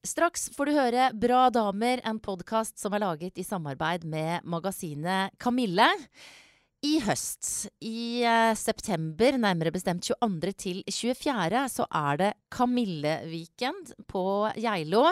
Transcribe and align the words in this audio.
Straks 0.00 0.46
får 0.56 0.70
du 0.70 0.72
høre 0.78 1.06
Bra 1.12 1.50
damer, 1.52 2.00
en 2.08 2.16
podkast 2.24 2.78
som 2.80 2.94
er 2.96 3.02
laget 3.02 3.36
i 3.36 3.44
samarbeid 3.44 4.06
med 4.08 4.46
magasinet 4.48 5.34
Kamille. 5.36 5.84
I 6.80 6.94
høst, 7.04 7.68
i 7.84 8.22
eh, 8.24 8.54
september, 8.56 9.36
nærmere 9.36 9.74
bestemt 9.74 10.06
22. 10.08 10.54
til 10.56 10.80
24., 10.88 11.66
så 11.68 11.84
er 11.84 12.16
det 12.16 12.30
Kamilleweekend 12.48 13.92
på 14.08 14.24
Geilo. 14.56 15.04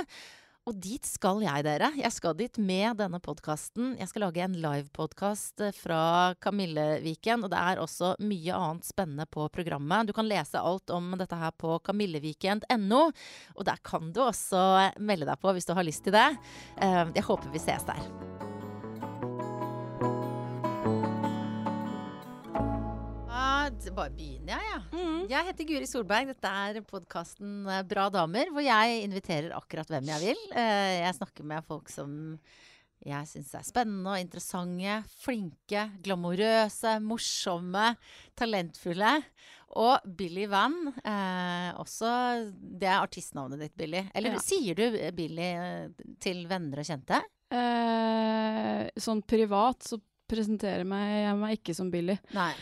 Og 0.69 0.77
dit 0.85 1.05
skal 1.09 1.41
jeg, 1.41 1.65
dere. 1.65 1.89
Jeg 1.97 2.13
skal 2.13 2.35
dit 2.37 2.59
med 2.61 2.99
denne 3.01 3.21
podkasten. 3.25 3.95
Jeg 3.97 4.11
skal 4.11 4.27
lage 4.27 4.43
en 4.45 4.57
livepodkast 4.61 5.65
fra 5.79 6.01
Kamilleviken. 6.45 7.47
Og 7.47 7.53
det 7.55 7.63
er 7.63 7.81
også 7.81 8.13
mye 8.21 8.53
annet 8.53 8.89
spennende 8.91 9.25
på 9.33 9.47
programmet. 9.55 10.11
Du 10.11 10.13
kan 10.17 10.29
lese 10.29 10.61
alt 10.61 10.93
om 10.93 11.15
dette 11.17 11.41
her 11.41 11.57
på 11.57 11.79
kamilleviken.no. 11.89 13.01
Og 13.57 13.69
der 13.71 13.81
kan 13.81 14.13
du 14.13 14.27
også 14.27 14.93
melde 15.01 15.31
deg 15.31 15.41
på 15.41 15.57
hvis 15.57 15.71
du 15.71 15.73
har 15.79 15.89
lyst 15.89 16.05
til 16.05 16.19
det. 16.19 16.29
Eh, 16.77 17.05
jeg 17.17 17.29
håper 17.31 17.55
vi 17.55 17.65
ses 17.65 17.89
der. 17.89 18.58
Bare 23.69 24.13
begynner 24.15 24.55
jeg, 24.55 24.69
ja. 24.71 24.79
Mm. 24.95 25.19
Jeg 25.29 25.47
heter 25.49 25.69
Guri 25.69 25.89
Solberg. 25.89 26.31
Dette 26.33 26.53
er 26.63 26.81
podkasten 26.89 27.67
eh, 27.69 27.83
Bra 27.89 28.09
damer, 28.13 28.49
hvor 28.55 28.65
jeg 28.65 29.03
inviterer 29.05 29.53
akkurat 29.57 29.91
hvem 29.93 30.09
jeg 30.09 30.31
vil. 30.31 30.41
Eh, 30.57 31.03
jeg 31.03 31.17
snakker 31.19 31.47
med 31.49 31.67
folk 31.69 31.93
som 31.93 32.39
jeg 33.05 33.29
syns 33.31 33.53
er 33.55 33.67
spennende 33.67 34.11
og 34.11 34.21
interessante, 34.21 34.97
flinke, 35.23 35.85
glamorøse, 36.05 36.97
morsomme, 37.05 37.93
talentfulle. 38.39 39.15
Og 39.79 40.09
Billy 40.17 40.47
Van. 40.49 40.75
Eh, 41.05 41.71
også 41.79 42.11
Det 42.57 42.89
er 42.89 43.03
artistnavnet 43.03 43.61
ditt, 43.67 43.77
Billy. 43.77 44.07
Eller 44.17 44.39
ja. 44.39 44.43
sier 44.43 44.79
du 44.79 45.01
Billy 45.15 45.53
til 46.25 46.47
venner 46.49 46.81
og 46.81 46.89
kjente? 46.89 47.21
Eh, 47.53 48.89
sånn 48.97 49.21
privat 49.29 49.85
så 49.85 50.01
presenterer 50.29 50.85
jeg 50.85 51.37
meg 51.41 51.61
ikke 51.61 51.77
som 51.77 51.93
Billy. 51.93 52.17
Nei. 52.37 52.55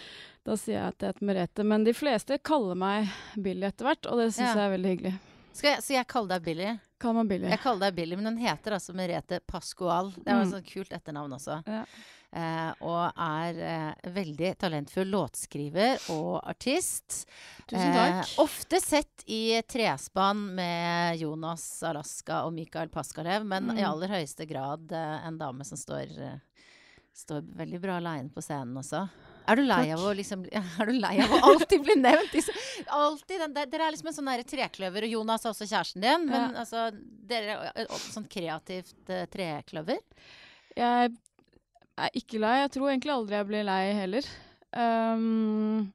Da 0.46 0.54
sier 0.54 0.76
jeg 0.78 0.94
at 0.94 1.02
jeg 1.02 1.14
heter 1.14 1.26
Merete. 1.26 1.64
Men 1.66 1.86
de 1.86 1.94
fleste 1.96 2.38
kaller 2.46 2.78
meg 2.78 3.10
Billy 3.34 3.66
etter 3.66 3.88
hvert, 3.88 4.06
og 4.10 4.20
det 4.22 4.28
syns 4.30 4.52
ja. 4.52 4.52
jeg 4.54 4.66
er 4.66 4.76
veldig 4.76 4.92
hyggelig. 4.94 5.14
Skal 5.56 5.72
Jeg, 5.72 5.82
så 5.82 5.94
jeg 5.96 6.08
kaller 6.12 6.36
deg 6.36 6.44
Billy? 6.46 6.74
Kall 7.00 7.16
meg 7.16 7.30
Billy. 7.32 7.48
Jeg 7.52 7.62
kaller 7.62 7.88
deg 7.88 7.96
Billy, 7.96 8.18
Men 8.18 8.30
hun 8.30 8.42
heter 8.44 8.76
altså 8.76 8.94
Merete 8.96 9.40
Pascual. 9.48 10.12
Det 10.16 10.28
var 10.28 10.42
mm. 10.42 10.44
et 10.44 10.54
sånt 10.54 10.70
kult 10.70 10.94
etternavn 10.96 11.34
også. 11.38 11.58
Ja. 11.66 11.82
Eh, 12.36 12.70
og 12.84 13.20
er 13.22 13.60
eh, 13.64 14.10
veldig 14.12 14.50
talentfull 14.60 15.08
låtskriver 15.08 16.10
og 16.12 16.34
artist. 16.42 17.22
Tusen 17.64 17.94
takk. 17.94 18.18
Eh, 18.20 18.32
ofte 18.42 18.80
sett 18.82 19.24
i 19.32 19.58
trespann 19.64 20.42
med 20.58 21.22
Jonas 21.22 21.64
Alaska 21.86 22.42
og 22.44 22.52
Mikael 22.56 22.92
Paskalev, 22.92 23.46
men 23.48 23.70
mm. 23.70 23.80
i 23.80 23.86
aller 23.88 24.12
høyeste 24.18 24.44
grad 24.50 24.92
eh, 24.92 25.16
en 25.26 25.40
dame 25.40 25.64
som 25.64 25.80
står, 25.80 26.12
eh, 26.20 26.36
står 27.16 27.44
veldig 27.56 27.80
bra 27.80 27.96
aleine 28.00 28.30
på 28.32 28.44
scenen 28.44 28.76
også. 28.80 29.06
Er 29.46 29.58
du 29.58 29.62
lei 29.66 29.84
av 29.94 30.02
å 30.02 30.12
liksom 30.16 30.42
Er 30.80 30.88
du 30.88 30.96
lei 30.98 31.14
av 31.22 31.32
å 31.32 31.42
alltid 31.52 31.84
bli 31.86 31.96
nevnt? 32.00 32.34
Alltid 32.92 33.44
den 33.44 33.54
der, 33.54 33.68
Dere 33.70 33.86
er 33.86 33.94
liksom 33.94 34.10
en 34.10 34.16
sånn 34.18 34.32
trekløver, 34.50 35.06
og 35.06 35.14
Jonas 35.18 35.46
er 35.46 35.52
også 35.52 35.68
kjæresten 35.70 36.02
din. 36.04 36.26
Men 36.30 36.50
ja. 36.50 36.64
altså, 36.64 36.88
dere 37.30 37.60
er 37.70 37.84
et 37.86 37.94
sånn 38.10 38.26
kreativt 38.30 39.12
uh, 39.12 39.22
trekløver? 39.32 40.02
Jeg 40.76 41.14
er 41.96 42.18
ikke 42.18 42.42
lei. 42.42 42.56
Jeg 42.64 42.74
tror 42.76 42.90
egentlig 42.90 43.14
aldri 43.14 43.38
jeg 43.38 43.50
blir 43.52 43.68
lei 43.68 43.82
heller. 43.96 44.30
Um, 44.76 45.86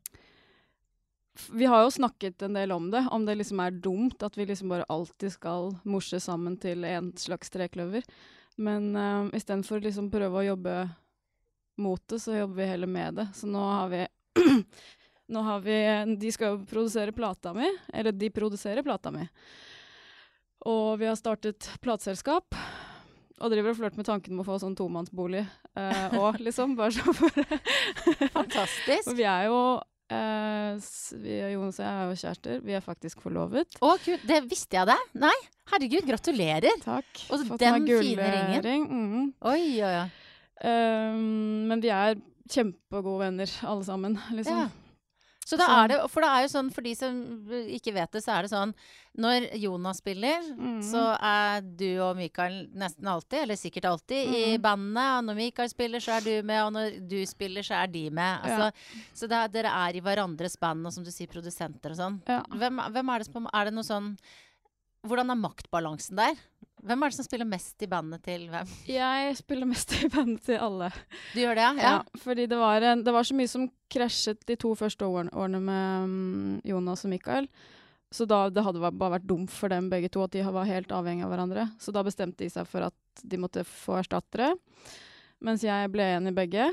vi 1.52 1.68
har 1.70 1.84
jo 1.84 1.94
snakket 1.94 2.48
en 2.48 2.58
del 2.58 2.74
om 2.74 2.90
det, 2.94 3.04
om 3.14 3.28
det 3.28 3.38
liksom 3.40 3.62
er 3.64 3.78
dumt 3.84 4.24
at 4.26 4.38
vi 4.38 4.48
liksom 4.50 4.72
bare 4.72 4.88
alltid 4.90 5.36
skal 5.36 5.74
morse 5.84 6.20
sammen 6.24 6.58
til 6.62 6.86
en 6.88 7.12
slags 7.20 7.54
trekløver. 7.54 8.08
Men 8.62 8.92
um, 8.96 9.30
istedenfor 9.36 9.80
å 9.80 9.86
liksom 9.86 10.10
prøve 10.14 10.42
å 10.42 10.50
jobbe 10.54 10.76
mot 11.82 12.02
det, 12.10 12.20
så 12.24 12.36
jobber 12.38 12.62
vi 12.62 12.70
heller 12.72 12.92
med 12.92 13.22
det. 13.22 13.28
Så 13.36 13.50
nå 13.50 13.64
har 13.66 13.92
vi 13.94 14.06
Nå 15.32 15.42
har 15.48 15.62
vi 15.64 15.76
De 16.20 16.32
skal 16.36 16.54
jo 16.54 16.64
produsere 16.68 17.14
plata 17.16 17.54
mi, 17.56 17.68
eller 17.94 18.12
de 18.12 18.30
produserer 18.36 18.84
plata 18.84 19.14
mi. 19.16 19.24
Og 20.68 21.00
vi 21.00 21.08
har 21.08 21.16
startet 21.16 21.70
plateselskap. 21.82 22.58
Og 23.42 23.50
driver 23.50 23.72
og 23.72 23.80
flørter 23.80 23.98
med 23.98 24.06
tanken 24.06 24.36
om 24.36 24.44
å 24.44 24.46
få 24.46 24.60
sånn 24.62 24.76
tomannsbolig 24.78 25.46
uh, 25.74 26.20
og 26.20 26.38
liksom. 26.46 26.76
Bare 26.78 26.94
så 26.94 27.16
for 27.16 27.32
Fantastisk. 28.36 29.10
Og 29.10 29.18
vi 29.18 29.26
er 29.26 29.48
jo 29.48 29.62
uh, 29.80 30.92
vi, 31.24 31.40
Jonas 31.56 31.80
og 31.80 31.86
jeg 31.86 31.92
er 31.92 32.12
jo 32.12 32.20
kjærester. 32.22 32.62
Vi 32.68 32.78
er 32.78 32.86
faktisk 32.86 33.24
forlovet. 33.26 33.80
Å, 33.82 33.96
kult. 34.04 34.28
det 34.30 34.44
visste 34.52 34.78
jeg 34.78 34.92
det? 34.92 35.00
Nei? 35.24 35.36
Herregud, 35.72 36.06
gratulerer. 36.06 36.84
Takk. 36.84 37.24
Og 37.32 37.48
den 37.56 37.88
fine 37.88 38.34
ringen. 38.36 38.86
Mm. 38.92 39.32
Oi, 39.50 39.62
oi, 39.80 39.96
oi. 40.04 40.10
Um, 40.62 41.68
men 41.72 41.82
vi 41.82 41.90
er 41.94 42.20
kjempegode 42.52 43.26
venner, 43.26 43.58
alle 43.66 43.88
sammen. 43.88 44.20
Liksom. 44.36 44.66
Ja. 44.66 44.70
Så 45.52 45.58
da 45.60 45.68
er 45.82 45.90
det, 45.90 45.96
for 46.12 46.24
det 46.24 46.30
er 46.32 46.44
jo 46.46 46.50
sånn, 46.54 46.70
for 46.72 46.86
de 46.86 46.92
som 46.96 47.16
ikke 47.76 47.94
vet 47.96 48.12
det, 48.14 48.22
så 48.24 48.36
er 48.36 48.46
det 48.46 48.52
sånn 48.54 48.72
Når 49.20 49.48
Jonas 49.60 50.00
spiller, 50.00 50.46
mm. 50.54 50.78
så 50.86 51.02
er 51.18 51.66
du 51.66 51.88
og 52.06 52.14
Mikael 52.20 52.60
nesten 52.78 53.10
alltid, 53.10 53.42
eller 53.42 53.60
sikkert 53.60 53.90
alltid, 53.90 54.30
mm. 54.30 54.38
i 54.38 54.60
bandene. 54.64 55.08
Og 55.18 55.26
når 55.28 55.40
Mikael 55.42 55.72
spiller, 55.72 56.04
så 56.04 56.20
er 56.20 56.28
du 56.28 56.48
med, 56.48 56.62
og 56.64 56.72
når 56.78 56.96
du 57.10 57.18
spiller, 57.28 57.66
så 57.68 57.82
er 57.82 57.92
de 57.92 58.06
med. 58.14 58.46
Altså, 58.46 58.70
ja. 58.70 59.10
Så 59.18 59.32
er, 59.32 59.52
dere 59.52 59.74
er 59.82 59.98
i 59.98 60.06
hverandres 60.06 60.56
band, 60.62 60.88
og 60.88 60.96
som 60.96 61.08
du 61.08 61.12
sier, 61.12 61.32
produsenter 61.32 61.96
og 61.96 62.00
sånn. 62.00 62.22
Ja. 62.30 62.40
Hvem, 62.62 62.80
hvem, 62.96 63.12
er 63.12 63.26
det 63.26 63.30
som 63.32 63.52
Er 63.52 63.68
det 63.68 63.76
noe 63.76 63.88
sånn 63.88 64.14
Hvordan 65.08 65.34
er 65.34 65.40
maktbalansen 65.42 66.20
der? 66.20 66.38
Hvem 66.82 67.04
er 67.04 67.12
det 67.12 67.18
som 67.18 67.28
spiller 67.28 67.48
mest 67.50 67.84
i 67.86 67.90
bandet 67.90 68.24
til 68.26 68.48
hvem? 68.50 68.70
Jeg 68.90 69.36
spiller 69.38 69.70
mest 69.70 69.94
i 70.00 70.10
bandet 70.10 70.42
til 70.48 70.58
alle. 70.58 70.90
Du 71.34 71.42
gjør 71.44 71.60
det, 71.60 71.68
ja? 71.68 71.74
ja. 71.78 71.92
ja 72.00 72.24
fordi 72.24 72.48
det 72.50 72.58
var, 72.58 72.86
en, 72.92 73.04
det 73.06 73.14
var, 73.14 73.28
så 73.28 73.38
mye 73.38 73.52
som 73.52 73.68
krasjet 73.92 74.42
de 74.50 74.58
to 74.60 74.74
første 74.80 75.06
årene 75.06 75.62
med 75.62 76.08
um, 76.08 76.58
Jonas 76.66 77.06
og 77.06 77.14
Mikael. 77.14 77.50
Så 78.12 78.26
da, 78.28 78.44
det 78.52 78.64
hadde 78.66 78.82
bare 78.84 79.16
vært 79.16 79.30
dumt 79.30 79.52
for 79.54 79.72
dem 79.72 79.88
begge 79.92 80.10
to 80.12 80.26
at 80.26 80.34
de 80.34 80.44
var 80.44 80.68
helt 80.68 80.92
avhengige 80.92 81.28
av 81.30 81.32
hverandre. 81.32 81.68
Så 81.80 81.94
da 81.96 82.04
bestemte 82.04 82.44
de 82.44 82.50
seg 82.52 82.68
for 82.68 82.90
at 82.90 83.24
de 83.24 83.40
måtte 83.40 83.64
få 83.68 84.02
erstattere. 84.02 84.52
Mens 85.42 85.64
jeg 85.64 85.92
ble 85.94 86.10
igjen 86.10 86.28
i 86.28 86.36
begge. 86.36 86.68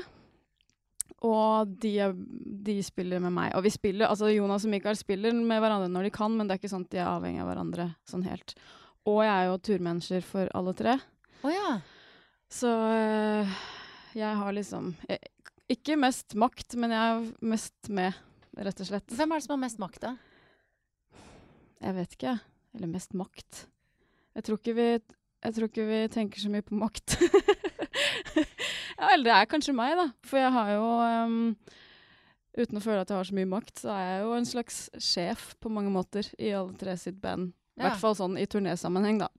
Og 1.25 1.69
de, 1.79 1.93
de, 2.65 2.75
spiller 2.83 3.23
med 3.23 3.33
meg. 3.35 3.53
Og 3.57 3.63
vi 3.65 3.71
spiller, 3.73 4.09
altså 4.09 4.31
Jonas 4.31 4.65
og 4.67 4.73
Mikael 4.73 4.99
spiller 4.99 5.35
med 5.35 5.63
hverandre 5.63 5.89
når 5.91 6.07
de 6.07 6.13
kan, 6.15 6.35
men 6.35 6.47
det 6.47 6.55
er 6.55 6.61
ikke 6.61 6.71
sånn 6.71 6.85
at 6.87 6.93
de 6.93 7.01
er 7.01 7.09
avhengig 7.11 7.43
av 7.43 7.49
hverandre 7.51 7.87
sånn 8.07 8.27
helt. 8.27 8.55
Og 9.07 9.21
jeg 9.23 9.31
er 9.31 9.47
jo 9.47 9.59
turmanager 9.63 10.25
for 10.25 10.51
alle 10.57 10.73
tre. 10.77 10.97
Oh, 11.43 11.51
ja. 11.53 11.79
Så 12.51 12.67
øh, 12.67 13.59
jeg 14.17 14.37
har 14.41 14.51
liksom 14.51 14.95
jeg, 15.07 15.19
Ikke 15.69 15.95
mest 15.95 16.35
makt, 16.35 16.75
men 16.75 16.91
jeg 16.91 16.99
er 16.99 17.27
mest 17.45 17.89
med, 17.93 18.17
rett 18.57 18.81
og 18.81 18.89
slett. 18.89 19.13
Hvem 19.13 19.31
er 19.31 19.39
det 19.39 19.45
som 19.45 19.55
har 19.55 19.63
mest 19.63 19.79
makt, 19.79 20.01
da? 20.01 20.15
Jeg 21.79 21.95
vet 21.95 22.15
ikke. 22.17 22.37
Eller 22.75 22.91
mest 22.91 23.13
makt. 23.17 23.67
Jeg 24.35 24.45
tror 24.45 24.59
ikke 24.59 24.75
vi, 24.77 24.87
jeg 25.45 25.55
tror 25.55 25.69
ikke 25.69 25.85
vi 25.87 25.99
tenker 26.11 26.41
så 26.41 26.49
mye 26.51 26.65
på 26.65 26.77
makt. 26.77 27.15
ja, 28.99 29.11
eller 29.13 29.29
det 29.29 29.35
er 29.35 29.51
kanskje 29.51 29.77
meg, 29.77 29.95
da. 29.99 30.09
For 30.25 30.41
jeg 30.41 30.51
har 30.57 30.73
jo 30.75 30.89
um, 31.29 31.39
Uten 32.59 32.79
å 32.79 32.81
føle 32.83 33.03
at 33.03 33.11
jeg 33.11 33.15
har 33.15 33.27
så 33.29 33.35
mye 33.37 33.47
makt, 33.47 33.75
så 33.77 33.91
er 33.93 34.05
jeg 34.07 34.21
jo 34.25 34.31
en 34.35 34.47
slags 34.49 34.77
sjef 34.99 35.43
på 35.61 35.69
mange 35.71 35.91
måter 35.93 36.27
i 36.41 36.49
alle 36.57 36.73
tre 36.81 36.95
sitt 36.99 37.19
band. 37.21 37.53
I 37.79 37.87
hvert 37.87 38.01
fall 38.01 38.17
sånn 38.19 38.37
i 38.39 38.47
turnésammenheng, 38.49 39.23
da. 39.23 39.29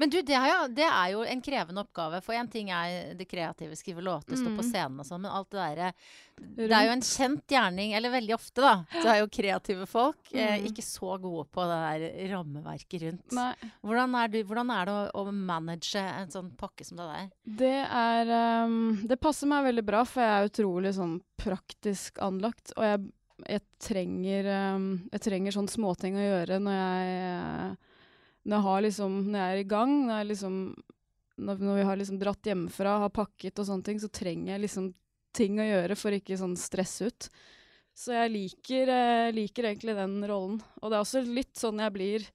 Men 0.00 0.08
du, 0.10 0.22
det 0.24 0.32
jo, 0.32 0.60
det 0.72 0.86
er, 0.86 1.08
jo, 1.12 1.20
en 1.28 1.42
krevende 1.44 1.82
oppgave. 1.82 2.22
For 2.24 2.32
én 2.32 2.48
ting 2.48 2.70
er 2.72 3.12
det 3.18 3.26
kreative, 3.28 3.76
skrive 3.76 4.00
låter, 4.00 4.32
stå 4.32 4.48
mm. 4.48 4.54
på 4.56 4.64
scenen 4.64 5.02
og 5.02 5.04
sånn, 5.04 5.20
men 5.26 5.34
alt 5.36 5.50
det 5.52 5.58
derre 5.60 5.90
Det 6.40 6.68
er 6.70 6.86
jo 6.86 6.94
en 6.94 7.04
kjent 7.04 7.52
gjerning, 7.52 7.92
eller 7.98 8.14
veldig 8.14 8.32
ofte, 8.32 8.64
da. 8.64 8.72
Det 8.94 9.04
er 9.12 9.18
jo 9.20 9.28
kreative 9.36 9.84
folk 9.90 10.32
eh, 10.32 10.54
mm. 10.56 10.70
ikke 10.70 10.86
så 10.86 11.18
gode 11.20 11.44
på 11.52 11.68
det 11.68 11.76
der 11.82 12.32
rammeverket 12.32 13.04
rundt. 13.04 13.36
Hvordan 13.84 14.16
er, 14.22 14.32
du, 14.32 14.40
hvordan 14.48 14.72
er, 14.78 14.88
det 14.88 14.96
å, 14.96 15.04
å, 15.20 15.36
manage 15.52 16.06
en 16.06 16.32
sånn 16.32 16.48
pakke 16.56 16.88
som 16.88 17.02
det 17.02 17.10
der? 17.10 17.30
Det 17.60 17.76
er 17.84 18.34
um, 18.64 18.80
Det 19.04 19.20
passer 19.20 19.52
meg 19.52 19.68
veldig 19.68 19.84
bra, 19.92 20.06
for 20.08 20.24
jeg 20.24 20.38
er 20.38 20.48
utrolig 20.48 20.96
sånn 20.96 21.18
praktisk 21.44 22.24
anlagt. 22.24 22.72
Og 22.78 22.88
jeg 22.88 23.04
jeg 23.48 23.62
trenger, 23.82 24.48
um, 24.76 24.88
jeg 25.12 25.24
trenger 25.24 25.56
sånne 25.56 25.72
småting 25.72 26.18
å 26.18 26.24
gjøre 26.24 26.58
når 26.62 26.78
jeg, 26.78 27.76
når 28.50 28.66
jeg, 28.66 28.84
liksom, 28.88 29.20
når 29.28 29.40
jeg 29.40 29.54
er 29.54 29.62
i 29.62 29.68
gang. 29.70 29.94
Når, 30.08 30.26
liksom, 30.30 30.58
når, 31.46 31.62
vi 31.78 31.86
har 31.88 32.00
liksom 32.00 32.20
dratt 32.20 32.50
hjemmefra, 32.52 32.98
har 33.04 33.14
pakket 33.14 33.62
og 33.62 33.70
sånne 33.70 33.88
ting, 33.88 34.02
så 34.02 34.12
trenger 34.12 34.54
jeg 34.54 34.64
liksom 34.66 34.90
ting 35.36 35.60
å 35.62 35.68
gjøre 35.68 35.96
for 35.98 36.16
ikke 36.16 36.38
sånn 36.40 36.58
stresse 36.58 37.10
ut. 37.10 37.30
Så 37.96 38.14
jeg 38.14 38.32
liker, 38.32 38.90
eh, 38.94 39.32
liker, 39.36 39.68
egentlig 39.68 39.96
den 39.98 40.20
rollen. 40.28 40.60
Og 40.80 40.90
det 40.90 40.96
er 40.96 41.04
også 41.04 41.24
litt 41.26 41.58
sånn 41.58 41.82
jeg 41.82 41.94
blir 41.94 42.30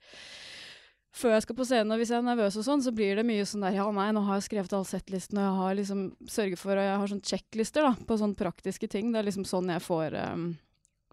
før 1.16 1.32
jeg 1.32 1.46
skal 1.46 1.56
på 1.56 1.66
scenen, 1.68 1.94
og 1.96 2.02
hvis 2.02 2.10
jeg 2.12 2.20
er 2.20 2.26
nervøs 2.28 2.58
og 2.60 2.66
sånn, 2.68 2.82
så 2.84 2.92
blir 2.92 3.16
det 3.16 3.24
mye 3.24 3.46
sånn 3.48 3.64
der 3.64 3.78
Ja, 3.78 3.86
nei, 3.96 4.10
nå 4.12 4.26
har 4.28 4.36
jeg 4.36 4.50
skrevet 4.50 4.74
all 4.76 4.84
settlisten, 4.88 5.40
og 5.40 5.46
jeg 5.46 5.60
har 5.62 5.78
liksom 5.80 6.02
sørget 6.28 6.60
for 6.60 6.76
Og 6.76 6.84
jeg 6.84 6.98
har 7.00 7.12
sånn 7.12 7.24
checklister 7.24 7.88
da, 7.88 7.94
på 7.96 8.18
sånne 8.20 8.36
praktiske 8.40 8.90
ting. 8.92 9.14
Det 9.14 9.22
er 9.22 9.30
liksom 9.30 9.48
sånn 9.48 9.72
jeg 9.72 9.84
får 9.86 10.18
um, 10.20 10.50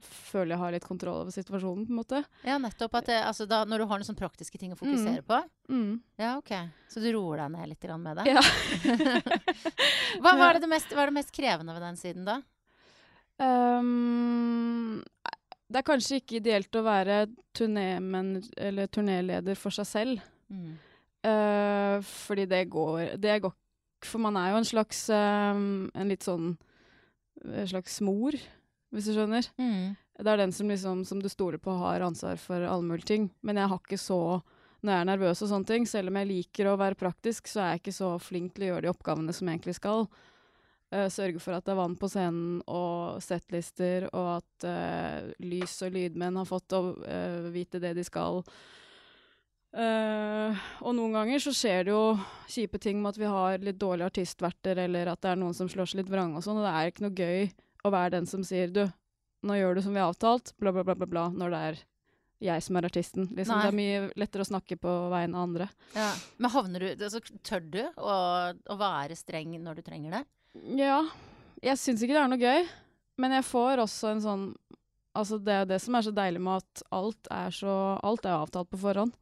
føler 0.04 0.54
jeg 0.54 0.60
har 0.62 0.74
litt 0.74 0.86
kontroll 0.86 1.22
over 1.22 1.34
situasjonen, 1.34 1.86
på 1.88 1.94
en 1.94 1.98
måte. 2.00 2.22
Ja, 2.46 2.58
nettopp. 2.62 2.98
At 3.00 3.10
det, 3.10 3.18
altså, 3.28 3.46
da, 3.50 3.62
når 3.68 3.82
du 3.82 3.86
har 3.90 4.00
noen 4.00 4.08
sånne 4.08 4.22
praktiske 4.22 4.60
ting 4.60 4.74
å 4.74 4.78
fokusere 4.78 5.24
på. 5.26 5.38
Mm. 5.72 6.00
Ja, 6.20 6.34
ok. 6.38 6.52
Så 6.90 7.02
du 7.02 7.08
roer 7.14 7.44
deg 7.44 7.54
ned 7.54 7.72
litt 7.72 7.88
med 8.02 8.20
det? 8.20 8.26
Ja. 8.30 8.42
hva, 10.22 10.34
hva, 10.34 10.48
er 10.48 10.58
det 10.58 10.64
det 10.66 10.72
mest, 10.72 10.92
hva 10.92 11.04
er 11.04 11.12
det 11.12 11.18
mest 11.20 11.34
krevende 11.34 11.76
ved 11.76 11.86
den 11.86 12.00
siden, 12.00 12.28
da? 12.28 12.40
Um, 13.42 15.02
det 15.72 15.80
er 15.80 15.86
kanskje 15.88 16.20
ikke 16.20 16.38
ideelt 16.38 16.76
å 16.76 16.84
være 16.84 17.24
eller 17.62 18.90
turnéleder 18.92 19.58
for 19.58 19.74
seg 19.74 19.88
selv. 19.88 20.24
Mm. 20.52 20.72
Uh, 21.22 21.98
fordi 22.02 22.48
det 22.50 22.64
går, 22.70 23.14
det 23.22 23.38
går 23.44 23.52
For 24.02 24.18
man 24.18 24.34
er 24.36 24.48
jo 24.50 24.56
en 24.58 24.66
slags 24.66 25.04
um, 25.14 25.84
En 25.94 26.08
litt 26.10 26.26
sånn 26.26 26.48
En 27.46 27.68
slags 27.70 28.00
mor, 28.02 28.34
hvis 28.92 29.08
du 29.08 29.14
skjønner. 29.16 29.48
Mm. 29.60 29.94
Det 30.22 30.32
er 30.32 30.42
den 30.42 30.52
som 30.52 30.68
liksom 30.68 31.04
Som 31.08 31.22
du 31.22 31.28
stoler 31.28 31.58
på 31.58 31.72
har 31.80 32.04
ansvar 32.04 32.36
for 32.36 32.60
alle 32.60 32.84
mulige 32.84 33.08
ting. 33.08 33.30
Men 33.40 33.56
jeg 33.56 33.68
har 33.68 33.80
ikke 33.80 33.98
så 33.98 34.42
Når 34.82 34.92
jeg 34.92 35.00
er 35.00 35.08
nervøs 35.08 35.42
og 35.42 35.48
sånne 35.48 35.66
ting, 35.68 35.86
selv 35.86 36.10
om 36.10 36.18
jeg 36.18 36.26
liker 36.26 36.68
å 36.68 36.76
være 36.76 36.98
praktisk, 36.98 37.46
så 37.46 37.60
er 37.62 37.68
jeg 37.70 37.82
ikke 37.82 37.94
så 37.94 38.18
flink 38.18 38.54
til 38.54 38.64
å 38.64 38.70
gjøre 38.72 38.82
de 38.82 38.90
oppgavene 38.90 39.32
som 39.32 39.46
jeg 39.46 39.60
egentlig 39.60 39.76
skal. 39.78 40.08
Uh, 40.90 41.06
sørge 41.06 41.38
for 41.38 41.54
at 41.54 41.62
det 41.62 41.70
er 41.70 41.78
vann 41.78 41.94
på 41.96 42.10
scenen 42.10 42.56
og 42.66 43.22
settlister, 43.22 44.08
og 44.10 44.40
at 44.40 44.66
uh, 44.66 45.30
lys 45.38 45.76
og 45.86 45.94
lydmenn 45.94 46.40
har 46.40 46.50
fått 46.50 46.74
å 46.74 46.82
uh, 46.98 47.46
vite 47.54 47.78
det 47.78 47.94
de 47.94 48.02
skal. 48.02 48.42
Og 49.72 50.90
noen 50.98 51.14
ganger 51.14 51.40
så 51.40 51.54
skjer 51.56 51.86
det 51.86 51.94
jo 51.94 52.18
kjipe 52.50 52.82
ting 52.82 52.98
med 53.00 53.14
at 53.14 53.22
vi 53.22 53.30
har 53.30 53.62
litt 53.62 53.78
dårlige 53.80 54.10
artistverter, 54.10 54.82
eller 54.82 55.14
at 55.14 55.22
det 55.22 55.30
er 55.30 55.38
noen 55.40 55.54
som 55.56 55.70
slår 55.70 55.88
seg 55.88 56.02
litt 56.02 56.10
vrang 56.10 56.34
og 56.36 56.42
sånn, 56.44 56.58
og 56.58 56.66
det 56.66 56.74
er 56.74 56.90
ikke 56.90 57.06
noe 57.06 57.22
gøy 57.22 57.46
å 57.84 57.90
være 57.92 58.10
den 58.16 58.26
som 58.30 58.44
sier 58.46 58.70
du, 58.72 58.84
nå 59.42 59.56
gjør 59.58 59.74
du 59.78 59.82
som 59.82 59.94
vi 59.96 60.00
har 60.02 60.12
avtalt, 60.12 60.52
bla, 60.62 60.72
bla, 60.72 60.84
bla, 60.86 60.94
bla, 60.94 61.06
bla, 61.10 61.24
når 61.34 61.50
det 61.54 61.62
er 61.70 61.80
jeg 62.42 62.62
som 62.66 62.76
er 62.78 62.86
artisten. 62.88 63.28
Liksom, 63.38 63.58
det 63.62 63.68
er 63.70 63.76
mye 63.78 63.98
lettere 64.18 64.42
å 64.42 64.48
snakke 64.48 64.74
på 64.82 64.92
vegne 65.12 65.38
av 65.38 65.44
andre. 65.46 65.68
Ja. 65.94 66.08
Men 66.42 66.50
havner 66.50 66.82
du 66.82 67.04
altså, 67.06 67.20
Tør 67.46 67.60
du 67.70 67.80
å, 68.02 68.16
å 68.54 68.76
være 68.80 69.14
streng 69.18 69.54
når 69.62 69.78
du 69.78 69.82
trenger 69.86 70.16
det? 70.18 70.22
Ja, 70.78 71.04
jeg 71.62 71.78
syns 71.78 72.02
ikke 72.02 72.16
det 72.16 72.22
er 72.24 72.32
noe 72.32 72.42
gøy, 72.42 72.66
men 73.22 73.36
jeg 73.38 73.46
får 73.46 73.84
også 73.86 74.10
en 74.14 74.24
sånn 74.24 74.46
Altså, 75.12 75.36
det 75.44 75.52
er 75.52 75.66
det 75.68 75.76
som 75.84 75.92
er 75.98 76.04
så 76.06 76.10
deilig 76.16 76.40
med 76.40 76.62
at 76.62 76.82
alt 76.96 77.26
er 77.28 77.50
så 77.52 77.72
Alt 78.00 78.24
er 78.24 78.32
avtalt 78.32 78.70
på 78.72 78.78
forhånd. 78.80 79.12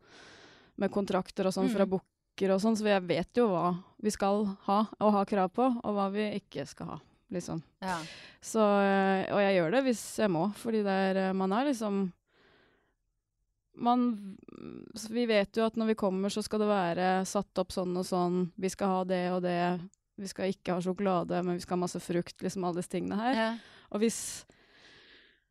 Med 0.78 0.92
kontrakter 0.94 1.48
og 1.50 1.54
sånn 1.56 1.66
fra 1.72 1.82
Mm. 1.82 1.96
booker 1.96 2.52
og 2.54 2.60
sånn, 2.62 2.76
så 2.78 2.86
jeg 2.86 3.02
vet 3.08 3.36
jo 3.36 3.48
hva 3.50 3.72
vi 4.00 4.12
skal 4.14 4.44
ha 4.68 4.76
og 5.00 5.10
ha 5.16 5.24
krav 5.26 5.50
på, 5.52 5.66
og 5.82 5.96
hva 5.96 6.06
vi 6.14 6.28
ikke 6.38 6.62
skal 6.70 6.86
ha, 6.94 6.98
liksom. 7.30 7.62
Ja. 7.82 7.98
Så 8.40 8.60
øh, 8.60 9.26
Og 9.34 9.42
jeg 9.42 9.58
gjør 9.58 9.76
det 9.76 9.84
hvis 9.88 10.02
jeg 10.18 10.32
må, 10.32 10.48
fordi 10.56 10.82
det 10.86 10.96
er 11.10 11.20
øh, 11.28 11.36
Man 11.36 11.52
er 11.52 11.68
liksom 11.68 12.08
man, 13.80 14.02
vi 15.08 15.24
vet 15.24 15.56
jo 15.56 15.64
at 15.64 15.76
når 15.78 15.92
vi 15.92 15.98
kommer, 15.98 16.28
så 16.28 16.42
skal 16.44 16.60
det 16.60 16.68
være 16.68 17.08
satt 17.28 17.62
opp 17.62 17.72
sånn 17.72 17.94
og 17.96 18.04
sånn. 18.04 18.42
Vi 18.60 18.68
skal 18.72 18.92
ha 18.92 19.04
det 19.08 19.22
og 19.32 19.40
det. 19.46 19.56
Vi 20.20 20.28
skal 20.28 20.52
ikke 20.52 20.76
ha 20.76 20.82
sjokolade, 20.84 21.40
men 21.46 21.56
vi 21.56 21.64
skal 21.64 21.78
ha 21.78 21.84
masse 21.86 22.02
frukt. 22.04 22.36
Liksom 22.44 22.66
alle 22.66 22.82
disse 22.82 22.92
tingene 22.92 23.16
her. 23.16 23.38
Ja. 23.38 23.50
Og 23.90 24.02
hvis 24.04 24.44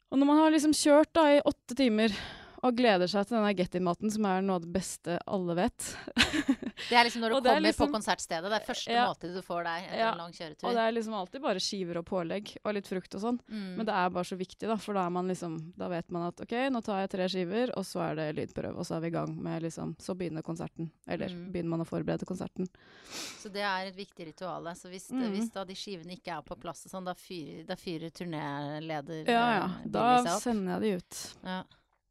Og 0.09 0.17
når 0.17 0.25
man 0.25 0.39
har 0.41 0.53
liksom 0.53 0.73
kjørt 0.73 1.11
da 1.13 1.25
i 1.35 1.41
åtte 1.45 1.75
timer 1.77 2.13
og 2.63 2.75
gleder 2.75 3.07
seg 3.07 3.25
til 3.27 3.37
denne 3.37 3.53
Getty-maten, 3.55 4.11
som 4.11 4.25
er 4.25 4.41
noe 4.41 4.55
av 4.59 4.61
det 4.65 4.71
beste 4.73 5.17
alle 5.27 5.55
vet 5.55 5.95
Det 6.89 6.95
er 6.95 7.03
liksom 7.05 7.21
når 7.21 7.29
du 7.29 7.35
er 7.37 7.41
kommer 7.43 7.61
liksom- 7.65 7.87
på 7.89 7.93
konsertstedet. 7.93 8.49
Det 8.49 8.57
er 8.61 8.65
første 8.65 8.91
Ja. 8.91 9.05
måltid 9.07 9.33
du 9.35 9.41
får 9.43 9.63
der 9.63 9.79
etter 9.83 9.97
Ja. 9.99 10.11
en 10.13 10.17
lang 10.17 10.31
kjøretur. 10.31 10.63
Og 10.69 10.73
det 10.75 10.79
er 10.87 10.91
liksom 10.95 11.13
alltid 11.13 11.41
bare 11.41 11.59
skiver 11.59 11.97
og 11.99 12.05
pålegg 12.05 12.57
og 12.63 12.73
litt 12.73 12.87
frukt 12.87 13.15
og 13.15 13.21
sånn. 13.21 13.39
mm. 13.49 13.75
Men 13.77 13.85
det 13.85 13.93
er 13.95 14.09
bare 14.09 14.23
så 14.23 14.37
viktig, 14.39 14.67
da, 14.67 14.75
for 14.77 14.93
da 14.93 15.05
er 15.05 15.09
man 15.09 15.27
liksom 15.27 15.73
Da 15.77 15.87
vet 15.89 16.09
man 16.11 16.27
at 16.29 16.39
OK, 16.41 16.51
nå 16.71 16.81
tar 16.83 17.01
jeg 17.01 17.09
tre 17.09 17.27
skiver, 17.27 17.71
og 17.77 17.83
så 17.83 17.99
er 18.11 18.15
det 18.15 18.35
lydprøve, 18.37 18.77
og 18.77 18.85
så 18.85 18.95
er 18.95 19.01
vi 19.01 19.07
i 19.07 19.11
gang 19.11 19.35
med 19.43 19.61
liksom 19.63 19.95
Så 19.99 20.15
begynner 20.17 20.41
konserten. 20.41 20.89
Eller 21.07 21.27
Mm. 21.29 21.51
begynner 21.51 21.69
man 21.69 21.81
å 21.81 21.87
forberede 21.87 22.25
konserten. 22.25 22.67
Så 23.11 23.51
det 23.51 23.61
er 23.61 23.87
et 23.87 23.95
viktig 23.95 24.25
ritual. 24.33 24.63
Så 24.75 24.89
hvis, 24.89 25.11
Mm. 25.11 25.31
hvis 25.35 25.51
da 25.51 25.63
de 25.65 25.73
skivene 25.75 26.15
ikke 26.17 26.37
er 26.37 26.41
på 26.41 26.55
plass, 26.59 26.87
sånn, 26.87 27.03
da 27.05 27.13
fyrer, 27.13 27.65
da 27.67 27.75
fyrer 27.75 28.09
turnéleder 28.11 29.27
Ja 29.27 29.59
ja. 29.59 29.65
eh, 29.65 29.87
Da 29.89 30.23
sender 30.39 30.79
jeg 30.79 30.81
de 30.81 30.95
ut. 30.95 31.35
Ja. 31.43 31.63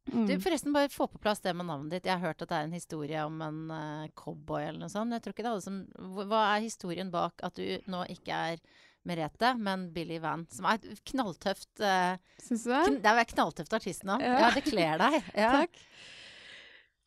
Mm. 0.09 0.25
Du, 0.25 0.35
forresten, 0.41 0.73
bare 0.73 0.89
få 0.89 1.07
på 1.07 1.19
plass 1.21 1.41
det 1.43 1.53
med 1.53 1.67
navnet 1.69 1.91
ditt. 1.93 2.07
Jeg 2.09 2.17
har 2.17 2.31
hørt 2.31 2.41
at 2.41 2.49
det 2.49 2.57
er 2.57 2.67
en 2.67 2.75
historie 2.77 3.23
om 3.27 3.41
en 3.45 3.59
uh, 3.69 4.05
cowboy 4.17 4.63
eller 4.63 4.79
noe 4.81 4.91
sånt. 4.91 5.13
Jeg 5.13 5.21
tror 5.25 5.35
ikke 5.35 5.45
det 5.45 5.49
er 5.51 5.57
alle 5.57 5.65
som 5.65 6.29
Hva 6.29 6.43
er 6.55 6.63
historien 6.65 7.11
bak 7.13 7.43
at 7.45 7.59
du 7.59 7.91
nå 7.91 8.05
ikke 8.15 8.39
er 8.53 8.63
Merete, 9.07 9.53
men 9.57 9.89
Billy 9.93 10.17
Van? 10.23 10.45
Som 10.51 10.67
er 10.69 10.79
et 10.79 11.03
knalltøft 11.11 11.83
uh, 11.83 12.15
Syns 12.41 12.65
du 12.65 12.71
det? 12.73 12.81
kn 12.87 12.97
Det 13.03 13.13
er 13.13 13.29
knalltøft 13.33 13.77
artistnavn. 13.79 14.25
Ja. 14.25 14.39
Ja. 14.45 14.49
det 14.55 14.65
kler 14.67 15.03
deg. 15.03 15.19
Ja. 15.43 15.51
Takk. 15.61 15.83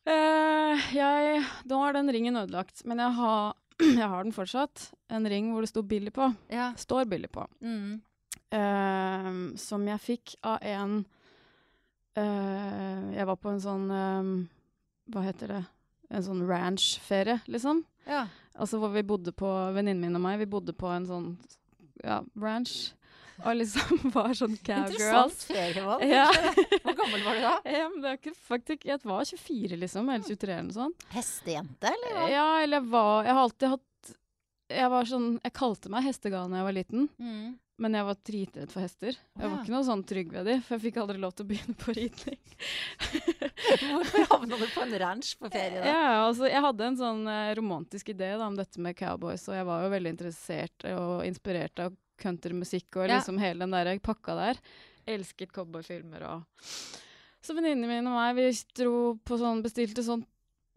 Uh, 0.03 0.87
jeg 0.91 1.43
Nå 1.69 1.77
er 1.87 1.95
den 1.95 2.11
ringen 2.11 2.39
ødelagt, 2.39 2.83
men 2.89 2.99
jeg 2.99 3.15
har, 3.19 3.53
jeg 4.01 4.09
har 4.15 4.23
den 4.23 4.35
fortsatt. 4.35 4.89
En 5.11 5.27
ring 5.29 5.51
hvor 5.53 5.65
det 5.65 5.71
sto 5.73 5.83
Billy 5.83 6.11
på. 6.13 6.31
Ja. 6.51 6.71
Står 6.79 7.07
Billy 7.11 7.29
på. 7.31 7.45
Mm. 7.63 7.99
Uh, 8.53 9.53
som 9.59 9.85
jeg 9.89 10.01
fikk 10.03 10.35
av 10.45 10.61
en 10.61 10.99
eh, 11.01 11.22
Jeg 12.21 13.25
var 13.25 13.37
på 13.41 13.49
en 13.53 13.61
sånn 13.63 13.85
eh, 13.91 14.27
Hva 15.13 15.23
heter 15.25 15.47
det? 15.55 15.61
En 16.13 16.23
sånn 16.25 16.43
ranch-ferie, 16.47 17.39
liksom. 17.49 17.83
ja. 18.05 18.27
Altså 18.53 18.77
hvor 18.77 18.91
vi 18.93 19.01
bodde 19.01 19.31
på 19.33 19.49
Venninnen 19.73 20.03
min 20.03 20.15
og 20.19 20.21
meg, 20.21 20.35
vi 20.43 20.45
bodde 20.45 20.75
på 20.77 20.85
en 20.93 21.07
sånn 21.09 21.29
ja, 22.05 22.19
ranch. 22.37 22.91
Og 23.41 23.55
liksom 23.57 23.97
var 24.13 24.35
sånn 24.37 24.53
cowgirls. 24.61 24.93
Interessant 24.93 25.47
ferievalg. 25.47 26.03
Ja. 26.05 26.27
Hvor 26.83 26.93
gammel 26.99 27.23
var 27.25 27.39
du 27.39 27.41
da? 27.47 27.53
ja, 27.79 27.87
men 27.89 27.97
det 28.03 28.11
er 28.11 28.19
ikke 28.19 28.35
faktisk 28.37 28.85
Jeg 28.85 29.01
var 29.09 29.25
24, 29.25 29.79
liksom. 29.81 30.11
Eller 30.13 30.27
23 30.29 30.53
eller 30.53 30.67
noe 30.69 30.77
sånt. 30.77 31.07
Hestejente, 31.15 31.89
eller 31.95 32.13
hva? 32.19 32.27
Ja, 32.29 32.45
eller 32.61 32.77
jeg 32.83 32.91
var 32.93 33.25
Jeg 33.25 33.33
har 33.39 33.41
alltid 33.47 33.73
hatt 33.73 34.13
Jeg 34.77 34.93
var 34.93 35.09
sånn 35.15 35.27
Jeg 35.41 35.55
kalte 35.57 35.91
meg 35.95 36.05
hestegal 36.11 36.53
da 36.53 36.61
jeg 36.61 36.69
var 36.69 36.77
liten, 36.77 37.09
Mm. 37.17 37.49
Men 37.81 37.95
jeg 37.97 38.05
var 38.05 38.17
dritredd 38.29 38.71
for 38.71 38.81
hester. 38.85 39.15
Jeg 39.17 39.43
var 39.49 39.55
Ja. 39.57 39.61
ikke 39.63 39.73
noe 39.73 39.83
sånn 39.87 40.03
trygg 40.05 40.31
ved 40.31 40.45
dem, 40.45 40.61
for 40.61 40.75
jeg 40.77 40.83
fikk 40.93 40.97
aldri 41.01 41.17
lov 41.19 41.33
til 41.35 41.45
å 41.45 41.49
begynne 41.49 41.75
på 41.81 41.95
ridning. 41.97 42.39
Hvorfor 43.83 44.27
havna 44.29 44.59
du 44.61 44.65
på 44.69 44.83
en 44.85 44.95
ranch 45.01 45.33
på 45.39 45.49
ferie 45.51 45.79
da? 45.81 45.85
Ja, 45.89 46.11
altså, 46.27 46.47
jeg 46.51 46.61
hadde 46.63 46.85
en 46.91 46.99
sånn 46.99 47.23
eh, 47.27 47.53
romantisk 47.57 48.11
idé 48.13 48.29
da, 48.37 48.45
om 48.47 48.55
dette 48.59 48.79
med 48.83 48.95
cowboys, 48.99 49.47
og 49.49 49.57
jeg 49.57 49.67
var 49.69 49.83
jo 49.85 49.91
veldig 49.95 50.13
interessert 50.15 50.87
og 50.93 51.25
inspirert 51.27 51.83
av 51.87 51.95
countrymusikk 52.23 52.99
og 53.01 53.07
Ja. 53.09 53.17
liksom 53.17 53.39
hele 53.41 53.65
den 53.65 53.73
der 53.73 53.99
pakka 53.99 54.35
der. 54.37 54.61
Elsket 55.09 55.51
cowboyfilmer 55.51 56.23
og 56.29 56.43
Så 57.43 57.51
venninnene 57.57 57.89
mine 57.89 58.07
og 58.07 58.15
meg, 58.15 58.37
vi 58.37 58.51
dro 58.79 59.15
på 59.19 59.35
sånn 59.41 59.61
Bestilte 59.65 59.99
sånn 60.05 60.23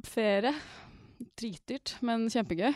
ferie. 0.02 0.50
Dritdyrt, 1.38 1.94
men 2.02 2.26
kjempegøy. 2.28 2.74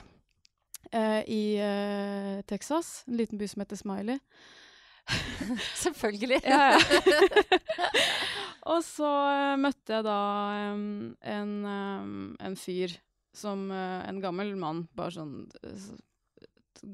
Eh, 0.91 1.23
I 1.29 1.43
eh, 1.63 2.41
Texas. 2.49 3.05
En 3.07 3.19
liten 3.21 3.39
by 3.39 3.49
som 3.49 3.63
heter 3.63 3.79
Smiley. 3.79 4.19
Selvfølgelig. 5.85 6.41
Ja, 6.45 6.73
ja. 6.73 6.81
og 8.73 8.83
så 8.87 9.11
eh, 9.31 9.61
møtte 9.61 9.99
jeg 9.99 10.07
da 10.07 10.19
um, 10.73 11.15
en, 11.23 11.55
um, 11.65 12.19
en 12.41 12.59
fyr 12.59 12.95
som 13.35 13.69
uh, 13.71 14.03
En 14.11 14.19
gammel 14.23 14.57
mann, 14.59 14.83
bare 14.99 15.15
sånn 15.15 15.35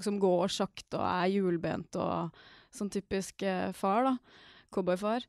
Som 0.05 0.19
går 0.21 0.53
sakte 0.53 0.99
og 0.99 1.07
er 1.09 1.31
hjulbent 1.33 1.97
og 1.97 2.37
sånn 2.77 2.93
typisk 2.93 3.45
uh, 3.49 3.73
far, 3.77 4.11
da. 4.11 4.43
Cowboyfar. 4.75 5.25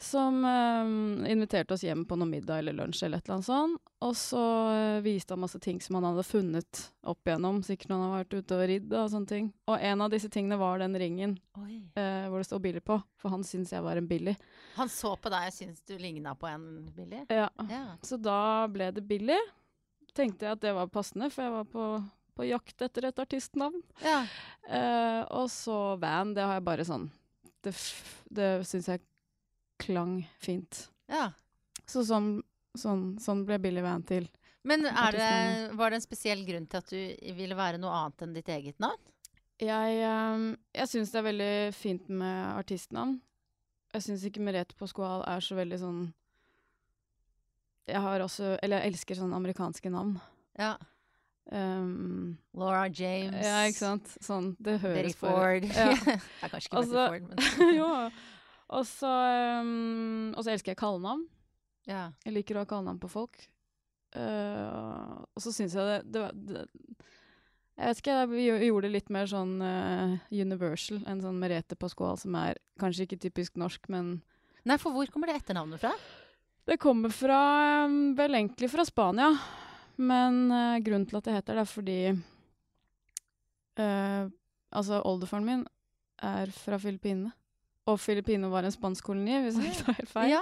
Som 0.00 0.44
em, 0.48 1.26
inviterte 1.28 1.74
oss 1.76 1.82
hjem 1.84 2.06
på 2.08 2.16
noe 2.16 2.28
middag 2.28 2.62
eller 2.62 2.72
lunsj 2.72 3.02
eller 3.04 3.20
et 3.20 3.26
eller 3.26 3.34
annet 3.36 3.48
sånt. 3.50 3.80
Og 4.00 4.14
så 4.16 4.44
uh, 4.72 5.00
viste 5.04 5.34
han 5.36 5.42
masse 5.42 5.58
ting 5.60 5.76
som 5.84 5.98
han 5.98 6.06
hadde 6.08 6.24
funnet 6.24 6.80
opp 7.04 7.28
igjennom, 7.28 7.58
sikkert 7.66 7.90
når 7.90 7.98
han 8.00 8.06
har 8.14 8.22
vært 8.22 8.36
ute 8.38 8.56
og 8.56 8.62
ridd 8.70 8.94
og 8.96 9.10
sånne 9.12 9.28
ting. 9.28 9.50
Og 9.68 9.84
en 9.90 10.04
av 10.06 10.14
disse 10.14 10.30
tingene 10.32 10.56
var 10.60 10.80
den 10.80 10.96
ringen 10.96 11.34
eh, 11.60 12.24
hvor 12.30 12.40
det 12.40 12.48
står 12.48 12.62
Billy 12.64 12.80
på, 12.80 12.96
for 13.20 13.34
han 13.34 13.44
syntes 13.44 13.74
jeg 13.76 13.84
var 13.84 14.00
en 14.00 14.08
Billy. 14.08 14.34
Han 14.78 14.88
så 14.88 15.12
på 15.20 15.32
deg 15.34 15.50
og 15.50 15.58
syntes 15.58 15.84
du 15.84 15.92
ligna 16.00 16.32
på 16.32 16.48
en 16.48 16.64
Billy? 16.96 17.26
Ja. 17.28 17.50
Ja. 17.68 17.82
Så 18.00 18.16
da 18.16 18.40
ble 18.72 18.88
det 18.96 19.04
Billy. 19.04 19.36
Tenkte 20.16 20.48
jeg 20.48 20.56
at 20.56 20.64
det 20.64 20.72
var 20.80 20.88
passende, 20.92 21.28
for 21.28 21.44
jeg 21.44 21.56
var 21.58 21.68
på, 21.76 21.90
på 22.40 22.48
jakt 22.48 22.88
etter 22.88 23.10
et 23.10 23.20
artistnavn. 23.20 23.84
ja. 24.06 24.22
Uh, 24.64 25.22
og 25.42 25.52
så 25.52 25.76
Van, 26.00 26.32
det 26.36 26.44
har 26.46 26.60
jeg 26.60 26.64
bare 26.68 26.84
sånn 26.86 27.08
Det, 27.64 27.72
det 28.30 28.50
syns 28.68 28.86
jeg 28.86 29.00
klang 29.80 30.20
fint. 30.42 30.86
ja. 31.10 31.30
Så 31.90 32.04
sånn, 32.06 32.36
sånn, 32.78 33.16
sånn 33.18 33.40
ble 33.48 33.56
Billy 33.58 33.82
Van 33.82 34.04
til. 34.06 34.28
Men 34.62 34.84
er 34.86 35.16
det, 35.16 35.30
var 35.74 35.90
det 35.90 35.98
en 35.98 36.04
spesiell 36.04 36.44
grunn 36.46 36.68
til 36.70 36.78
at 36.78 36.92
du 36.92 37.32
ville 37.34 37.56
være 37.58 37.80
noe 37.82 37.90
annet 37.96 38.22
enn 38.22 38.34
ditt 38.36 38.50
eget 38.52 38.78
navn? 38.78 39.00
Jeg, 39.58 39.96
eh, 40.06 40.44
jeg 40.78 40.90
syns 40.92 41.10
det 41.10 41.18
er 41.18 41.26
veldig 41.26 41.50
fint 41.74 42.06
med 42.12 42.38
artistnavn. 42.60 43.16
Jeg 43.90 44.06
syns 44.06 44.22
ikke 44.28 44.44
Merete 44.46 44.76
Pascual 44.78 45.24
er 45.26 45.42
så 45.42 45.56
veldig 45.58 45.78
sånn 45.82 45.98
Jeg 47.90 47.98
har 48.04 48.22
også 48.22 48.52
Eller 48.62 48.84
jeg 48.84 48.92
elsker 48.92 49.18
sånne 49.18 49.34
amerikanske 49.40 49.90
navn. 49.90 50.14
Ja. 50.60 50.76
Um, 51.50 52.36
Laura 52.54 52.84
James. 52.86 53.34
ja, 53.42 53.64
ikke 53.66 53.80
sant? 53.80 54.12
Sånn, 54.22 54.52
det 54.62 54.76
høres 54.84 55.00
Betty 55.00 55.16
Ford. 55.18 55.64
Ja. 55.66 55.88
er 56.44 56.52
kanskje 56.52 56.68
ikke 56.70 56.84
Altså- 56.84 57.08
Betty 57.10 57.48
Ford, 57.56 57.64
men 57.66 57.74
jo. 57.80 57.88
Og 58.70 58.84
så, 58.86 59.10
um, 59.64 60.30
og 60.36 60.44
så 60.46 60.52
elsker 60.52 60.72
jeg 60.74 60.78
kallenavn. 60.78 61.24
Ja. 61.90 62.10
Jeg 62.26 62.36
liker 62.36 62.58
å 62.58 62.62
ha 62.64 62.68
kallenavn 62.70 63.00
på 63.02 63.10
folk. 63.10 63.40
Uh, 64.14 65.22
og 65.34 65.42
så 65.42 65.52
syns 65.54 65.74
jeg 65.78 65.86
det, 65.86 65.98
det, 66.10 66.22
det 66.50 66.62
Jeg 67.78 67.92
vet 67.92 68.00
ikke, 68.02 68.16
vi 68.32 68.46
gjorde- 68.48 68.88
det 68.88 68.90
litt 68.96 69.10
mer 69.14 69.28
sånn 69.30 69.52
uh, 69.62 70.16
universal 70.34 70.98
enn 71.06 71.22
sånn 71.22 71.38
Merete 71.38 71.78
Pascual, 71.78 72.18
som 72.18 72.34
er 72.34 72.58
kanskje 72.82 73.06
ikke 73.06 73.20
typisk 73.22 73.54
norsk, 73.56 73.86
men 73.88 74.18
Nei, 74.66 74.76
for 74.76 74.92
hvor 74.92 75.08
kommer 75.08 75.30
det 75.30 75.38
etternavnet 75.38 75.80
fra? 75.80 75.94
Det 76.68 76.76
kommer 76.82 77.08
fra 77.14 77.86
um, 77.86 78.12
vel 78.18 78.34
egentlig 78.36 78.68
fra 78.70 78.84
Spania. 78.84 79.30
Men 79.96 80.42
uh, 80.52 80.78
grunnen 80.84 81.06
til 81.08 81.16
at 81.16 81.24
det 81.30 81.38
heter 81.38 81.58
det, 81.58 81.64
er 81.66 81.74
fordi 81.74 82.00
Altså, 83.80 84.98
oldefaren 85.08 85.46
min 85.46 85.60
er 86.20 86.50
fra 86.52 86.76
Filippinene. 86.76 87.30
Og 87.88 87.96
Filippinene 87.98 88.50
var 88.52 88.66
en 88.68 88.70
spansk 88.74 89.06
koloni, 89.08 89.38
hvis 89.46 89.56
jeg 89.56 89.70
ikke 89.72 89.84
tar 89.86 89.96
helt 89.96 90.10
feil. 90.12 90.28
Ja, 90.34 90.40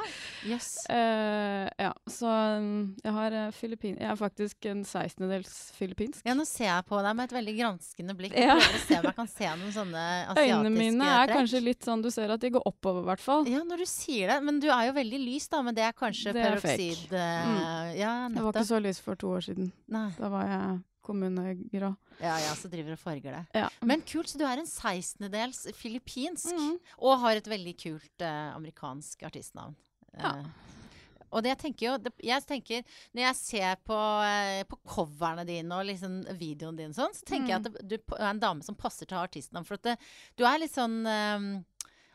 Yes. 0.49 0.67
Uh, 0.91 1.69
ja, 1.81 1.93
så 2.11 2.29
um, 2.59 2.97
jeg 3.05 3.13
har 3.15 3.37
uh, 3.39 3.45
Filippin... 3.55 3.95
Jeg 4.01 4.11
er 4.11 4.19
faktisk 4.19 4.67
en 4.69 4.83
sekstendedels 4.85 5.53
filippinsk. 5.79 6.25
Ja, 6.27 6.35
nå 6.37 6.45
ser 6.49 6.67
jeg 6.69 6.85
på 6.91 6.99
deg 7.05 7.15
med 7.17 7.31
et 7.31 7.37
veldig 7.39 7.55
granskende 7.61 8.17
blikk. 8.19 8.35
Ja. 8.37 8.57
Jeg 8.59 8.67
prøver 8.67 8.75
å 8.81 8.83
se 8.89 8.99
om 8.99 9.09
jeg 9.09 9.17
kan 9.21 9.31
se 9.33 9.53
noen 9.63 9.73
sånne 9.77 10.03
asiatiske 10.35 10.59
Øynene 10.59 10.75
mine 10.75 11.09
er 11.09 11.25
trekk. 11.31 11.37
kanskje 11.39 11.63
litt 11.65 11.89
sånn 11.89 12.05
du 12.05 12.11
ser 12.15 12.35
at 12.35 12.43
de 12.45 12.51
går 12.59 12.67
oppover, 12.69 13.07
i 13.07 13.11
hvert 13.13 13.25
fall. 13.25 13.49
Ja, 13.49 13.63
når 13.71 13.85
du 13.85 13.89
sier 13.89 14.35
det. 14.35 14.39
Men 14.51 14.61
du 14.61 14.69
er 14.75 14.91
jo 14.91 14.99
veldig 14.99 15.23
lys, 15.29 15.49
da. 15.55 15.63
Men 15.65 15.79
det 15.79 15.87
er 15.89 15.97
kanskje 15.97 16.35
Det 16.37 16.43
er 16.45 16.59
peroksid 16.59 17.15
eh, 17.15 17.27
Mm. 17.49 17.59
Ja, 17.97 18.13
Jeg 18.29 18.43
var 18.45 18.53
ikke 18.53 18.67
så 18.69 18.79
lys 18.83 18.99
for 19.01 19.17
to 19.19 19.31
år 19.39 19.45
siden. 19.47 19.71
Nei. 19.95 20.09
Da 20.19 20.29
var 20.33 20.47
jeg 20.51 20.79
kommunegrå. 21.09 21.91
Ja, 22.21 22.37
ja, 22.43 22.55
så 22.59 22.71
driver 22.71 22.95
og 22.95 23.03
farger 23.03 23.39
det. 23.39 23.43
Ja. 23.57 23.67
Men 23.89 24.05
kult, 24.07 24.31
så 24.31 24.41
du 24.41 24.47
er 24.47 24.61
en 24.61 24.71
sekstendedels 24.71 25.67
filippinsk. 25.79 26.53
Mhm. 26.55 26.79
Og 27.03 27.21
har 27.25 27.41
et 27.41 27.51
veldig 27.51 27.77
kult 27.81 28.25
eh, 28.25 28.49
amerikansk 28.55 29.27
artistnavn. 29.29 29.77
Ja. 30.19 30.37
Eh, 30.39 30.69
og 31.29 31.45
det 31.45 31.51
jeg 31.53 31.61
tenker 31.61 31.85
jo 31.85 31.97
det, 32.01 32.13
Jeg 32.25 32.45
tenker 32.49 32.85
Når 33.13 33.23
jeg 33.27 33.37
ser 33.37 33.75
på, 33.85 33.97
eh, 34.25 34.63
på 34.69 34.79
coverne 34.89 35.45
dine 35.49 35.77
og 35.77 35.85
liksom 35.89 36.23
videoen 36.39 36.79
din 36.79 36.95
sånn, 36.97 37.13
så 37.15 37.27
tenker 37.29 37.53
jeg 37.53 37.61
at 37.61 37.69
det, 37.69 37.99
du 38.09 38.15
er 38.17 38.31
en 38.31 38.41
dame 38.41 38.65
som 38.65 38.79
passer 38.79 39.05
til 39.05 39.19
å 39.19 39.21
ha 39.21 39.29
artistnavn. 39.29 39.67
For 39.69 39.77
at 39.77 39.91
det, 39.91 39.97
du 40.41 40.47
er 40.49 40.63
litt 40.63 40.73
sånn 40.75 41.03
eh, 41.05 41.49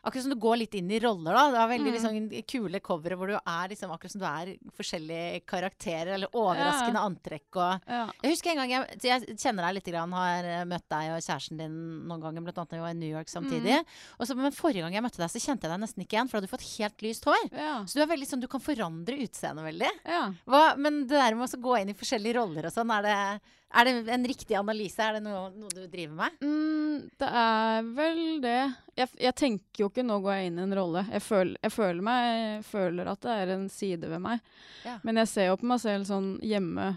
Akkurat 0.04 0.22
som 0.26 0.34
du 0.34 0.36
går 0.40 0.58
litt 0.60 0.74
inn 0.76 0.90
i 0.92 0.98
roller, 1.00 1.32
da. 1.32 1.44
Du 1.50 1.56
har 1.56 1.68
veldig 1.70 1.90
Mm. 1.90 1.94
liksom, 1.96 2.44
kule 2.46 2.80
covere 2.80 3.16
hvor 3.16 3.26
du 3.32 3.34
er 3.38 3.68
liksom 3.72 3.90
akkurat 3.90 4.12
som 4.12 4.20
du 4.20 4.26
er 4.28 4.50
forskjellige 4.76 5.44
karakterer, 5.48 6.14
eller 6.14 6.28
overraskende 6.36 7.00
antrekk 7.00 7.56
og 7.56 7.80
Ja. 7.88 8.10
jeg 8.22 8.34
husker 8.34 8.50
en 8.50 8.56
gang 8.56 8.70
jeg, 8.70 9.00
jeg 9.00 9.36
kjenner 9.40 9.64
deg 9.66 9.74
litt, 9.78 9.90
grann, 9.94 10.12
har 10.12 10.44
eh, 10.44 10.64
møtt 10.68 10.84
deg 10.92 11.10
og 11.14 11.22
kjæresten 11.24 11.56
din 11.58 12.06
noen 12.06 12.20
ganger, 12.20 12.42
blant 12.44 12.58
annet 12.58 12.70
da 12.70 12.76
vi 12.76 12.82
var 12.84 12.90
i 12.90 13.00
New 13.00 13.08
York 13.16 13.28
samtidig. 13.32 13.80
Og 14.20 14.26
så, 14.28 14.36
men 14.36 14.52
forrige 14.52 14.82
gang 14.84 14.92
jeg 14.92 15.02
møtte 15.02 15.22
deg, 15.24 15.30
så 15.32 15.40
kjente 15.40 15.64
jeg 15.64 15.72
deg 15.72 15.80
nesten 15.80 16.04
ikke 16.04 16.16
igjen, 16.18 16.28
for 16.28 16.36
da 16.36 16.44
hadde 16.44 16.50
du 16.50 16.56
fått 16.56 16.78
helt 16.78 16.98
lyst 17.08 17.24
hår. 17.24 17.48
Ja. 17.56 17.74
Så 17.88 17.94
du 17.96 18.02
er 18.04 18.12
veldig 18.12 18.28
sånn, 18.28 18.40
du 18.44 18.48
kan 18.48 18.60
forandre 18.60 19.16
utseendet 19.24 19.64
veldig. 19.64 19.90
ja. 20.04 20.32
Hva, 20.46 20.76
men 20.76 21.06
det 21.06 21.16
der 21.16 21.34
med 21.34 21.48
å 21.48 21.60
gå 21.64 21.80
inn 21.80 21.88
i 21.88 21.94
forskjellige 21.96 22.34
roller 22.36 22.66
og 22.68 22.72
sånn, 22.76 22.90
er 22.92 23.02
det, 23.08 23.40
er 23.74 23.88
det 23.88 24.12
en 24.14 24.26
riktig 24.28 24.56
analyse? 24.58 25.02
Er 25.02 25.16
det 25.16 25.24
noe, 25.24 25.48
noe 25.58 25.72
du 25.72 25.84
driver 25.90 26.14
med? 26.18 26.36
Mm, 26.44 27.08
det 27.20 27.30
er 27.40 27.88
vel 27.96 28.20
det. 28.44 28.58
Jeg, 28.94 29.10
jeg 29.26 29.36
tenker 29.40 29.84
jo 29.84 29.88
ikke 29.90 30.04
nå 30.06 30.20
går 30.22 30.36
jeg 30.36 30.50
inn 30.50 30.60
i 30.60 30.64
en 30.66 30.76
rolle. 30.78 31.04
Jeg, 31.10 31.24
føl, 31.26 31.54
jeg 31.58 31.74
føler, 31.74 32.04
meg, 32.06 32.28
jeg 32.38 32.66
føler 32.68 33.10
at 33.10 33.24
det 33.24 33.34
er 33.40 33.54
en 33.56 33.66
side 33.72 34.10
ved 34.12 34.22
meg. 34.22 34.44
Ja. 34.86 34.98
Men 35.06 35.18
jeg 35.22 35.32
ser 35.32 35.50
jo 35.50 35.58
på 35.60 35.70
meg 35.72 35.82
selv 35.82 36.08
sånn 36.08 36.30
hjemme 36.44 36.92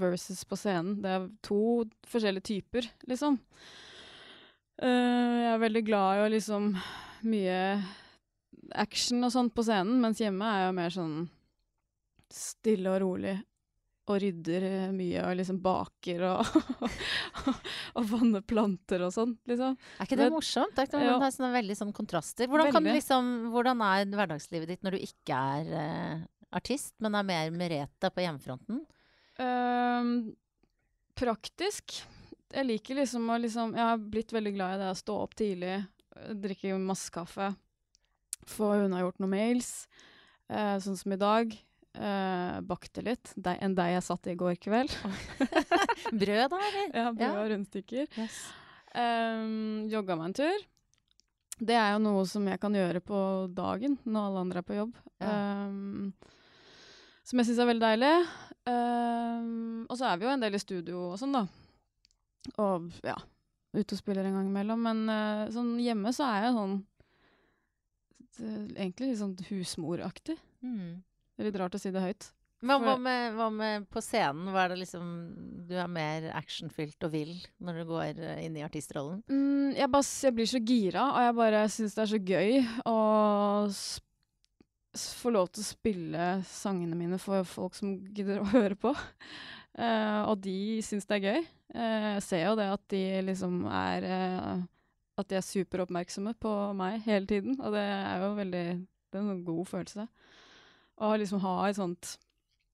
versus 0.00 0.44
på 0.48 0.56
scenen. 0.56 1.00
Det 1.04 1.12
er 1.12 1.28
to 1.44 1.62
forskjellige 2.08 2.48
typer, 2.48 2.88
liksom. 3.10 3.36
Uh, 4.82 5.36
jeg 5.42 5.50
er 5.52 5.62
veldig 5.62 5.84
glad 5.86 6.16
i 6.16 6.24
å 6.24 6.32
liksom 6.32 6.72
mye 7.28 7.58
action 8.80 9.22
og 9.26 9.32
sånt 9.34 9.54
på 9.54 9.64
scenen, 9.66 10.00
mens 10.02 10.20
hjemme 10.22 10.48
er 10.48 10.66
jeg 10.66 10.76
mer 10.80 10.94
sånn 10.94 11.16
stille 12.32 12.92
og 12.94 13.02
rolig. 13.04 13.36
Og 14.10 14.18
rydder 14.18 14.64
eh, 14.66 14.88
mye 14.90 15.20
og 15.22 15.36
liksom 15.38 15.60
baker 15.62 16.24
og, 16.26 16.56
og 18.00 18.08
vanner 18.10 18.42
planter 18.42 19.04
og 19.06 19.12
sånn, 19.14 19.36
liksom. 19.46 19.76
Er 19.78 20.08
ikke 20.08 20.18
det, 20.18 20.26
morsomt? 20.34 20.74
Det 20.74 20.82
er, 20.82 20.90
ikke 20.90 21.02
det 21.06 21.28
er 21.28 21.34
sånne 21.36 21.52
veldig 21.54 21.76
sånn 21.78 21.92
kontraster. 21.94 22.50
Hvordan, 22.50 22.72
kan, 22.74 22.88
liksom, 22.98 23.30
hvordan 23.54 23.84
er 23.86 24.08
hverdagslivet 24.10 24.72
ditt 24.72 24.82
når 24.82 24.96
du 24.96 25.06
ikke 25.06 25.38
er 25.54 25.70
eh, 25.78 26.24
artist, 26.50 26.96
men 26.98 27.14
er 27.14 27.28
mer 27.30 27.54
Merete 27.54 28.10
på 28.10 28.24
hjemmefronten? 28.24 28.82
Um, 29.38 30.12
praktisk. 31.18 32.02
Jeg 32.52 32.68
liker 32.68 32.98
liksom 33.00 33.30
å 33.32 33.38
liksom 33.40 33.72
Jeg 33.78 33.86
har 33.86 34.00
blitt 34.12 34.34
veldig 34.34 34.52
glad 34.58 34.74
i 34.74 34.80
det 34.82 34.90
å 34.92 34.98
stå 34.98 35.18
opp 35.24 35.36
tidlig, 35.38 35.78
øh, 36.18 36.32
drikke 36.42 36.74
masse 36.82 37.12
kaffe, 37.14 37.52
få 38.50 38.74
unnagjort 38.82 39.22
noen 39.22 39.36
mails, 39.38 39.86
uh, 40.50 40.76
sånn 40.82 40.98
som 40.98 41.14
i 41.14 41.20
dag. 41.20 41.54
Uh, 41.92 42.60
bakte 42.64 43.02
litt. 43.04 43.34
de, 43.36 43.52
enn 43.60 43.74
deg 43.76 43.90
jeg 43.98 44.04
satt 44.06 44.26
i 44.32 44.36
går 44.38 44.56
kveld. 44.62 44.92
Brød, 46.22 46.46
da, 46.54 46.58
eller? 46.68 46.86
ja, 46.96 47.06
brød 47.12 47.20
Ja. 47.26 47.32
og 47.42 47.50
rundstykker. 47.52 48.06
Yes. 48.16 48.38
Um, 48.96 49.88
jogga 49.92 50.16
meg 50.16 50.30
en 50.30 50.36
tur. 50.40 50.64
Det 51.62 51.76
er 51.78 51.92
jo 51.94 52.00
noe 52.02 52.22
som 52.26 52.46
jeg 52.48 52.58
kan 52.62 52.74
gjøre 52.74 53.02
på 53.04 53.18
dagen 53.54 53.98
når 54.08 54.24
alle 54.30 54.40
andre 54.46 54.62
er 54.62 54.66
på 54.66 54.78
jobb. 54.78 54.96
Ja. 55.20 55.34
Um, 55.68 56.14
som 57.28 57.38
jeg 57.38 57.50
syns 57.50 57.60
er 57.62 57.68
veldig 57.70 57.84
deilig. 57.84 58.14
Um, 58.66 59.84
og 59.90 59.94
så 60.00 60.08
er 60.08 60.16
vi 60.18 60.26
jo 60.26 60.32
en 60.32 60.42
del 60.42 60.56
i 60.58 60.62
studio 60.62 61.04
og 61.12 61.20
sånn, 61.20 61.36
da. 61.36 61.44
Og 62.58 62.88
ja, 63.06 63.14
ute 63.76 63.94
og 63.94 64.00
spiller 64.00 64.26
en 64.26 64.40
gang 64.40 64.48
imellom. 64.50 64.80
Men 64.88 65.04
uh, 65.12 65.44
sånn 65.54 65.76
hjemme 65.82 66.10
så 66.16 66.26
er 66.32 66.48
jeg 66.48 66.56
sånn 66.56 66.74
det, 68.40 68.52
Egentlig 68.80 69.12
litt 69.12 69.20
sånn 69.20 69.36
husmoraktig. 69.52 70.38
Mm. 70.64 71.02
Det 71.32 71.44
er 71.44 71.50
litt 71.50 71.60
rart 71.62 71.76
å 71.76 71.80
si 71.80 71.92
det 71.94 72.04
høyt. 72.04 72.30
Men 72.62 72.84
hva 72.84 72.94
med, 73.00 73.32
hva 73.34 73.48
med 73.50 73.88
på 73.90 74.00
scenen? 74.04 74.52
Hva 74.54 74.64
er 74.64 74.72
det 74.72 74.82
liksom 74.84 75.06
Du 75.66 75.74
er 75.74 75.88
mer 75.90 76.28
actionfylt 76.38 77.08
og 77.08 77.10
vill 77.10 77.34
når 77.58 77.80
du 77.80 77.88
går 77.88 78.20
eh, 78.22 78.44
inn 78.44 78.58
i 78.58 78.62
artistrollen? 78.62 79.18
Mm, 79.26 79.74
jeg, 79.74 79.88
bare, 79.90 80.06
jeg 80.28 80.36
blir 80.36 80.50
så 80.52 80.60
gira, 80.62 81.08
og 81.10 81.26
jeg 81.26 81.36
bare 81.40 81.62
syns 81.74 81.96
det 81.96 82.04
er 82.04 82.12
så 82.12 82.20
gøy 82.22 82.60
å 82.86 82.96
få 84.92 85.32
lov 85.32 85.48
til 85.50 85.64
å 85.64 85.70
spille 85.70 86.28
sangene 86.46 86.98
mine 86.98 87.18
for 87.20 87.48
folk 87.48 87.74
som 87.78 87.96
gidder 88.14 88.42
å 88.42 88.50
høre 88.54 88.78
på. 88.78 88.94
Uh, 89.72 90.28
og 90.28 90.36
de 90.44 90.82
syns 90.84 91.08
det 91.08 91.18
er 91.18 91.26
gøy. 91.26 91.50
Uh, 91.72 92.08
jeg 92.18 92.24
ser 92.28 92.44
jo 92.44 92.56
det 92.60 92.68
at 92.74 92.82
de 92.92 93.02
liksom 93.24 93.62
er 93.72 94.04
uh, 94.04 94.58
At 95.16 95.30
de 95.30 95.38
er 95.38 95.44
superoppmerksomme 95.44 96.34
på 96.40 96.52
meg 96.76 97.00
hele 97.06 97.26
tiden, 97.28 97.56
og 97.60 97.72
det 97.72 97.84
er 97.84 98.22
jo 98.22 98.34
veldig 98.36 98.66
Det 98.84 99.18
er 99.18 99.32
en 99.32 99.44
god 99.44 99.66
følelse. 99.70 100.06
Å 101.00 101.14
liksom 101.16 101.40
ha 101.44 101.54
et 101.68 101.78
sånt 101.78 102.16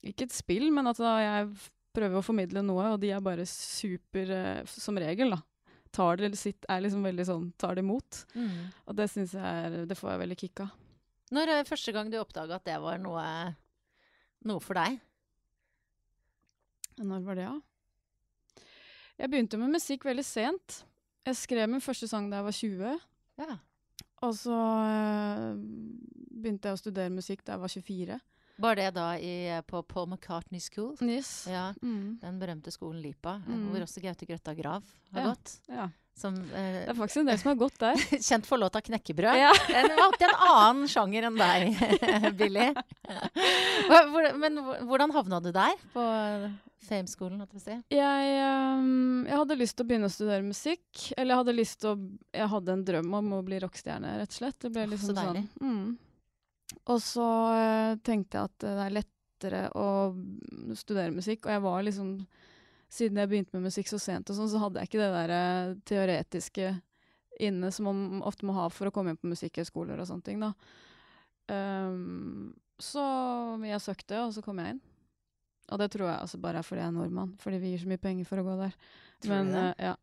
Ikke 0.06 0.26
et 0.26 0.34
spill, 0.34 0.70
men 0.74 0.90
at 0.90 0.98
jeg 0.98 1.48
prøver 1.94 2.18
å 2.18 2.24
formidle 2.24 2.62
noe, 2.62 2.94
og 2.94 3.00
de 3.02 3.12
er 3.14 3.22
bare 3.24 3.46
super 3.48 4.30
eh, 4.34 4.64
Som 4.70 4.98
regel, 4.98 5.34
da 5.36 5.42
tar 5.94 6.18
det 6.20 6.36
sitt, 6.38 6.66
er 6.68 6.82
liksom 6.84 7.04
veldig 7.06 7.24
sånn, 7.26 7.46
tar 7.60 7.76
det 7.78 7.84
imot. 7.84 8.22
Og 8.86 8.96
det 8.98 9.08
synes 9.10 9.34
jeg 9.36 9.64
er, 9.64 9.78
det 9.88 9.96
får 9.98 10.12
jeg 10.12 10.22
veldig 10.24 10.36
kick 10.42 10.62
av. 10.64 10.74
Når 11.34 11.52
er 11.52 11.68
første 11.68 11.92
gang 11.92 12.10
du 12.12 12.18
oppdaga 12.20 12.58
at 12.58 12.66
det 12.68 12.76
var 12.80 13.00
noe, 13.02 13.24
noe 14.48 14.64
for 14.64 14.78
deg? 14.78 14.98
Når 16.98 17.24
var 17.26 17.38
det, 17.38 17.48
da? 17.48 18.64
Jeg 19.18 19.32
begynte 19.32 19.58
med 19.58 19.74
musikk 19.74 20.06
veldig 20.06 20.24
sent. 20.24 20.82
Jeg 21.26 21.36
skrev 21.40 21.68
min 21.70 21.82
første 21.84 22.08
sang 22.10 22.28
da 22.30 22.40
jeg 22.40 22.46
var 22.46 22.56
20. 22.60 23.08
Ja. 23.42 23.58
Og 24.26 24.32
så 24.34 24.54
øh, 24.54 25.54
begynte 26.38 26.68
jeg 26.68 26.74
å 26.74 26.80
studere 26.80 27.10
musikk 27.14 27.44
da 27.46 27.52
jeg 27.54 27.60
var 27.62 27.68
24. 27.68 28.18
Var 28.58 28.74
det 28.74 28.88
da 28.96 29.12
i, 29.22 29.34
på 29.70 29.84
Paul 29.86 30.08
McCartney 30.10 30.58
School? 30.60 30.96
Yes. 31.06 31.46
Ja, 31.46 31.68
Mm. 31.82 32.18
Den 32.18 32.40
berømte 32.40 32.72
skolen 32.74 33.00
Lipa, 33.02 33.36
eh, 33.46 33.54
Mm. 33.54 33.68
hvor 33.70 33.84
også 33.86 34.02
Gaute 34.02 34.26
Grøtta 34.26 34.54
Grav 34.58 34.82
har 35.14 35.20
Ja. 35.20 35.26
gått. 35.30 35.58
ja. 35.68 35.88
Som 36.18 36.34
eh, 36.50 36.82
Det 36.86 36.88
er 36.90 36.94
faktisk 36.98 37.20
en 37.20 37.26
del 37.26 37.38
som 37.38 37.48
har 37.52 37.60
gått 37.68 37.78
der. 37.78 37.94
kjent 38.28 38.44
for 38.46 38.58
låta 38.58 38.80
'Knekkebrød'. 38.82 39.38
Ja. 39.38 39.52
Den 39.68 39.94
valgte 39.96 40.24
en 40.26 40.34
annen 40.50 40.88
sjanger 40.90 41.22
enn 41.28 41.38
deg, 41.38 42.34
Billy. 42.40 42.74
Men 44.38 44.58
hvordan 44.88 45.12
havna 45.14 45.40
du 45.40 45.52
der, 45.52 45.76
på 45.94 46.02
Fame-skolen? 46.86 47.40
holdt 47.40 47.54
jeg 47.54 47.58
på 47.58 47.60
å 47.60 47.64
si? 47.64 47.76
Jeg, 47.96 48.34
um, 48.78 49.26
jeg 49.26 49.40
hadde 49.40 49.56
lyst 49.58 49.76
til 49.76 49.84
å 49.84 49.88
begynne 49.88 50.08
å 50.08 50.14
studere 50.14 50.46
musikk. 50.46 50.88
Eller 51.16 51.34
jeg 51.34 51.40
hadde 51.42 51.54
lyst 51.56 51.80
til 51.82 51.90
å 51.90 51.96
Jeg 52.38 52.50
hadde 52.54 52.74
en 52.74 52.84
drøm 52.90 53.16
om 53.20 53.32
å 53.38 53.44
bli 53.46 53.60
rockestjerne, 53.64 54.14
rett 54.20 54.34
og 54.34 54.38
slett. 54.40 54.58
Det 54.62 54.72
ble 54.74 54.86
liksom 54.92 55.12
så 55.12 55.16
deilig. 55.18 55.44
sånn. 55.58 55.72
Mm. 55.72 56.76
Og 56.92 57.00
så 57.02 57.28
uh, 57.52 57.94
tenkte 58.04 58.38
jeg 58.38 58.50
at 58.50 58.66
det 58.66 58.74
er 58.84 58.96
lettere 58.98 59.62
å 59.78 59.88
studere 60.78 61.14
musikk, 61.14 61.46
og 61.46 61.56
jeg 61.56 61.66
var 61.68 61.88
liksom 61.88 62.12
Siden 62.88 63.18
jeg 63.20 63.28
begynte 63.28 63.52
med 63.52 63.66
musikk 63.68 63.90
så 63.90 63.98
sent 64.00 64.30
og 64.32 64.36
sånn, 64.38 64.48
så 64.48 64.62
hadde 64.62 64.80
jeg 64.80 64.88
ikke 64.88 65.00
det 65.02 65.08
der 65.12 65.32
uh, 65.36 65.72
teoretiske 65.84 66.70
inne 67.44 67.68
som 67.68 67.84
man 67.84 68.22
ofte 68.24 68.46
må 68.48 68.54
ha 68.56 68.64
for 68.72 68.88
å 68.88 68.92
komme 68.94 69.12
inn 69.12 69.18
på 69.20 69.28
musikkhøyskoler 69.28 70.00
og 70.00 70.08
sånne 70.08 70.24
ting, 70.24 70.40
da. 70.40 70.54
Um, 71.52 72.54
så 72.80 73.04
jeg 73.66 73.82
søkte, 73.84 74.22
og 74.24 74.32
så 74.32 74.40
kom 74.44 74.62
jeg 74.62 74.72
inn. 74.72 74.80
Og 75.68 75.78
det 75.82 75.90
tror 75.92 76.08
jeg 76.08 76.18
altså 76.24 76.38
bare 76.42 76.62
er 76.62 76.66
fordi 76.66 76.80
jeg 76.82 76.88
er 76.88 76.96
nordmann, 76.96 77.32
fordi 77.42 77.58
vi 77.62 77.72
gir 77.74 77.82
så 77.82 77.88
mye 77.90 78.00
penger 78.02 78.28
for 78.28 78.40
å 78.40 78.46
gå 78.46 78.58
der. 78.62 78.76
Tror 79.24 79.34
Men 79.34 79.50
du 79.50 79.56
det? 79.58 79.64
Uh, 79.64 79.88
ja. 79.88 79.96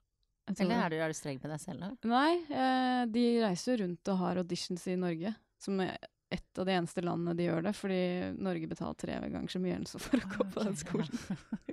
Eller 0.55 0.75
er 0.77 0.93
du, 0.93 0.97
er 1.01 1.09
du 1.09 1.17
streng 1.17 1.39
med 1.41 1.49
deg 1.55 1.61
selv 1.63 1.81
nå? 1.81 1.87
Nei, 2.05 2.33
eh, 2.53 3.05
de 3.09 3.23
reiser 3.41 3.71
jo 3.73 3.79
rundt 3.81 4.11
og 4.13 4.19
har 4.19 4.37
auditions 4.43 4.83
i 4.93 4.97
Norge. 5.01 5.31
Som 5.57 5.79
er 5.81 5.95
et 6.35 6.59
av 6.59 6.67
de 6.67 6.73
eneste 6.75 7.01
landene 7.05 7.33
de 7.37 7.47
gjør 7.47 7.63
det, 7.65 7.71
fordi 7.77 7.97
Norge 8.45 8.69
betaler 8.69 8.97
tre 8.99 9.15
ganger 9.23 9.49
så 9.49 9.61
mye 9.63 9.77
enn 9.79 9.87
for 9.89 10.21
å 10.21 10.29
gå 10.35 10.45
på 10.53 10.65
den 10.67 10.77
skolen. 10.77 11.23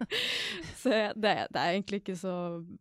så 0.82 0.92
det, 1.16 1.34
det 1.52 1.60
er 1.60 1.72
egentlig 1.74 2.02
ikke 2.02 2.16
så 2.20 2.34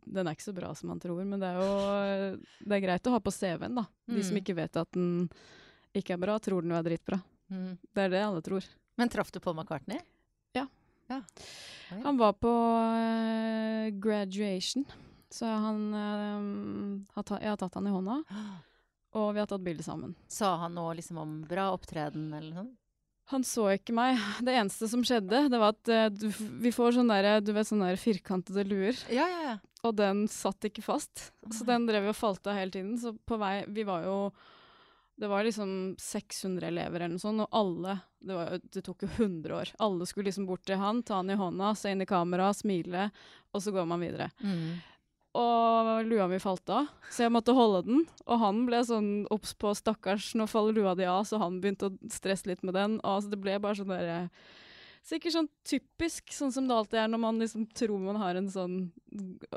Den 0.06 0.27
er 0.27 0.36
ikke 0.36 0.48
så 0.50 0.56
bra 0.56 0.72
som 0.77 0.91
man 0.91 1.01
tror, 1.03 1.20
men 1.27 1.41
det 1.41 1.50
er 1.51 1.60
jo 1.60 2.39
det 2.68 2.77
er 2.77 2.84
greit 2.86 3.08
å 3.12 3.15
ha 3.15 3.22
på 3.24 3.34
CV-en, 3.36 3.82
da. 3.82 3.86
De 4.08 4.24
som 4.24 4.36
Mm. 4.36 4.41
ikke 4.44 4.56
vet 4.58 4.80
at 4.80 4.91
den 4.96 5.27
ikke 5.98 6.15
er 6.15 6.22
bra, 6.24 6.38
tror 6.39 6.63
den 6.63 6.72
jo 6.72 6.80
er 6.80 6.88
dritbra. 6.88 7.20
Mm. 7.51 7.75
Det 7.91 8.06
er 8.06 8.13
det 8.15 8.24
alle 8.24 8.44
tror. 8.46 8.68
Men 9.00 9.12
traff 9.12 9.32
du 9.32 9.39
Paul 9.44 9.58
McCartney? 9.60 10.00
Ja. 11.12 11.22
Oi. 11.91 12.01
Han 12.06 12.20
var 12.20 12.36
på 12.39 12.51
uh, 12.51 13.88
graduation, 14.00 14.86
så 15.32 15.48
han 15.48 15.82
eh, 15.96 17.15
har 17.15 17.24
ta, 17.27 17.39
Jeg 17.39 17.51
har 17.53 17.60
tatt 17.60 17.75
han 17.80 17.88
i 17.88 17.94
hånda, 17.94 18.20
og 19.20 19.34
vi 19.36 19.41
har 19.41 19.50
tatt 19.51 19.63
bilde 19.65 19.84
sammen. 19.84 20.13
Sa 20.32 20.53
han 20.63 20.75
noe 20.77 20.96
liksom 21.00 21.20
om 21.20 21.41
bra 21.48 21.70
opptreden 21.75 22.30
eller 22.32 22.51
noe 22.53 22.63
sånt? 22.63 22.77
Han 23.32 23.46
så 23.48 23.70
ikke 23.77 23.94
meg. 23.96 24.18
Det 24.48 24.56
eneste 24.60 24.89
som 24.91 25.03
skjedde, 25.08 25.46
det 25.51 25.60
var 25.60 25.75
at 25.75 25.91
uh, 25.91 26.08
du, 26.12 26.30
vi 26.63 26.72
får 26.75 26.98
sånne 27.00 27.20
der, 27.24 27.44
du 27.44 27.53
vet, 27.56 27.68
sånne 27.68 27.91
der 27.91 28.00
firkantede 28.00 28.65
luer, 28.68 28.98
Ja, 29.12 29.27
ja, 29.27 29.44
ja. 29.51 29.58
og 29.88 29.96
den 30.00 30.25
satt 30.32 30.68
ikke 30.68 30.84
fast. 30.84 31.30
Så 31.51 31.68
den 31.68 31.88
drev 31.89 32.12
og 32.12 32.18
falt 32.18 32.48
av 32.48 32.60
hele 32.60 32.72
tiden. 32.75 32.96
Så 33.00 33.15
på 33.27 33.39
vei 33.41 33.62
Vi 33.72 33.88
var 33.88 34.08
jo 34.08 34.18
Det 35.21 35.29
var 35.29 35.45
liksom 35.45 35.95
600 36.01 36.67
elever 36.71 37.03
eller 37.03 37.13
noe 37.13 37.21
sånt, 37.21 37.43
og 37.43 37.53
alle 37.53 37.99
det, 38.25 38.33
var, 38.33 38.55
det 38.73 38.81
tok 38.81 39.03
jo 39.05 39.09
100 39.19 39.53
år. 39.53 39.71
Alle 39.85 40.05
skulle 40.09 40.31
liksom 40.31 40.47
bort 40.49 40.63
til 40.65 40.79
han, 40.81 41.03
ta 41.05 41.19
han 41.19 41.29
i 41.29 41.37
hånda, 41.37 41.75
se 41.77 41.91
inn 41.93 42.01
i 42.01 42.07
kamera, 42.09 42.47
smile, 42.57 43.11
og 43.53 43.61
så 43.61 43.73
går 43.75 43.85
man 43.89 44.01
videre. 44.01 44.31
Mm. 44.41 44.79
Og 45.37 45.91
lua 46.09 46.25
mi 46.27 46.41
falt 46.41 46.73
av, 46.73 46.89
så 47.13 47.27
jeg 47.27 47.35
måtte 47.35 47.53
holde 47.55 47.83
den. 47.85 48.01
Og 48.25 48.41
han 48.41 48.65
ble 48.65 48.81
sånn 48.87 49.11
obs 49.31 49.53
på 49.61 49.75
stakkars, 49.77 50.33
nå 50.35 50.49
faller 50.49 50.75
lua 50.75 50.95
di 50.97 51.05
av, 51.05 51.21
så 51.29 51.37
han 51.43 51.61
begynte 51.61 51.91
å 51.91 52.11
stresse 52.11 52.49
litt 52.49 52.65
med 52.65 52.75
den. 52.75 52.97
Og 53.03 53.19
altså, 53.19 53.31
det 53.35 53.39
ble 53.45 53.59
bare 53.61 53.77
sånn 53.77 53.93
derre 53.93 54.19
Sikkert 55.01 55.34
sånn 55.34 55.48
typisk, 55.65 56.29
sånn 56.29 56.51
som 56.53 56.67
det 56.70 56.75
alltid 56.77 57.00
er 57.01 57.08
når 57.10 57.20
man 57.24 57.39
liksom 57.41 57.63
tror 57.74 57.98
man 58.00 58.20
har 58.22 58.38
en 58.38 58.50
sånn 58.53 58.75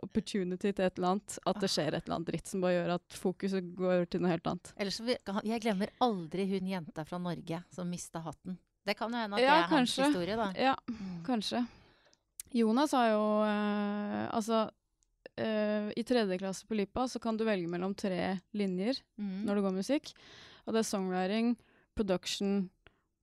opportunity 0.02 0.70
til 0.72 0.84
et 0.86 0.96
eller 0.98 1.10
annet. 1.14 1.34
At 1.46 1.58
det 1.60 1.68
skjer 1.72 1.92
et 1.98 2.06
eller 2.06 2.16
annet 2.16 2.30
dritt 2.30 2.48
som 2.48 2.62
bare 2.64 2.78
gjør 2.78 2.92
at 2.94 3.16
fokuset 3.20 3.66
går 3.76 4.06
til 4.08 4.22
noe 4.24 4.32
helt 4.32 4.48
annet. 4.50 4.72
Ellers 4.80 5.00
Jeg 5.44 5.60
glemmer 5.66 5.92
aldri 6.04 6.46
hun 6.48 6.70
jenta 6.72 7.04
fra 7.04 7.18
Norge 7.20 7.60
som 7.74 7.90
mista 7.92 8.22
hatten. 8.24 8.56
Det 8.84 8.96
kan 8.96 9.12
jo 9.12 9.20
hende 9.20 9.36
at 9.36 9.44
Ja, 9.44 9.54
det 9.54 9.64
er 9.64 9.76
hans 9.76 9.96
historie, 9.96 10.36
da. 10.36 10.52
Ja, 10.56 10.74
Mm. 10.88 11.22
kanskje. 11.24 11.66
Jonas 12.54 12.92
har 12.92 13.08
jo 13.10 13.42
øh, 13.44 14.28
Altså, 14.34 14.70
eh, 15.36 15.92
i 15.96 16.02
tredje 16.04 16.38
klasse 16.38 16.66
på 16.66 16.74
Lipa 16.76 17.06
så 17.08 17.20
kan 17.20 17.36
du 17.36 17.44
velge 17.44 17.68
mellom 17.68 17.94
tre 17.94 18.40
linjer. 18.54 18.94
Mm. 19.18 19.44
når 19.44 19.54
du 19.54 19.62
går 19.62 19.72
musikk. 19.76 20.12
Og 20.66 20.72
det 20.72 20.78
er 20.80 20.88
songwriting, 20.88 21.56
production 21.94 22.70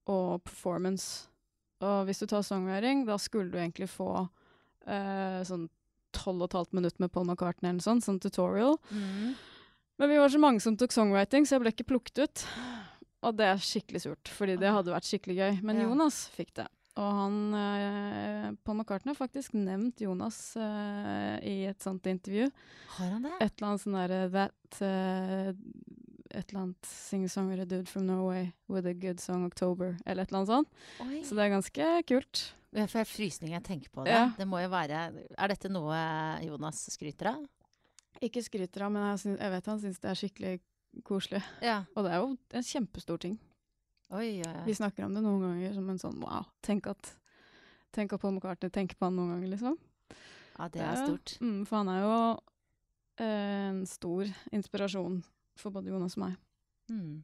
og 0.06 0.42
performance. 0.44 1.28
Og 1.82 2.08
hvis 2.08 2.22
du 2.22 2.26
tar 2.30 2.44
songwriting, 2.46 3.04
da 3.08 3.18
skulle 3.20 3.50
du 3.52 3.58
egentlig 3.60 3.88
få 3.90 4.10
eh, 4.86 5.40
sånn 5.46 5.68
tolv 6.12 6.44
og 6.44 6.50
et 6.50 6.58
halvt 6.58 6.76
minutt 6.76 7.00
med 7.00 7.12
Paul 7.12 7.26
McCartney 7.26 7.72
eller 7.72 7.84
sånt, 7.84 8.04
sånn 8.04 8.20
tutorial. 8.22 8.76
Mm. 8.92 9.32
Men 10.02 10.10
vi 10.10 10.20
var 10.20 10.32
så 10.32 10.40
mange 10.42 10.62
som 10.64 10.76
tok 10.78 10.94
songwriting, 10.94 11.46
så 11.46 11.56
jeg 11.56 11.64
ble 11.64 11.72
ikke 11.72 11.88
plukket 11.88 12.22
ut. 12.24 12.44
Og 13.22 13.34
det 13.38 13.48
er 13.48 13.60
skikkelig 13.62 14.04
surt, 14.04 14.30
fordi 14.34 14.58
det 14.60 14.70
hadde 14.74 14.94
vært 14.94 15.08
skikkelig 15.08 15.36
gøy. 15.38 15.58
Men. 15.66 15.82
Jonas 15.86 16.24
fikk 16.34 16.54
det. 16.58 16.68
Og 17.00 17.14
han 17.16 17.36
eh, 17.56 18.48
Paul 18.66 18.76
McCartney 18.76 19.14
har 19.14 19.16
faktisk 19.16 19.54
nevnt 19.56 20.02
Jonas 20.04 20.40
eh, 20.60 21.36
i 21.48 21.56
et 21.70 21.80
sånt 21.80 22.04
intervju. 22.10 22.50
Har 22.98 23.14
han 23.14 23.24
det? 23.24 23.32
Et 23.38 23.54
eller 23.54 23.68
annet 23.70 23.84
sånn 23.84 23.96
derre 23.96 24.18
That 24.34 24.82
eh, 24.84 25.54
Et 26.32 26.52
eller 26.52 26.62
annet 26.62 27.60
a 27.60 27.64
dude 27.68 27.88
from 27.88 28.06
Norway 28.06 28.52
with 28.68 28.86
a 28.88 28.94
good 28.94 29.20
song 29.20 29.44
October, 29.44 29.96
eller 30.06 30.22
et 30.22 30.30
eller 30.30 30.38
annet 30.38 30.48
sånt. 30.48 30.68
Oi. 31.04 31.22
Så 31.24 31.36
det 31.36 31.44
er 31.44 31.52
ganske 31.52 31.88
kult. 32.08 32.42
Jeg 32.72 32.88
får 32.88 33.08
frysninger 33.08 33.58
jeg 33.58 33.64
tenker 33.66 33.92
på 33.92 34.04
det. 34.06 34.14
Ja. 34.14 34.30
Det 34.36 34.46
må 34.48 34.62
jo 34.62 34.70
være 34.72 35.00
Er 35.36 35.52
dette 35.52 35.68
noe 35.68 35.96
Jonas 36.40 36.86
skryter 36.94 37.34
av? 37.34 37.42
Ikke 38.24 38.40
skryter 38.44 38.86
av, 38.86 38.92
men 38.94 39.10
jeg, 39.10 39.22
synes, 39.24 39.40
jeg 39.42 39.52
vet 39.52 39.72
han 39.72 39.80
syns 39.82 40.00
det 40.00 40.10
er 40.10 40.20
skikkelig 40.20 40.52
koselig. 41.04 41.42
Ja. 41.64 41.82
Og 41.96 42.06
det 42.06 42.12
er 42.14 42.22
jo 42.22 42.30
en 42.32 42.68
kjempestor 42.68 43.20
ting. 43.20 43.36
Oi, 44.12 44.40
oi. 44.44 44.62
Vi 44.68 44.76
snakker 44.76 45.04
om 45.04 45.16
det 45.16 45.24
noen 45.24 45.44
ganger 45.44 45.76
som 45.76 45.88
en 45.88 46.00
sånn 46.00 46.20
wow, 46.22 46.48
tenk 46.64 46.88
at 46.92 47.16
Tenk 47.92 48.14
at 48.16 48.22
Paul 48.22 48.32
McCartney 48.32 48.72
tenker 48.72 48.96
på 48.96 49.04
han 49.04 49.18
noen 49.18 49.34
ganger, 49.34 49.50
liksom. 49.52 49.74
Ja, 50.56 50.68
det 50.72 50.80
er 50.80 50.96
stort. 50.96 51.34
stort. 51.34 51.42
Mm, 51.44 51.58
for 51.68 51.82
han 51.82 51.90
er 51.92 51.98
jo 52.00 52.14
eh, 53.20 53.66
en 53.68 53.82
stor 53.88 54.30
inspirasjon 54.48 55.18
for 55.60 55.74
både 55.74 55.92
Jonas 55.92 56.16
og 56.18 56.24
meg. 56.26 56.36
Mm. 56.90 57.22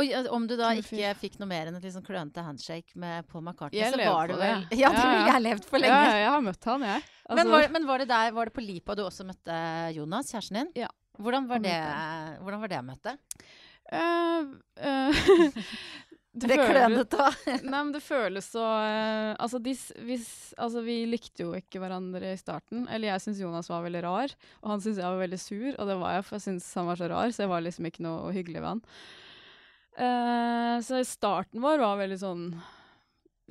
Og 0.00 0.28
om 0.32 0.46
du 0.48 0.54
da 0.56 0.70
ikke 0.80 1.10
fikk 1.20 1.34
noe 1.40 1.50
mer 1.50 1.68
enn 1.68 1.76
et 1.76 1.84
sånn 1.92 2.04
klønete 2.06 2.40
handshake 2.46 2.96
med 2.96 3.26
Paul 3.28 3.42
McCartney, 3.44 3.82
så 3.84 3.98
var 4.00 4.30
det 4.30 4.38
du 4.38 4.40
vel 4.40 4.62
det. 4.70 4.78
Ja, 4.80 4.88
Ja, 4.88 5.02
ja. 5.04 5.26
jeg 5.34 5.42
levd 5.44 5.66
for 5.68 5.78
Ja, 5.78 5.84
lenge. 5.84 6.14
jeg 6.22 6.30
har 6.32 6.40
møtt 6.46 6.64
han, 6.64 6.80
jeg. 6.88 7.02
men, 7.28 7.38
Altså- 7.38 7.50
var, 7.52 7.68
men 7.76 7.86
var 7.86 7.98
det 7.98 8.08
der, 8.08 8.30
var 8.32 8.44
det 8.48 8.54
på 8.56 8.64
Lipa 8.64 8.94
du 8.96 9.02
også 9.04 9.26
møtte 9.28 9.94
Jonas, 9.94 10.32
kjæresten 10.32 10.56
din? 10.62 10.72
Ja. 10.86 10.88
Hvordan 11.20 11.46
var 11.46 11.58
det, 11.60 11.76
hvordan 12.40 12.60
var 12.60 12.68
det 12.72 12.84
møtet? 12.88 13.18
Uh, 13.92 14.56
eh, 14.80 15.12
Det, 16.32 16.48
føles- 16.48 16.70
klønete 16.72 17.18
òg. 17.20 17.34
Nei, 17.60 17.78
men 17.82 17.90
det 17.92 18.00
føles 18.00 18.46
så 18.54 18.62
uh, 18.64 19.32
altså, 19.36 19.58
de, 19.60 19.74
hvis, 19.76 19.82
vi, 20.00 20.16
altså, 20.56 20.80
vi 20.86 20.94
likte 21.10 21.44
jo 21.44 21.50
ikke 21.58 21.82
hverandre 21.82 22.30
i 22.32 22.38
starten. 22.40 22.86
Eller 22.88 23.10
jeg 23.10 23.24
syns 23.26 23.42
Jonas 23.42 23.68
var 23.68 23.84
veldig 23.84 24.00
rar, 24.06 24.32
og 24.62 24.70
han 24.72 24.80
syntes 24.80 25.02
jeg 25.02 25.12
var 25.12 25.20
veldig 25.20 25.40
sur. 25.42 25.68
Og 25.76 25.90
det 25.90 25.98
var 26.00 26.16
jeg, 26.16 26.24
for 26.28 26.38
jeg 26.38 26.46
syntes 26.46 26.70
han 26.80 26.88
var 26.88 27.02
så 27.02 27.10
rar, 27.12 27.34
så 27.36 27.44
jeg 27.44 27.52
var 27.52 27.66
liksom 27.66 27.90
ikke 27.90 28.06
noe 28.06 28.32
hyggelig 28.32 28.62
ved 28.64 28.70
han. 28.70 28.82
Uh, 29.92 30.76
så 30.80 31.02
starten 31.04 31.60
vår 31.60 31.82
var 31.84 31.98
veldig 32.00 32.16
sånn 32.22 32.46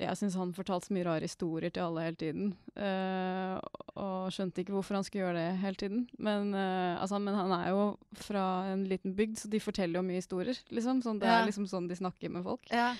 Jeg 0.02 0.18
syns 0.18 0.34
han 0.38 0.52
fortalte 0.56 0.88
så 0.88 0.94
mye 0.96 1.06
rare 1.06 1.26
historier 1.28 1.70
til 1.72 1.82
alle 1.84 2.04
hele 2.06 2.18
tiden. 2.20 2.50
Uh, 2.76 3.56
og 4.02 4.28
skjønte 4.34 4.62
ikke 4.64 4.74
hvorfor 4.74 4.98
han 4.98 5.04
skulle 5.06 5.24
gjøre 5.26 5.38
det 5.38 5.58
hele 5.62 5.78
tiden. 5.80 6.04
Men, 6.18 6.52
uh, 6.56 7.00
altså, 7.02 7.18
men 7.22 7.34
han 7.38 7.52
er 7.56 7.68
jo 7.72 7.82
fra 8.26 8.44
en 8.72 8.84
liten 8.90 9.14
bygd, 9.18 9.38
så 9.42 9.50
de 9.52 9.60
forteller 9.62 10.00
jo 10.00 10.04
mye 10.06 10.20
historier. 10.22 10.58
Liksom. 10.70 11.02
Sånn, 11.06 11.20
det 11.22 11.28
Ja. 11.30 11.40
er 11.42 11.46
liksom 11.50 11.66
sånn 11.70 11.88
de 11.90 11.96
snakker 11.98 12.30
med 12.34 12.44
folk. 12.44 12.66
Ja. 12.72 12.94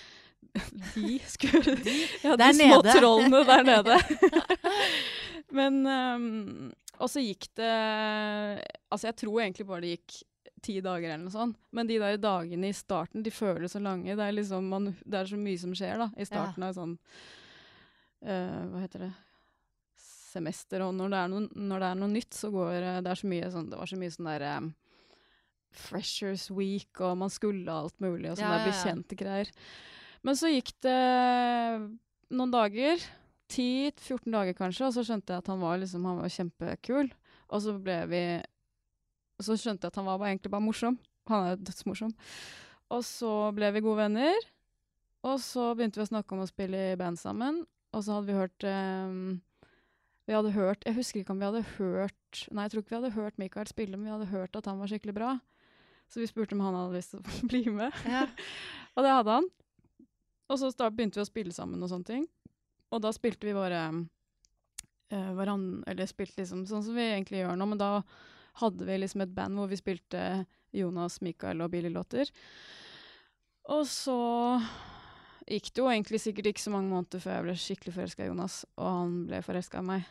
De 0.93 1.17
skulle 1.23 1.77
Ja, 2.21 2.35
de 2.35 2.49
små 2.53 2.81
nede. 2.83 2.93
trollene 2.99 3.39
der 3.47 3.63
nede. 3.63 3.95
Men 5.57 5.85
um, 5.87 6.71
Og 6.99 7.09
så 7.09 7.23
gikk 7.23 7.47
det 7.55 7.69
Altså, 8.91 9.07
jeg 9.07 9.15
tror 9.23 9.39
egentlig 9.41 9.65
bare 9.69 9.81
det 9.85 9.93
gikk 9.97 10.17
ti 10.63 10.77
dager 10.83 11.11
eller 11.11 11.25
noe 11.25 11.33
sånt. 11.33 11.59
Men 11.75 11.89
de 11.89 11.99
der 12.01 12.17
dagene 12.21 12.69
i 12.71 12.75
starten, 12.77 13.23
de 13.25 13.33
føles 13.33 13.75
så 13.75 13.81
lange. 13.83 14.15
Det 14.15 14.25
er 14.25 14.35
liksom 14.35 14.69
man, 14.71 14.91
Det 15.03 15.19
er 15.19 15.29
så 15.29 15.39
mye 15.39 15.61
som 15.61 15.75
skjer, 15.77 15.99
da. 16.01 16.09
I 16.15 16.27
starten 16.29 16.65
av 16.65 16.75
sånn 16.77 16.97
uh, 18.25 18.61
Hva 18.71 18.83
heter 18.83 19.07
det 19.07 19.13
Semester. 20.33 20.85
Og 20.87 20.93
når 20.97 21.13
det 21.13 21.19
er 21.19 21.33
noe, 21.33 21.65
når 21.71 21.83
det 21.83 21.89
er 21.89 21.99
noe 21.99 22.13
nytt, 22.13 22.37
så 22.37 22.49
går 22.53 22.77
eh, 22.79 23.01
det 23.05 23.11
er 23.11 23.19
så 23.19 23.29
mye 23.29 23.49
sånn 23.53 23.67
Det 23.69 23.81
var 23.81 23.91
så 23.91 23.99
mye 24.01 24.13
sånn 24.15 24.29
der 24.31 24.45
um, 24.57 24.69
Freshers 25.73 26.47
Week, 26.53 27.01
og 27.01 27.17
man 27.21 27.33
skulle 27.33 27.73
alt 27.73 27.99
mulig, 28.03 28.31
og 28.31 28.37
sånne 28.37 28.55
Ja, 28.55 28.61
ja, 28.61 28.63
ja. 28.63 28.71
bekjente 28.71 29.17
greier. 29.17 29.51
Men 30.23 30.37
så 30.39 30.51
gikk 30.51 30.71
det 30.85 30.97
noen 32.33 32.53
dager, 32.53 33.01
10-14 33.53 34.29
dager 34.33 34.57
kanskje, 34.57 34.87
og 34.87 34.95
så 34.95 35.03
skjønte 35.05 35.33
jeg 35.33 35.43
at 35.43 35.49
han 35.51 35.61
var, 35.61 35.79
liksom, 35.81 36.05
han 36.07 36.21
var 36.21 36.33
kjempekul. 36.33 37.09
Og 37.53 37.61
så 37.61 37.75
ble 37.77 37.97
vi 38.09 38.23
Så 39.41 39.57
skjønte 39.57 39.87
jeg 39.87 39.93
at 39.93 39.99
han 39.99 40.07
var 40.07 40.19
bare, 40.21 40.33
egentlig 40.33 40.51
bare 40.53 40.65
morsom. 40.65 40.97
Han 41.31 41.45
er 41.45 41.55
jo 41.55 41.63
dødsmorsom. 41.69 42.11
Og 42.93 43.01
så 43.07 43.31
ble 43.55 43.71
vi 43.73 43.83
gode 43.83 44.03
venner. 44.03 44.49
Og 45.23 45.39
så 45.41 45.71
begynte 45.73 46.01
vi 46.01 46.05
å 46.05 46.11
snakke 46.11 46.35
om 46.35 46.43
å 46.43 46.49
spille 46.49 46.91
i 46.91 46.99
band 46.99 47.19
sammen. 47.19 47.63
Og 47.93 48.03
så 48.03 48.17
hadde 48.17 48.29
vi 48.29 48.37
hørt 48.37 48.65
um, 48.67 49.41
Vi 50.25 50.33
hadde 50.33 50.53
hørt 50.55 50.85
Jeg 50.87 50.97
husker 50.97 51.19
ikke 51.21 51.35
om 51.35 51.41
vi 51.43 51.45
hadde 51.45 51.61
hørt 51.75 52.39
Nei, 52.49 52.63
jeg 52.65 52.73
tror 52.73 52.81
ikke 52.81 52.89
vi 52.89 52.97
hadde 52.97 53.11
hørt 53.13 53.37
Michael 53.37 53.69
spille, 53.69 53.99
men 53.99 54.07
vi 54.07 54.13
hadde 54.15 54.31
hørt 54.31 54.57
at 54.57 54.65
han 54.65 54.79
var 54.81 54.89
skikkelig 54.89 55.13
bra. 55.13 55.35
Så 56.09 56.23
vi 56.23 56.29
spurte 56.29 56.57
om 56.57 56.63
han 56.65 56.75
hadde 56.77 56.97
lyst 56.97 57.13
til 57.13 57.21
å 57.21 57.47
bli 57.51 57.61
med. 57.73 57.93
Ja. 58.09 58.25
Og 58.95 59.05
det 59.05 59.13
hadde 59.13 59.37
han. 59.37 59.51
Og 60.51 60.59
så 60.59 60.69
start, 60.73 60.95
begynte 60.97 61.21
vi 61.21 61.23
å 61.23 61.29
spille 61.29 61.55
sammen 61.55 61.81
og 61.81 61.89
sånne 61.91 62.09
ting. 62.09 62.25
Og 62.93 63.01
da 63.01 63.13
spilte 63.15 63.47
vi 63.47 63.55
bare 63.55 63.85
uh, 63.93 65.31
hverandre 65.37 65.87
Eller 65.89 66.09
spilte 66.09 66.41
liksom 66.41 66.65
sånn 66.69 66.83
som 66.85 66.97
vi 66.97 67.07
egentlig 67.07 67.41
gjør 67.41 67.57
nå, 67.57 67.69
men 67.71 67.81
da 67.81 67.93
hadde 68.61 68.85
vi 68.85 68.97
liksom 69.01 69.21
et 69.25 69.33
band 69.35 69.57
hvor 69.57 69.67
vi 69.71 69.75
spilte 69.79 70.45
Jonas, 70.73 71.19
Mikael 71.21 71.61
og 71.61 71.71
Billy-låter. 71.73 72.29
Og 73.73 73.85
så 73.87 74.15
gikk 75.47 75.71
det 75.73 75.81
jo 75.81 75.87
egentlig 75.91 76.19
sikkert 76.23 76.45
ikke 76.51 76.61
så 76.63 76.71
mange 76.73 76.89
måneder 76.91 77.19
før 77.23 77.37
jeg 77.39 77.43
ble 77.47 77.55
skikkelig 77.59 77.93
forelska 77.95 78.23
i 78.25 78.29
Jonas, 78.29 78.65
og 78.77 78.87
han 78.87 79.15
ble 79.27 79.41
forelska 79.45 79.79
i 79.79 79.87
meg. 79.87 80.05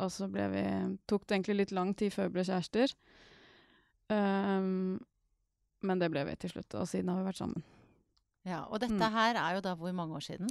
Og 0.00 0.10
så 0.14 0.28
ble 0.30 0.46
vi 0.52 0.62
Tok 1.10 1.26
det 1.26 1.34
egentlig 1.36 1.56
litt 1.56 1.72
lang 1.76 1.94
tid 1.98 2.12
før 2.14 2.28
vi 2.28 2.38
ble 2.38 2.44
kjærester. 2.48 2.92
Um, 4.10 4.98
men 5.82 5.98
det 6.02 6.10
ble 6.12 6.24
vi 6.28 6.34
til 6.42 6.50
slutt, 6.54 6.74
og 6.78 6.88
siden 6.90 7.08
har 7.12 7.20
vi 7.22 7.28
vært 7.30 7.40
sammen. 7.42 7.62
ja. 8.44 8.64
Og 8.70 8.80
dette 8.80 8.94
Mm. 8.96 9.12
her 9.12 9.34
er 9.36 9.54
jo 9.54 9.60
da 9.60 9.74
hvor 9.76 9.92
mange 9.94 10.14
år 10.16 10.20
siden? 10.24 10.48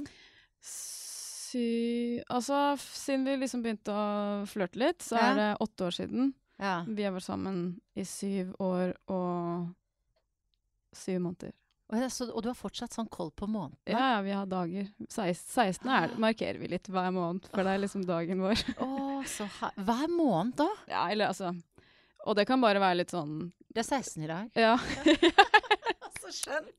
Sy... 0.60 2.20
Altså, 2.30 2.76
siden 2.78 3.24
vi 3.26 3.36
liksom 3.36 3.62
begynte 3.64 3.90
å 3.92 4.46
flørte 4.46 4.78
litt, 4.78 4.98
så 5.02 5.16
Ja. 5.18 5.30
er 5.32 5.34
det 5.34 5.48
åtte 5.60 5.86
år 5.86 5.90
siden. 5.96 6.34
Ja. 6.60 6.80
Vi 6.86 7.06
har 7.06 7.14
vært 7.14 7.26
sammen 7.26 7.62
i 7.96 8.04
syv 8.04 8.52
år 8.60 8.94
og 9.10 9.70
syv 10.96 11.22
måneder. 11.24 11.54
Og, 11.90 12.04
så, 12.14 12.28
og 12.30 12.44
du 12.44 12.50
har 12.52 12.54
fortsatt 12.58 12.94
sånn 12.94 13.08
koll 13.10 13.32
på 13.34 13.48
månedene? 13.50 13.90
Ja, 13.90 14.20
vi 14.22 14.30
har 14.30 14.46
dager. 14.46 14.86
16. 15.08 15.80
16. 15.82 15.88
Er, 15.90 16.12
markerer 16.22 16.60
vi 16.62 16.68
litt 16.70 16.86
hver 16.86 17.08
måned, 17.14 17.48
for 17.50 17.66
det 17.66 17.72
er 17.74 17.82
liksom 17.82 18.04
dagen 18.06 18.44
vår. 18.44 18.60
Her, 18.76 19.72
hver 19.88 20.06
måned, 20.12 20.54
da? 20.60 20.68
Ja, 20.88 21.08
eller 21.12 21.32
altså 21.32 21.50
Og 22.24 22.36
det 22.38 22.46
kan 22.48 22.62
bare 22.62 22.80
være 22.80 23.00
litt 23.02 23.12
sånn 23.12 23.50
Det 23.68 23.82
er 23.82 23.88
16 23.98 24.22
i 24.24 24.30
dag. 24.30 24.52
Ja. 24.56 24.76
Så 26.20 26.30
skjønt. 26.36 26.70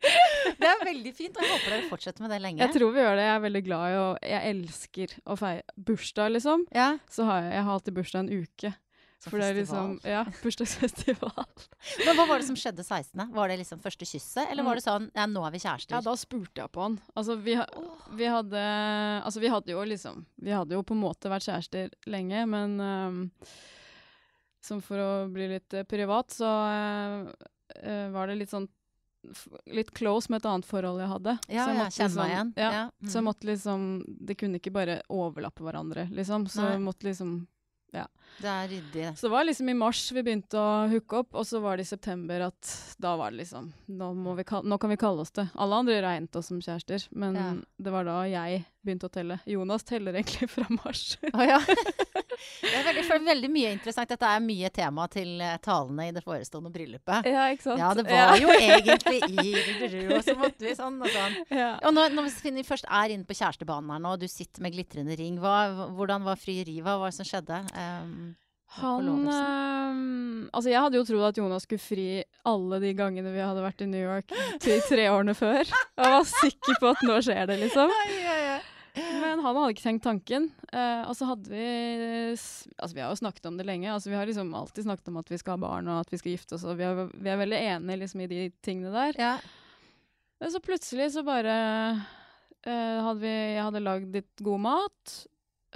Det 0.62 0.70
er 0.70 0.82
veldig 0.86 1.12
fint, 1.18 1.36
og 1.36 1.44
jeg 1.44 1.52
håper 1.58 1.74
dere 1.76 1.90
fortsetter 1.90 2.24
med 2.24 2.32
det 2.32 2.40
lenge. 2.44 2.62
Jeg 2.64 2.76
tror 2.76 2.92
vi 2.96 3.02
gjør 3.04 3.16
det. 3.20 3.26
Jeg 3.26 3.36
er 3.36 3.44
veldig 3.46 3.62
glad 3.66 3.86
i 3.92 3.98
å 4.00 4.08
Jeg 4.32 4.54
elsker 4.56 5.16
å 5.26 5.38
feire 5.40 5.76
bursdag, 5.92 6.32
liksom. 6.38 6.66
ja, 6.78 6.88
Så 7.12 7.26
har 7.28 7.42
jeg, 7.44 7.52
jeg 7.58 7.68
har 7.68 7.76
alltid 7.76 7.98
bursdag 8.00 8.24
en 8.24 8.46
uke. 8.46 8.74
For 9.22 9.38
det 9.38 9.48
er 9.52 9.58
liksom 9.60 10.00
Ja, 10.08 10.24
bursdagsfestival. 10.42 11.44
Men 12.08 12.18
hva 12.18 12.26
var 12.30 12.42
det 12.42 12.48
som 12.48 12.56
skjedde 12.58 12.82
16.? 12.84 13.22
Var 13.36 13.52
det 13.52 13.58
liksom 13.62 13.82
første 13.84 14.08
kysset, 14.10 14.48
eller 14.50 14.66
var 14.66 14.80
det 14.80 14.84
sånn 14.86 15.10
ja, 15.14 15.28
nå 15.30 15.44
er 15.46 15.54
vi 15.54 15.62
kjærester? 15.62 15.94
Ja, 15.94 16.02
da 16.02 16.16
spurte 16.18 16.64
jeg 16.64 16.72
på 16.74 16.82
han. 16.88 16.98
Altså, 17.14 17.36
vi, 17.38 17.54
vi 18.18 18.26
hadde 18.34 18.64
Altså, 19.22 19.44
vi 19.44 19.52
hadde 19.54 19.76
jo 19.76 19.84
liksom 19.86 20.26
Vi 20.42 20.56
hadde 20.56 20.74
jo 20.74 20.82
på 20.84 20.98
en 20.98 21.04
måte 21.04 21.30
vært 21.30 21.46
kjærester 21.46 21.94
lenge, 22.10 22.46
men 22.50 22.76
um, 22.82 23.22
Som 24.62 24.82
for 24.82 24.98
å 25.02 25.12
bli 25.34 25.48
litt 25.56 25.74
eh, 25.78 25.86
privat, 25.90 26.34
så 26.34 26.50
eh, 26.74 28.08
var 28.14 28.28
det 28.30 28.40
litt 28.42 28.52
sånn 28.54 28.68
Litt 29.70 29.92
close 29.94 30.32
med 30.34 30.42
et 30.42 30.50
annet 30.50 30.66
forhold 30.66 30.98
jeg 30.98 31.10
hadde. 31.12 31.34
ja, 31.46 31.62
så 31.62 31.70
jeg 31.70 31.78
måtte 31.78 32.02
meg 32.02 32.08
liksom- 32.10 32.30
igjen. 32.32 32.54
Ja, 32.58 32.70
Ja, 32.74 32.84
Så 33.06 33.14
jeg 33.20 33.22
mm. 33.22 33.28
måtte 33.30 33.46
liksom 33.52 33.82
Det 34.26 34.38
kunne 34.42 34.58
ikke 34.58 34.74
bare 34.74 35.02
overlappe 35.14 35.62
hverandre, 35.62 36.08
liksom. 36.10 36.48
Så 36.50 36.64
Nei. 36.66 36.72
jeg 36.74 36.82
måtte 36.82 37.06
liksom 37.06 37.36
Det 38.42 38.48
er 38.48 38.68
ryddig. 38.72 39.06
Så 39.20 39.28
det 39.28 39.32
var 39.34 39.44
liksom 39.46 39.70
i 39.70 39.74
mars 39.76 40.00
vi 40.16 40.22
begynte 40.24 40.56
å 40.58 40.88
hooke 40.90 41.18
opp, 41.20 41.36
og 41.36 41.44
så 41.46 41.60
var 41.62 41.78
det 41.78 41.84
i 41.84 41.90
september 41.90 42.46
at 42.48 42.70
da 43.04 43.12
var 43.20 43.34
det 43.34 43.42
liksom 43.44 43.68
Nå, 43.92 44.08
må 44.18 44.34
vi 44.40 44.46
kal 44.48 44.64
nå 44.66 44.78
kan 44.82 44.90
vi 44.94 44.98
kalle 44.98 45.22
oss 45.26 45.34
det. 45.36 45.50
Alle 45.60 45.76
andre 45.84 45.98
regnet 46.02 46.40
oss 46.40 46.48
som 46.50 46.62
kjærester, 46.64 47.04
men 47.12 47.36
Ja. 47.36 47.50
det 47.78 47.92
var 47.94 48.08
da 48.08 48.22
jeg 48.32 48.64
begynte 48.88 49.10
å 49.10 49.14
telle. 49.14 49.40
Jonas 49.46 49.84
teller 49.84 50.16
egentlig 50.16 50.48
fra 50.50 50.66
mars. 50.80 51.18
Ah, 51.34 51.44
ja. 51.44 51.60
Det 52.14 52.72
er 52.72 52.86
veldig, 52.88 53.06
veldig 53.28 53.50
mye 53.52 53.72
interessant. 53.76 54.10
Dette 54.12 54.28
er 54.28 54.44
mye 54.44 54.70
tema 54.74 55.08
til 55.12 55.42
eh, 55.42 55.58
talene 55.64 56.10
i 56.10 56.14
det 56.16 56.24
forestående 56.26 56.72
bryllupet. 56.74 57.30
ja, 57.30 57.48
ikke 57.54 57.68
sant? 57.70 57.82
Ja, 57.82 57.92
det 57.98 58.06
var 58.10 58.36
jo 58.42 58.52
egentlig 58.56 59.22
i 59.30 60.06
Og 60.12 60.22
så 60.26 60.36
måtte 60.40 60.66
vi 60.66 60.76
sånn 60.78 61.00
og 61.02 61.10
sånn. 61.12 61.40
ja. 61.62 61.74
Og 61.88 61.96
når, 61.96 62.16
når 62.18 62.30
vi 62.30 62.68
først 62.68 62.88
er 62.90 63.16
inne 63.16 63.28
på 63.28 63.38
kjærestebanen 63.38 63.94
her 63.96 64.04
nå, 64.04 64.16
og 64.16 64.22
du 64.22 64.30
sitter 64.32 64.64
med 64.66 64.76
glitrende 64.76 65.18
ring, 65.20 65.40
hva, 65.42 65.90
hvordan 65.96 66.28
var 66.28 66.40
frieriet? 66.40 66.84
Hva 66.86 67.00
var 67.02 67.12
det 67.12 67.20
som 67.20 67.28
skjedde? 67.28 67.64
Um, 67.76 68.34
Han 68.82 69.08
øh, 69.28 70.48
Altså, 70.52 70.70
jeg 70.72 70.80
hadde 70.80 71.00
jo 71.00 71.06
trodd 71.08 71.28
at 71.28 71.40
Jonas 71.40 71.66
skulle 71.68 71.84
fri 71.84 72.24
alle 72.48 72.80
de 72.84 72.94
gangene 72.96 73.34
vi 73.34 73.44
hadde 73.44 73.64
vært 73.64 73.84
i 73.84 73.90
New 73.90 74.02
York 74.02 74.32
til 74.64 74.80
tre 74.88 75.08
årene 75.12 75.36
før. 75.38 75.68
Og 76.00 76.16
var 76.18 76.28
sikker 76.28 76.80
på 76.80 76.94
at 76.94 77.04
nå 77.08 77.20
skjer 77.24 77.52
det, 77.52 77.60
liksom. 77.66 77.92
Men 78.96 79.40
han 79.40 79.56
hadde 79.56 79.72
ikke 79.72 79.86
tenkt 79.86 80.04
tanken. 80.04 80.50
Eh, 80.72 81.04
og 81.08 81.16
så 81.16 81.30
hadde 81.30 81.52
vi 81.52 81.66
Altså, 82.36 82.92
vi 82.96 83.04
har 83.04 83.12
jo 83.12 83.22
snakket 83.22 83.48
om 83.48 83.58
det 83.60 83.68
lenge. 83.68 83.92
Altså, 83.94 84.12
vi 84.12 84.18
har 84.20 84.28
liksom 84.28 84.54
alltid 84.58 84.88
snakket 84.88 85.12
om 85.12 85.20
at 85.22 85.32
vi 85.32 85.40
skal 85.40 85.56
ha 85.56 85.64
barn 85.64 85.90
og 85.92 86.02
at 86.04 86.12
vi 86.12 86.20
skal 86.20 86.36
gifte 86.36 86.58
oss, 86.58 86.66
og 86.68 86.80
vi 86.80 86.88
er, 86.88 87.06
vi 87.14 87.32
er 87.32 87.40
veldig 87.40 87.62
enige 87.76 88.02
liksom 88.04 88.24
i 88.26 88.30
de 88.32 88.46
tingene 88.66 88.94
der. 88.96 89.20
ja. 89.22 89.36
Men 90.42 90.50
så 90.50 90.58
plutselig 90.64 91.12
så 91.14 91.22
bare 91.22 91.56
eh, 92.66 92.98
hadde 93.06 93.20
vi 93.22 93.30
Jeg 93.30 93.66
hadde 93.68 93.84
lagd 93.86 94.16
litt 94.18 94.42
god 94.42 94.64
mat. 94.64 95.16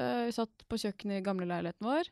Eh, 0.01 0.25
vi 0.25 0.33
satt 0.33 0.65
på 0.65 0.79
kjøkkenet 0.81 1.21
i 1.21 1.25
gamle 1.25 1.47
leiligheten 1.49 1.85
vår. 1.85 2.09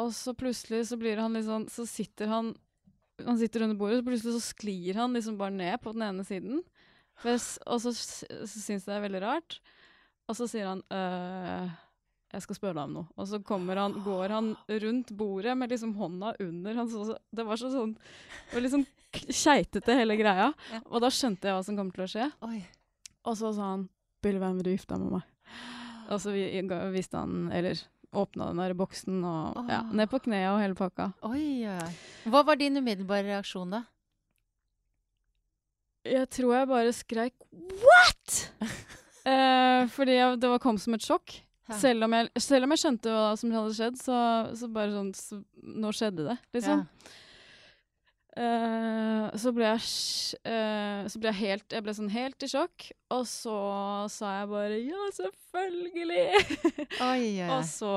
Og 0.00 0.12
så 0.16 0.32
plutselig 0.38 0.86
så 0.88 0.96
blir 0.96 1.20
han 1.20 1.34
litt 1.34 1.48
sånn 1.48 1.64
Så 1.66 1.82
sitter 1.88 2.30
han 2.30 2.52
Han 3.26 3.38
sitter 3.40 3.64
under 3.66 3.76
bordet, 3.76 4.00
og 4.00 4.06
plutselig 4.06 4.36
så 4.38 4.52
sklir 4.54 4.96
han 4.96 5.16
liksom 5.16 5.36
bare 5.40 5.52
ned 5.52 5.76
på 5.82 5.92
den 5.92 6.06
ene 6.06 6.24
siden. 6.24 6.62
Og 7.24 7.80
så, 7.82 7.92
så 7.92 8.46
syns 8.48 8.84
jeg 8.84 8.88
det 8.88 8.96
er 8.98 9.04
veldig 9.06 9.22
rart. 9.24 9.60
Og 10.30 10.36
så 10.38 10.46
sier 10.50 10.68
han 10.70 10.82
øh, 10.94 11.70
jeg 12.30 12.44
skal 12.44 12.56
spørre 12.60 12.76
deg 12.78 12.84
om 12.86 12.92
noe. 13.00 13.08
Og 13.18 13.26
så 13.26 13.40
han, 13.42 13.96
går 14.04 14.34
han 14.36 14.50
rundt 14.84 15.10
bordet 15.18 15.56
med 15.58 15.72
liksom 15.72 15.96
hånda 15.98 16.34
under. 16.40 16.74
Han 16.78 16.90
så, 16.92 17.16
det 17.34 17.46
var 17.46 17.58
så 17.58 17.72
sånn 17.72 17.96
det 18.52 18.62
var 18.62 18.84
k- 19.10 19.32
keitete 19.34 19.96
hele 19.98 20.16
greia. 20.20 20.52
Ja. 20.70 20.80
Og 20.86 21.02
da 21.02 21.10
skjønte 21.10 21.50
jeg 21.50 21.56
hva 21.58 21.64
som 21.66 21.78
kom 21.80 21.90
til 21.94 22.06
å 22.06 22.10
skje. 22.10 22.28
Oi. 22.46 22.60
Og 23.26 23.36
så 23.36 23.50
sa 23.56 23.72
han 23.74 23.88
'Bill, 24.22 24.38
hvem 24.38 24.60
vil 24.60 24.68
du 24.68 24.70
gifte 24.76 24.94
deg 24.94 25.02
med 25.02 25.18
meg?' 25.18 25.26
Og 26.10 26.18
så 26.22 26.32
vi, 26.34 26.42
viste 26.94 27.18
han, 27.18 27.50
eller 27.54 27.78
åpna 28.12 28.48
den 28.50 28.58
der 28.58 28.72
boksen 28.74 29.20
og 29.24 29.68
ja, 29.70 29.82
ned 29.94 30.10
på 30.10 30.18
kneet 30.24 30.50
og 30.50 30.58
hele 30.58 30.74
pakka. 30.74 31.12
Oi, 31.22 31.62
oi. 31.70 31.90
Hva 32.26 32.42
var 32.46 32.56
din 32.58 32.76
umiddelbare 32.80 33.28
reaksjon 33.28 33.70
da? 33.70 33.84
Jeg 36.08 36.28
tror 36.32 36.54
jeg 36.56 36.68
bare 36.70 36.92
skreik 36.96 37.34
'what?! 37.52 38.36
eh, 39.28 39.86
fordi 39.92 40.16
jeg, 40.16 40.40
det 40.40 40.48
var, 40.48 40.58
kom 40.62 40.78
som 40.80 40.94
et 40.96 41.04
sjokk. 41.04 41.40
Selv, 41.78 42.02
om 42.02 42.14
jeg, 42.16 42.30
selv 42.42 42.66
om 42.66 42.72
jeg 42.74 42.82
skjønte 42.82 43.10
hva 43.14 43.26
som 43.38 43.52
hadde 43.54 43.74
skjedd, 43.76 43.98
så, 44.00 44.16
så 44.58 44.68
bare 44.74 44.90
sånn 44.90 45.10
så, 45.14 45.36
Nå 45.62 45.92
skjedde 45.94 46.24
det, 46.26 46.34
liksom. 46.56 46.82
Eh, 48.40 49.26
så 49.42 49.50
ble 49.54 49.66
jeg 49.66 49.80
eh, 50.46 51.00
Så 51.10 51.18
ble 51.18 51.32
jeg 51.32 51.38
helt 51.40 51.74
Jeg 51.74 51.82
ble 51.82 51.94
sånn 51.98 52.12
helt 52.14 52.46
i 52.46 52.48
sjokk. 52.50 52.88
Og 53.14 53.24
så 53.28 53.54
sa 54.10 54.36
jeg 54.40 54.50
bare 54.50 54.78
'ja, 54.82 55.06
selvfølgelig'! 55.18 56.26
Oi, 57.10 57.24
oi. 57.42 57.48
og 57.50 57.64
så 57.66 57.92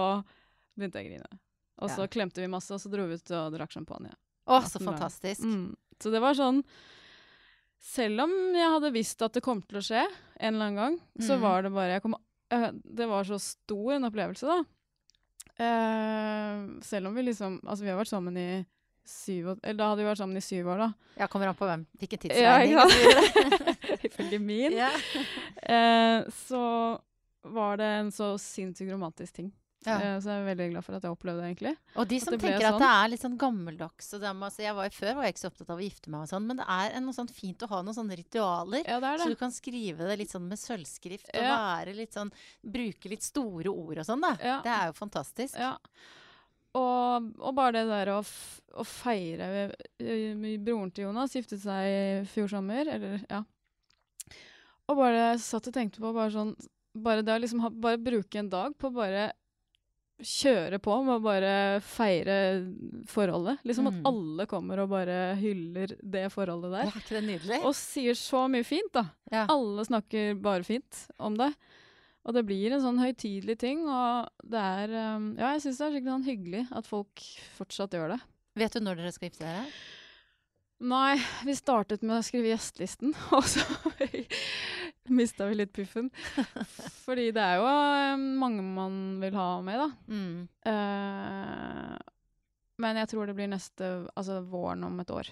begynte 0.78 1.02
jeg 1.02 1.06
å 1.06 1.12
grine. 1.14 1.40
Og 1.82 1.90
så 1.90 2.06
Ja. 2.06 2.10
klemte 2.10 2.42
vi 2.42 2.50
masse, 2.50 2.74
og 2.74 2.82
så 2.82 2.90
dro 2.90 3.06
vi 3.10 3.18
ut 3.18 3.32
og 3.32 3.54
drakk 3.54 3.74
champagne. 3.74 4.14
Å, 4.50 4.62
så 4.70 4.82
fantastisk. 4.82 5.46
Mm. 5.46 5.76
Så 6.02 6.12
det 6.12 6.22
var 6.22 6.34
sånn 6.38 6.64
Selv 7.84 8.22
om 8.24 8.32
jeg 8.56 8.70
hadde 8.78 8.94
visst 8.96 9.22
at 9.26 9.34
det 9.36 9.42
kom 9.44 9.60
til 9.68 9.78
å 9.82 9.84
skje 9.84 10.04
en 10.08 10.54
eller 10.56 10.70
annen 10.70 10.78
gang, 10.80 10.94
så 11.20 11.36
Mhm. 11.36 11.42
var 11.44 11.62
det 11.66 11.72
bare 11.76 12.00
kom, 12.00 12.16
uh, 12.54 12.70
Det 12.72 13.08
var 13.10 13.24
så 13.28 13.40
stor 13.42 13.92
en 13.98 14.06
opplevelse, 14.08 14.48
da. 14.48 14.64
Uh, 15.60 16.80
selv 16.82 17.08
om 17.08 17.14
vi 17.16 17.22
liksom 17.28 17.60
Altså, 17.62 17.84
vi 17.84 17.90
har 17.92 18.00
vært 18.00 18.10
sammen 18.10 18.38
i 18.42 18.66
syv 19.06 19.52
år 19.52 19.60
Eller 19.62 19.78
da 19.78 19.90
hadde 19.92 20.02
vi 20.02 20.08
vært 20.10 20.18
sammen 20.24 20.38
i 20.40 20.42
syv 20.42 20.70
år, 20.74 20.78
da. 20.82 20.88
Ja, 21.20 21.28
kommer 21.28 21.48
an 21.52 21.56
på 21.60 21.68
hvem. 21.68 21.84
Hvilken 22.00 22.24
Ja, 22.32 22.56
tidsregning. 22.64 22.80
så 22.80 22.88
videre. 22.98 23.76
Ifølge 24.08 24.40
min. 24.42 24.72
Yeah. 24.74 24.96
uh, 25.70 26.32
så 26.32 26.64
var 27.44 27.78
det 27.78 27.86
en 28.00 28.10
så 28.16 28.32
sinnssykt 28.40 28.90
romantisk 28.94 29.34
ting. 29.36 29.52
Ja. 29.86 29.98
Eh, 30.00 30.18
så 30.24 30.30
jeg 30.32 30.42
er 30.44 30.48
veldig 30.56 30.68
glad 30.72 30.84
for 30.86 30.96
at 30.98 31.04
jeg 31.08 31.12
opplevde 31.16 31.42
det, 31.44 31.50
egentlig. 31.52 31.74
Og 32.00 32.08
de 32.08 32.20
som 32.24 32.34
at 32.34 32.40
tenker 32.40 32.54
tenker 32.54 32.68
at 32.68 32.74
sånn. 32.74 32.84
det 32.84 32.92
er 33.04 33.12
litt 33.14 33.24
sånn 33.26 33.38
gammeldags 33.42 34.14
og 34.14 34.22
dem, 34.24 34.44
altså, 34.48 34.64
jeg 34.64 34.76
var 34.78 34.90
Før 34.90 35.14
var 35.16 35.24
jeg 35.28 35.34
ikke 35.36 35.44
så 35.44 35.52
opptatt 35.52 35.70
av 35.76 35.78
å 35.82 35.84
gifte 35.88 36.10
meg 36.14 36.22
og 36.22 36.32
sånn, 36.34 36.48
men 36.48 36.58
det 36.62 36.66
er 36.68 36.96
en- 36.98 37.06
noe 37.06 37.14
sånn 37.18 37.30
fint 37.30 37.60
å 37.66 37.70
ha 37.74 37.82
noen 37.84 37.98
sånne 38.00 38.18
ritualer. 38.22 38.84
Ja, 38.88 39.00
det 39.00 39.10
er 39.12 39.18
Så 39.24 39.30
du 39.30 39.36
kan 39.36 39.52
skrive 39.52 39.98
det 40.08 40.18
litt 40.20 40.32
sånn 40.32 40.48
med 40.48 40.58
sølvskrift 40.60 41.30
og 41.34 41.42
Ja. 41.42 41.58
være 41.84 41.96
litt 41.96 42.14
sånn 42.14 42.32
Bruke 42.64 43.10
litt 43.10 43.22
store 43.24 43.68
ord 43.70 43.98
og 44.00 44.06
sånn, 44.06 44.22
da. 44.22 44.36
Det 44.64 44.72
er 44.72 44.86
jo 44.88 44.94
fantastisk. 44.94 45.56
Ja. 45.60 45.78
Og, 46.76 47.34
og 47.40 47.54
bare 47.54 47.72
det 47.74 47.88
der 47.88 48.08
å, 48.16 48.22
å 48.82 48.84
feire 48.84 49.72
Broren 50.00 50.90
til 50.92 51.06
Jonas 51.06 51.34
giftet 51.36 51.62
seg 51.62 51.86
i 51.86 52.26
fjor 52.26 52.50
sommer, 52.50 52.88
eller 52.90 53.22
ja. 53.30 53.44
Og 54.90 54.98
bare 54.98 55.38
satt 55.40 55.68
og 55.70 55.74
tenkte 55.76 56.02
på 56.04 56.14
bare 56.16 56.32
sånn 56.34 56.56
Bare 56.96 57.24
det 57.26 57.34
å 57.34 57.40
liksom 57.42 57.62
ha, 57.64 57.70
bare 57.70 57.98
bruke 57.98 58.36
en 58.38 58.50
dag 58.50 58.76
på 58.78 58.92
bare 58.94 59.32
kjøre 60.22 60.78
på 60.84 60.98
med 61.04 61.16
å 61.18 61.24
bare 61.24 61.54
feire 61.84 62.36
forholdet. 63.10 63.60
Liksom 63.66 63.88
Mm. 63.88 63.94
at 64.00 64.10
alle 64.12 64.46
kommer 64.46 64.80
og 64.84 64.90
bare 64.90 65.36
hyller 65.40 65.96
det 66.02 66.28
forholdet 66.32 66.72
der. 66.72 66.86
er 66.86 67.00
ikke 67.02 67.18
det 67.18 67.24
nydelig? 67.28 67.64
Og 67.66 67.74
sier 67.76 68.14
så 68.14 68.48
mye 68.48 68.64
fint, 68.64 68.92
da. 68.94 69.06
Ja. 69.32 69.46
Alle 69.50 69.84
snakker 69.86 70.36
bare 70.40 70.64
fint 70.64 71.08
om 71.20 71.36
det. 71.36 71.54
Og 72.26 72.34
det 72.34 72.46
blir 72.46 72.72
en 72.72 72.80
sånn 72.82 73.02
høytidelig 73.04 73.58
ting, 73.60 73.82
og 73.90 74.30
det 74.48 74.60
er 74.62 75.16
um, 75.18 75.36
Ja, 75.36 75.52
jeg 75.58 75.62
syns 75.66 75.78
det 75.78 75.88
er 75.88 75.92
skikkelig 75.98 76.14
sånn 76.14 76.30
hyggelig 76.30 76.68
at 76.72 76.88
folk 76.88 77.20
fortsatt 77.58 77.92
gjør 77.92 78.14
det. 78.16 78.22
Vet 78.56 78.72
du 78.72 78.80
når 78.80 78.96
dere 79.02 79.12
skal 79.12 79.28
gifte 79.30 79.44
dere? 79.44 79.66
Nei, 80.84 81.18
vi 81.44 81.54
startet 81.56 82.02
med 82.04 82.18
å 82.20 82.24
skrive 82.24 82.50
gjestelisten, 82.54 83.14
og 83.36 83.44
så 83.44 83.64
mista 85.20 85.48
vi 85.50 85.60
litt 85.60 85.74
puffen. 85.76 86.10
Fordi 87.06 87.30
det 87.36 87.44
er 87.44 87.60
jo 87.60 87.68
um, 88.16 88.26
mange 88.42 88.66
man 88.66 88.98
vil 89.24 89.38
ha 89.38 89.48
med, 89.66 89.80
da. 89.84 89.90
Mm. 90.08 90.36
Uh, 90.68 91.98
men 92.84 93.00
jeg 93.02 93.12
tror 93.12 93.30
det 93.30 93.36
blir 93.38 93.52
neste 93.52 93.90
Altså 94.18 94.40
våren 94.50 94.84
om 94.88 95.00
et 95.04 95.12
år. 95.14 95.30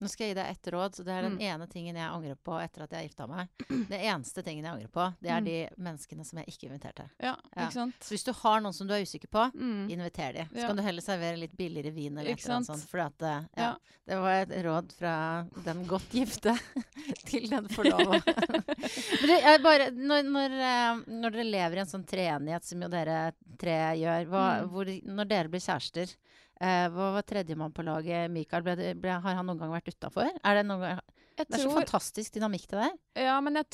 Nå 0.00 0.06
skal 0.08 0.28
jeg 0.28 0.36
gi 0.36 0.38
deg 0.38 0.50
ett 0.52 0.68
råd. 0.72 0.94
så 0.94 1.04
Det 1.04 1.10
er 1.12 1.22
den 1.22 1.38
Mm. 1.38 1.42
ene 1.42 1.66
tingen 1.68 1.96
jeg 1.96 2.06
angrer 2.08 2.36
på 2.44 2.54
etter 2.62 2.82
at 2.84 2.90
jeg 2.90 3.08
gifta 3.10 3.26
meg. 3.28 3.48
Det 3.90 3.98
eneste 3.98 4.44
tingen 4.44 4.64
jeg 4.64 4.72
angrer 4.74 4.88
på, 4.94 5.14
det 5.20 5.30
er 5.30 5.40
Mm. 5.40 5.44
de 5.44 5.68
menneskene 5.82 6.24
som 6.24 6.38
jeg 6.38 6.46
ikke 6.46 6.68
inviterte. 6.70 7.08
Ja, 7.20 7.34
Ja. 7.56 7.66
ikke 7.66 7.72
sant? 7.72 7.94
Så 8.00 8.14
hvis 8.14 8.24
du 8.24 8.32
har 8.32 8.60
noen 8.60 8.72
som 8.72 8.86
du 8.86 8.94
er 8.94 9.02
usikker 9.02 9.26
på, 9.28 9.52
Mm. 9.54 9.90
inviter 9.90 10.32
de. 10.34 10.44
Så 10.54 10.60
Ja. 10.60 10.66
kan 10.68 10.76
du 10.76 10.82
heller 10.82 11.02
servere 11.02 11.36
litt 11.38 11.56
billigere 11.56 11.92
vin 11.92 12.16
eller 12.16 12.30
et 12.30 12.44
eller 12.44 12.54
annet 12.56 12.66
sånt. 12.66 12.88
For 12.88 12.98
at, 13.00 13.20
eh, 13.22 13.42
ja, 13.56 13.74
det 14.06 14.16
var 14.16 14.30
et 14.42 14.64
råd 14.64 14.92
fra 14.92 15.46
den 15.64 15.84
godt 15.86 16.08
gifte 16.10 16.54
til 17.26 17.48
den 17.48 17.66
forlova. 17.74 18.22
Men 18.24 19.26
det 19.26 19.62
bare, 19.62 19.90
når, 19.90 20.22
når, 20.30 20.50
eh, 20.52 21.02
når 21.10 21.30
dere 21.32 21.44
lever 21.50 21.76
i 21.76 21.80
en 21.80 21.86
sånn 21.86 22.06
treenighet 22.06 22.62
som 22.64 22.80
jo 22.82 22.88
dere 22.88 23.32
tre 23.58 23.96
gjør, 23.98 24.26
hva, 24.30 24.46
Mm. 24.62 24.68
hvor, 24.70 24.84
når 25.04 25.28
dere 25.28 25.48
blir 25.48 25.60
kjærester 25.60 26.14
eh, 26.60 26.88
var 26.94 27.22
tredjemann 27.22 27.72
på 27.74 27.84
laget? 27.86 28.30
Mikael, 28.30 28.62
ble, 28.66 28.76
ble, 28.98 29.14
har 29.22 29.38
han 29.38 29.46
noen 29.46 29.58
gang 29.62 29.70
vært 29.74 29.92
utafor? 29.94 30.28
Er 30.42 30.54
det 30.60 30.66
noen 30.66 30.80
gang 30.84 31.00
Jeg 31.38 31.46
Det 31.48 31.58
er 31.60 31.64
så 31.68 31.70
fantastisk 31.74 32.34
dynamikk 32.34 32.66
det 32.72 32.80
deg. 32.82 32.98
Ja, 33.28 33.36
men 33.44 33.54
jeg, 33.60 33.66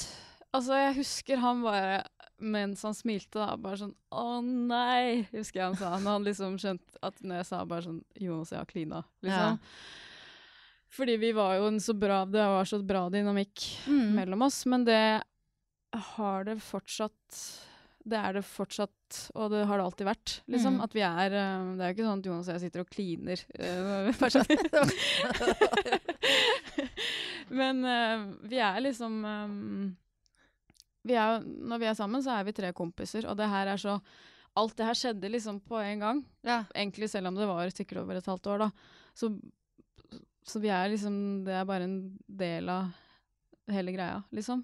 altså, 0.52 0.76
jeg 0.76 0.96
husker 1.00 1.40
han 1.40 1.62
bare 1.64 2.02
mens 2.44 2.82
han 2.84 2.92
smilte, 2.98 3.38
da, 3.38 3.54
bare 3.56 3.78
sånn 3.78 3.92
Å 4.12 4.40
nei, 4.44 5.22
husker 5.32 5.60
jeg 5.60 5.68
han 5.70 5.76
sa. 5.78 5.92
Når 6.02 6.10
han 6.18 6.24
liksom 6.26 6.56
skjønte 6.60 6.98
at 7.06 7.20
når 7.22 7.38
jeg 7.40 7.46
sa 7.48 7.60
bare 7.64 7.86
sånn 7.86 8.00
Jonas, 8.20 8.50
jeg 8.52 8.58
har 8.60 8.68
klina, 8.68 9.04
liksom. 9.24 9.60
Fordi 10.94 11.16
vi 11.18 11.30
var 11.34 11.56
jo 11.58 11.68
en 11.72 11.80
så 11.82 11.94
bra 11.98 12.20
Det 12.28 12.42
var 12.52 12.68
så 12.70 12.78
bra 12.86 13.06
dynamikk 13.10 13.64
Mm. 13.88 14.10
mellom 14.18 14.42
oss, 14.46 14.60
men 14.66 14.84
det 14.86 15.22
har 15.94 16.44
det 16.44 16.56
fortsatt 16.62 17.40
Det 18.04 18.18
er 18.20 18.36
det 18.36 18.42
fortsatt, 18.44 19.18
og 19.32 19.48
det 19.54 19.62
har 19.64 19.80
det 19.80 19.84
alltid 19.86 20.06
vært, 20.08 20.32
liksom. 20.52 20.74
Mm. 20.76 20.82
At 20.84 20.92
vi 20.96 21.02
er 21.06 21.36
eh, 21.40 21.68
Det 21.78 21.84
er 21.84 21.88
jo 21.88 21.94
ikke 21.96 22.08
sånn 22.08 22.20
at 22.20 22.28
Jonas 22.28 22.48
og 22.50 22.54
jeg 22.54 22.62
sitter 22.66 22.82
og 22.82 22.90
kliner. 22.92 23.38
eh, 23.56 24.12
Men 27.60 27.80
eh, 27.88 28.26
vi 28.50 28.60
er 28.60 28.80
liksom 28.84 29.16
vi 31.04 31.16
er, 31.20 31.40
Når 31.44 31.80
vi 31.80 31.88
er 31.88 31.96
sammen, 31.96 32.22
så 32.24 32.36
er 32.36 32.46
vi 32.48 32.56
tre 32.56 32.72
kompiser, 32.76 33.28
og 33.28 33.36
det 33.40 33.48
her 33.52 33.72
er 33.72 33.80
så 33.80 33.98
Alt 34.54 34.76
det 34.78 34.86
her 34.86 34.94
skjedde 34.94 35.28
liksom 35.32 35.56
på 35.66 35.80
en 35.82 35.98
gang. 35.98 36.18
Ja. 36.46 36.60
Egentlig 36.70 37.08
selv 37.10 37.26
om 37.26 37.34
det 37.34 37.48
var 37.50 37.72
sikkert 37.74 38.04
over 38.04 38.20
et 38.20 38.28
halvt 38.30 38.46
år, 38.52 38.60
da. 38.62 38.68
Så, 39.18 39.32
så 40.46 40.60
vi 40.62 40.70
er 40.70 40.92
liksom 40.92 41.16
Det 41.42 41.56
er 41.58 41.66
bare 41.66 41.88
en 41.88 41.96
del 42.28 42.70
av 42.70 42.92
hele 43.74 43.96
greia, 43.96 44.20
liksom. 44.30 44.62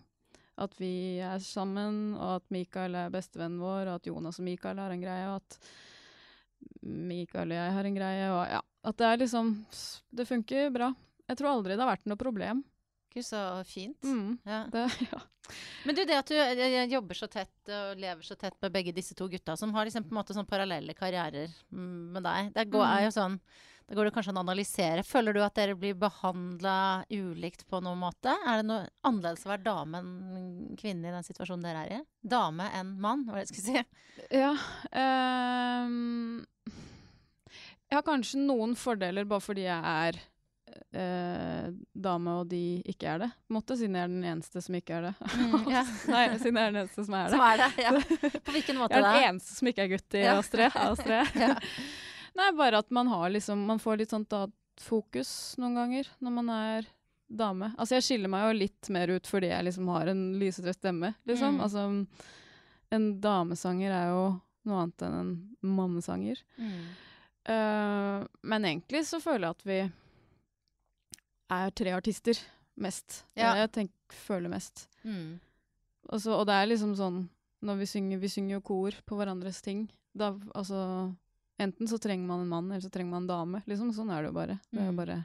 At 0.61 0.75
vi 0.81 1.21
er 1.25 1.41
sammen, 1.45 2.15
og 2.19 2.41
at 2.41 2.51
Mikael 2.53 2.97
er 3.01 3.13
bestevennen 3.13 3.63
vår, 3.63 3.89
og 3.89 4.01
at 4.01 4.11
Jonas 4.11 4.41
og 4.43 4.47
Mikael 4.47 4.83
har 4.83 4.93
en 4.93 5.05
greie, 5.05 5.29
og 5.31 5.41
at 5.41 5.61
Mikael 6.85 7.53
og 7.53 7.57
jeg 7.57 7.77
har 7.77 7.89
en 7.89 7.97
greie, 7.97 8.27
og 8.35 8.43
ja. 8.51 8.61
At 8.81 8.97
det 8.97 9.07
er 9.07 9.19
liksom 9.21 9.49
Det 10.17 10.25
funker 10.25 10.71
bra. 10.73 10.87
Jeg 11.29 11.37
tror 11.37 11.51
aldri 11.51 11.75
det 11.77 11.85
har 11.85 11.93
vært 11.93 12.09
noe 12.09 12.21
problem. 12.21 12.63
Gud, 13.13 13.25
så 13.27 13.41
fint. 13.67 14.03
Mm. 14.03 14.39
Ja. 14.45 14.65
Det, 14.73 14.87
ja. 15.13 15.21
Men 15.85 15.97
du, 15.97 16.05
det 16.07 16.19
at 16.19 16.31
du 16.31 16.37
jobber 16.95 17.19
så 17.19 17.27
tett 17.31 17.73
og 17.75 17.99
lever 17.99 18.23
så 18.23 18.37
tett 18.39 18.57
med 18.63 18.73
begge 18.75 18.95
disse 18.95 19.17
to 19.19 19.27
gutta, 19.29 19.57
som 19.59 19.75
har 19.75 19.89
liksom 19.89 20.07
på 20.07 20.15
en 20.15 20.21
måte 20.21 20.37
sånn 20.37 20.49
parallelle 20.49 20.95
karrierer 20.95 21.51
mm, 21.73 22.13
med 22.15 22.25
deg, 22.27 22.53
det 22.55 22.69
går, 22.71 22.87
er 22.87 23.07
jo 23.09 23.15
sånn 23.17 23.39
da 23.91 23.97
går 23.99 24.07
det 24.07 24.13
kanskje 24.15 24.31
an 24.31 24.39
å 24.39 24.43
analysere. 24.45 25.03
Føler 25.03 25.35
du 25.35 25.41
at 25.43 25.57
dere 25.59 25.75
blir 25.75 25.97
behandla 25.99 26.75
ulikt 27.11 27.65
på 27.67 27.81
noen 27.83 27.99
måte? 27.99 28.31
Er 28.47 28.61
det 28.61 28.67
noe 28.69 28.85
annerledes 29.09 29.43
å 29.43 29.51
være 29.51 29.65
dame 29.67 29.99
enn 29.99 30.77
kvinne 30.79 31.11
i 31.11 31.15
den 31.17 31.27
situasjonen 31.27 31.65
dere 31.67 31.81
er 31.89 31.95
i? 31.97 32.01
Dame 32.23 32.69
enn 32.79 32.93
mann, 33.03 33.25
var 33.27 33.41
det 33.41 33.49
jeg 33.49 33.51
skulle 33.51 33.81
si? 33.81 34.37
Ja. 34.39 34.53
Um, 34.95 36.45
jeg 37.91 37.99
har 37.99 38.07
kanskje 38.07 38.45
noen 38.45 38.77
fordeler 38.79 39.27
bare 39.27 39.43
fordi 39.43 39.65
jeg 39.67 39.83
er 40.07 40.21
eh, 40.95 41.73
dame 41.99 42.35
og 42.45 42.47
de 42.53 42.61
ikke 42.95 43.09
er 43.17 43.25
det, 43.25 43.31
på 43.35 43.51
en 43.51 43.59
måte, 43.59 43.75
siden 43.81 43.99
jeg 43.99 44.07
er 44.07 44.13
den 44.15 44.29
eneste 44.37 44.63
som 44.63 44.77
ikke 44.79 45.01
er 45.01 45.09
det. 45.09 45.15
Mm, 45.35 45.67
ja. 45.75 45.83
Nei, 46.15 46.23
siden 46.39 46.61
jeg 46.61 46.69
er 46.69 46.77
den 46.77 46.85
eneste 46.85 47.09
som 47.09 47.19
er 47.19 47.27
det. 47.27 47.35
Som 47.35 47.43
er 47.49 47.65
det? 47.65 47.71
Ja. 47.83 48.39
På 48.47 48.55
hvilken 48.55 48.79
måte 48.79 48.95
Jeg 48.95 49.03
er 49.03 49.09
da? 49.09 49.17
den 49.19 49.29
eneste 49.33 49.59
som 49.59 49.73
ikke 49.73 49.89
er 49.89 49.93
gutt 49.97 50.19
i 50.21 50.23
Ja. 50.29 50.37
Astrid. 50.39 50.79
tre. 51.03 51.25
Ja. 51.43 51.51
Nei, 52.39 52.51
bare 52.57 52.81
at 52.81 52.91
man 52.95 53.09
har 53.11 53.31
liksom 53.33 53.65
Man 53.67 53.81
får 53.83 54.01
litt 54.01 54.13
sånt 54.15 54.35
fokus 54.81 55.31
noen 55.61 55.75
ganger 55.77 56.09
når 56.25 56.35
man 56.39 56.53
er 56.55 56.89
dame. 57.31 57.71
Altså, 57.79 57.99
jeg 57.99 58.07
skiller 58.07 58.31
meg 58.33 58.47
jo 58.47 58.59
litt 58.59 58.91
mer 58.93 59.13
ut 59.15 59.29
fordi 59.29 59.51
jeg 59.53 59.67
liksom 59.69 59.91
har 59.93 60.11
en 60.11 60.23
lysetrøtt 60.41 60.81
stemme, 60.81 61.13
liksom. 61.29 61.59
Mm. 61.59 61.65
Altså, 61.67 61.85
en 62.91 63.07
damesanger 63.23 63.95
er 63.95 64.09
jo 64.11 64.25
noe 64.67 64.83
annet 64.83 65.05
enn 65.07 65.19
en 65.21 65.33
mannesanger. 65.77 66.41
Mm. 66.59 66.81
Uh, 67.51 68.27
men 68.53 68.67
egentlig 68.69 69.05
så 69.09 69.21
føler 69.23 69.47
jeg 69.47 69.59
at 69.59 69.69
vi 69.69 69.79
er 71.61 71.77
tre 71.77 71.95
artister 71.97 72.41
mest. 72.81 73.23
Ja. 73.39 73.55
Jeg 73.61 73.73
tenk, 73.77 73.95
føler 74.27 74.53
mest. 74.53 74.89
Mm. 75.05 75.39
Og, 76.11 76.27
og 76.35 76.45
det 76.49 76.57
er 76.57 76.71
liksom 76.73 76.97
sånn 76.99 77.25
når 77.67 77.83
vi 77.83 77.89
synger, 77.91 78.21
vi 78.23 78.31
synger 78.33 78.57
jo 78.57 78.63
kor 78.65 78.95
på 79.07 79.17
hverandres 79.19 79.61
ting. 79.65 79.85
Da, 80.17 80.33
altså, 80.57 80.81
enten 81.61 81.89
så 81.91 81.99
trenger 82.01 82.27
man 82.27 82.41
en 82.45 82.49
mann, 82.51 82.71
eller 82.73 82.81
så 82.85 82.91
trenger 82.93 83.11
man 83.15 83.23
en 83.27 83.31
dame. 83.31 83.63
Liksom, 83.69 83.93
sånn 83.97 84.11
er 84.15 84.23
det 84.25 84.31
jo 84.33 84.37
bare. 84.39 84.59
Det 84.73 84.81
er 84.81 84.91
Mm. 84.93 84.97
bare 84.97 85.19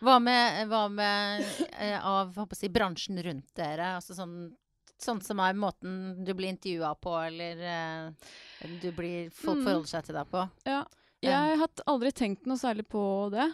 Hva 0.00 0.18
med, 0.22 0.68
hva 0.68 0.84
med 0.92 1.44
eh, 1.78 1.98
av 2.06 2.34
si, 2.54 2.68
bransjen 2.68 3.18
rundt 3.24 3.48
dere? 3.56 3.94
Altså 3.96 4.14
sånn, 4.14 4.52
sånn 4.98 5.22
som 5.24 5.40
er 5.40 5.54
måten 5.58 6.24
du 6.24 6.32
blir 6.34 6.50
intervjua 6.52 6.92
på, 7.00 7.14
eller 7.26 7.62
eh, 7.62 8.68
du 8.82 8.92
blir, 8.92 9.30
folk 9.30 9.58
Mm. 9.58 9.64
forholder 9.64 9.88
seg 9.88 10.04
til 10.04 10.14
deg 10.14 10.30
på? 10.30 10.44
Ja. 10.66 10.84
Jeg 11.22 11.58
har 11.58 11.68
aldri 11.90 12.12
tenkt 12.14 12.46
noe 12.46 12.56
særlig 12.60 12.86
på 12.86 13.30
det. 13.32 13.48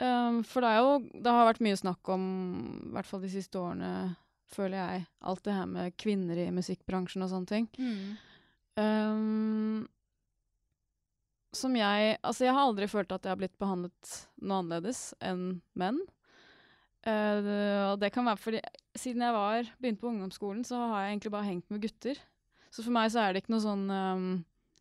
Um, 0.00 0.42
for 0.44 0.60
det 0.62 0.76
jo 0.76 0.98
Det 1.22 1.32
har 1.32 1.48
vært 1.52 1.60
mye 1.64 1.76
snakk 1.80 2.08
om, 2.12 2.24
i 2.86 2.92
hvert 2.92 3.06
fall 3.08 3.20
de 3.24 3.28
siste 3.32 3.56
årene, 3.58 4.16
føler 4.52 4.76
jeg, 4.78 5.06
alt 5.22 5.42
det 5.44 5.54
her 5.54 5.66
med 5.66 5.96
kvinner 5.96 6.36
i 6.36 6.50
musikkbransjen 6.54 7.22
og 7.24 7.30
sånne 7.32 7.46
ting. 7.48 7.68
Um, 8.76 9.88
som 11.54 11.74
jeg 11.76 12.18
Altså, 12.22 12.44
jeg 12.44 12.54
har 12.54 12.66
aldri 12.68 12.88
følt 12.90 13.12
at 13.14 13.24
jeg 13.24 13.32
har 13.32 13.40
blitt 13.40 13.58
behandlet 13.60 14.14
noe 14.42 14.62
annerledes 14.62 15.12
enn 15.24 15.60
menn. 15.78 16.00
Uh, 17.06 17.94
og 17.94 18.00
det 18.02 18.10
kan 18.12 18.26
være 18.26 18.42
fordi 18.42 18.60
siden 18.98 19.22
jeg 19.24 19.32
var, 19.32 19.68
begynte 19.78 20.02
på 20.02 20.10
ungdomsskolen, 20.10 20.64
så 20.66 20.80
har 20.90 21.06
jeg 21.06 21.14
egentlig 21.14 21.32
bare 21.32 21.48
hengt 21.48 21.70
med 21.72 21.82
gutter. 21.84 22.20
Så 22.74 22.82
for 22.82 22.92
meg 22.92 23.12
så 23.14 23.22
er 23.22 23.32
det 23.32 23.44
ikke 23.44 23.54
noe 23.54 23.64
sånn 23.64 23.86
um, 23.88 24.26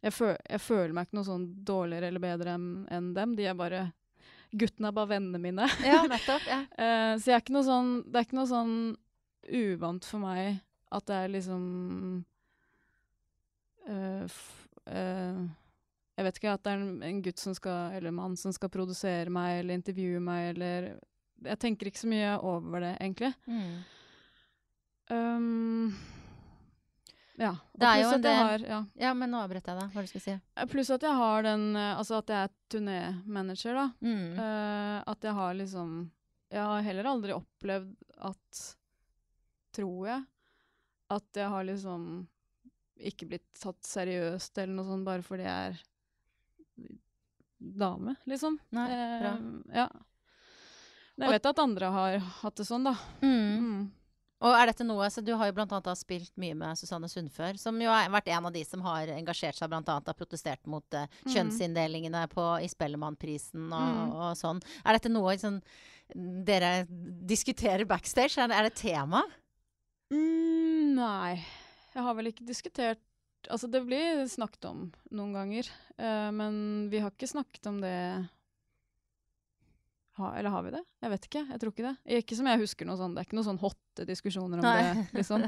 jeg, 0.03 0.13
føl, 0.13 0.33
jeg 0.49 0.61
føler 0.63 0.95
meg 0.95 1.07
ikke 1.07 1.19
noe 1.19 1.27
sånn 1.27 1.45
dårligere 1.67 2.09
eller 2.11 2.23
bedre 2.23 2.55
enn 2.57 2.67
en 2.93 3.11
dem. 3.15 3.37
De 3.37 3.47
er 3.47 3.57
bare 3.57 3.87
Guttene 4.57 4.87
er 4.87 4.95
bare 4.95 5.11
vennene 5.11 5.41
mine. 5.43 5.65
Ja, 5.83 6.05
nettopp. 6.07 6.45
Ja. 6.47 6.61
uh, 6.63 7.13
så 7.19 7.31
jeg 7.31 7.35
er 7.35 7.43
ikke 7.43 7.55
noe 7.57 7.67
sånn, 7.67 7.89
det 8.07 8.19
er 8.19 8.27
ikke 8.27 8.39
noe 8.39 8.49
sånn 8.49 8.75
uvant 9.47 10.07
for 10.07 10.23
meg 10.23 10.61
at 10.95 11.07
det 11.09 11.17
er 11.19 11.33
liksom 11.33 11.63
uh, 13.87 14.23
f, 14.23 14.39
Jeg 16.17 16.25
vet 16.25 16.39
ikke, 16.39 16.53
at 16.57 16.63
det 16.65 16.71
er 16.73 16.81
en, 16.81 17.03
en 17.05 17.21
gutt 17.21 17.39
som 17.41 17.53
skal, 17.53 17.93
eller 17.99 18.13
mann 18.15 18.35
som 18.39 18.53
skal 18.55 18.71
produsere 18.73 19.29
meg 19.29 19.59
eller 19.59 19.77
intervjue 19.77 20.19
meg, 20.23 20.47
eller 20.55 20.87
Jeg 21.45 21.59
tenker 21.61 21.91
ikke 21.91 22.01
så 22.01 22.09
mye 22.09 22.31
over 22.41 22.81
det, 22.81 22.93
egentlig. 22.97 23.29
Mm. 23.45 23.75
Um, 25.13 25.91
ja. 27.37 27.51
og 27.53 27.79
Det 27.79 27.87
er 27.87 27.99
jo 28.01 28.09
en 28.15 28.23
del- 28.25 28.39
har, 28.41 28.63
ja. 28.65 28.79
ja, 28.97 29.11
men 29.13 29.29
nå 29.31 29.39
avbrøt 29.45 29.67
jeg 29.69 29.77
deg. 29.77 29.91
Hva 29.93 30.01
du 30.03 30.09
skulle 30.09 30.25
si? 30.25 30.37
Pluss 30.71 30.89
at 30.95 31.05
jeg 31.05 31.13
har 31.21 31.43
den 31.45 31.67
Altså 31.77 32.17
at 32.17 32.33
jeg 32.33 32.47
er 32.47 32.55
turnémanager, 32.73 33.77
da. 33.77 33.85
Mm. 34.01 34.39
Uh, 34.39 35.03
at 35.13 35.23
jeg 35.29 35.33
har 35.37 35.53
liksom 35.61 35.93
Jeg 36.51 36.63
har 36.63 36.81
heller 36.89 37.11
aldri 37.13 37.35
opplevd 37.37 37.93
at 38.31 38.63
Tror 39.77 40.07
jeg. 40.09 40.25
At 41.13 41.37
jeg 41.37 41.53
har 41.53 41.63
liksom 41.69 42.27
ikke 42.97 43.27
blitt 43.29 43.45
tatt 43.61 43.85
seriøst 43.85 44.57
eller 44.57 44.73
noe 44.73 44.87
sånt 44.87 45.05
bare 45.05 45.21
fordi 45.21 45.43
jeg 45.45 45.67
er 45.69 45.75
dame, 47.59 48.15
liksom. 48.27 48.59
Nei, 48.71 48.87
bra. 49.21 49.31
Eh, 49.37 49.77
ja. 49.81 49.87
Men 51.17 51.29
Jeg 51.31 51.39
vet 51.39 51.45
at 51.49 51.59
andre 51.63 51.85
har 51.91 52.17
hatt 52.19 52.55
det 52.59 52.65
sånn, 52.67 52.83
da. 52.85 52.93
Mm. 53.21 53.57
Mm. 53.57 53.91
Og 54.45 54.53
er 54.53 54.67
dette 54.69 54.85
noe, 54.85 55.07
så 55.09 55.23
Du 55.25 55.31
har 55.35 55.47
jo 55.47 55.53
blant 55.57 55.71
annet 55.73 55.97
spilt 55.97 56.29
mye 56.37 56.53
med 56.53 56.77
Susanne 56.77 57.07
Sundfør, 57.09 57.57
som 57.57 57.79
jo 57.81 57.89
har 57.89 58.07
vært 58.13 58.27
en 58.29 58.45
av 58.45 58.53
de 58.53 58.61
som 58.63 58.81
har 58.85 59.07
engasjert 59.07 59.55
seg 59.57 59.67
blant 59.71 59.89
annet 59.89 60.05
har 60.05 60.13
protestert 60.13 60.61
mot 60.67 60.85
Mm. 60.91 61.07
kjønnsinndelingene 61.33 62.27
på, 62.29 62.45
i 62.61 62.67
Spellemannprisen 62.69 63.65
og, 63.73 63.95
Mm. 63.95 64.13
og 64.13 64.35
sånn. 64.37 64.61
Er 64.85 64.93
dette 64.93 65.09
noe 65.09 65.33
sånn, 65.37 65.61
dere 66.45 66.85
diskuterer 67.25 67.85
backstage? 67.87 68.37
Er 68.37 68.47
det, 68.47 68.55
er 68.57 68.63
det 68.69 68.75
tema? 68.75 69.23
Mm, 70.13 70.93
nei. 70.95 71.43
Jeg 71.95 72.03
har 72.03 72.13
vel 72.13 72.27
ikke 72.31 72.45
diskutert 72.45 72.99
Altså, 73.49 73.69
det 73.71 73.83
blir 73.87 74.25
snakket 74.31 74.69
om 74.69 74.87
noen 75.15 75.35
ganger, 75.35 75.69
uh, 75.99 76.31
men 76.35 76.87
vi 76.91 77.03
har 77.03 77.13
ikke 77.13 77.29
snakket 77.29 77.69
om 77.71 77.79
det 77.83 77.97
ha, 80.17 80.37
Eller 80.37 80.49
har 80.49 80.63
vi 80.65 80.71
det? 80.73 80.79
Jeg 81.03 81.11
vet 81.11 81.25
ikke. 81.27 81.41
Jeg 81.45 81.59
tror 81.61 81.71
ikke 81.73 81.83
det. 81.85 82.15
Ikke 82.17 82.35
som 82.39 82.47
jeg 82.49 82.59
husker 82.63 82.87
noe 82.89 82.97
sånn. 82.97 83.13
Det 83.13 83.21
er 83.21 83.27
ikke 83.27 83.37
noen 83.37 83.45
sånn 83.45 83.59
hotte 83.61 84.05
diskusjoner 84.07 84.63
om 84.63 84.65
det, 84.65 85.03
liksom. 85.13 85.43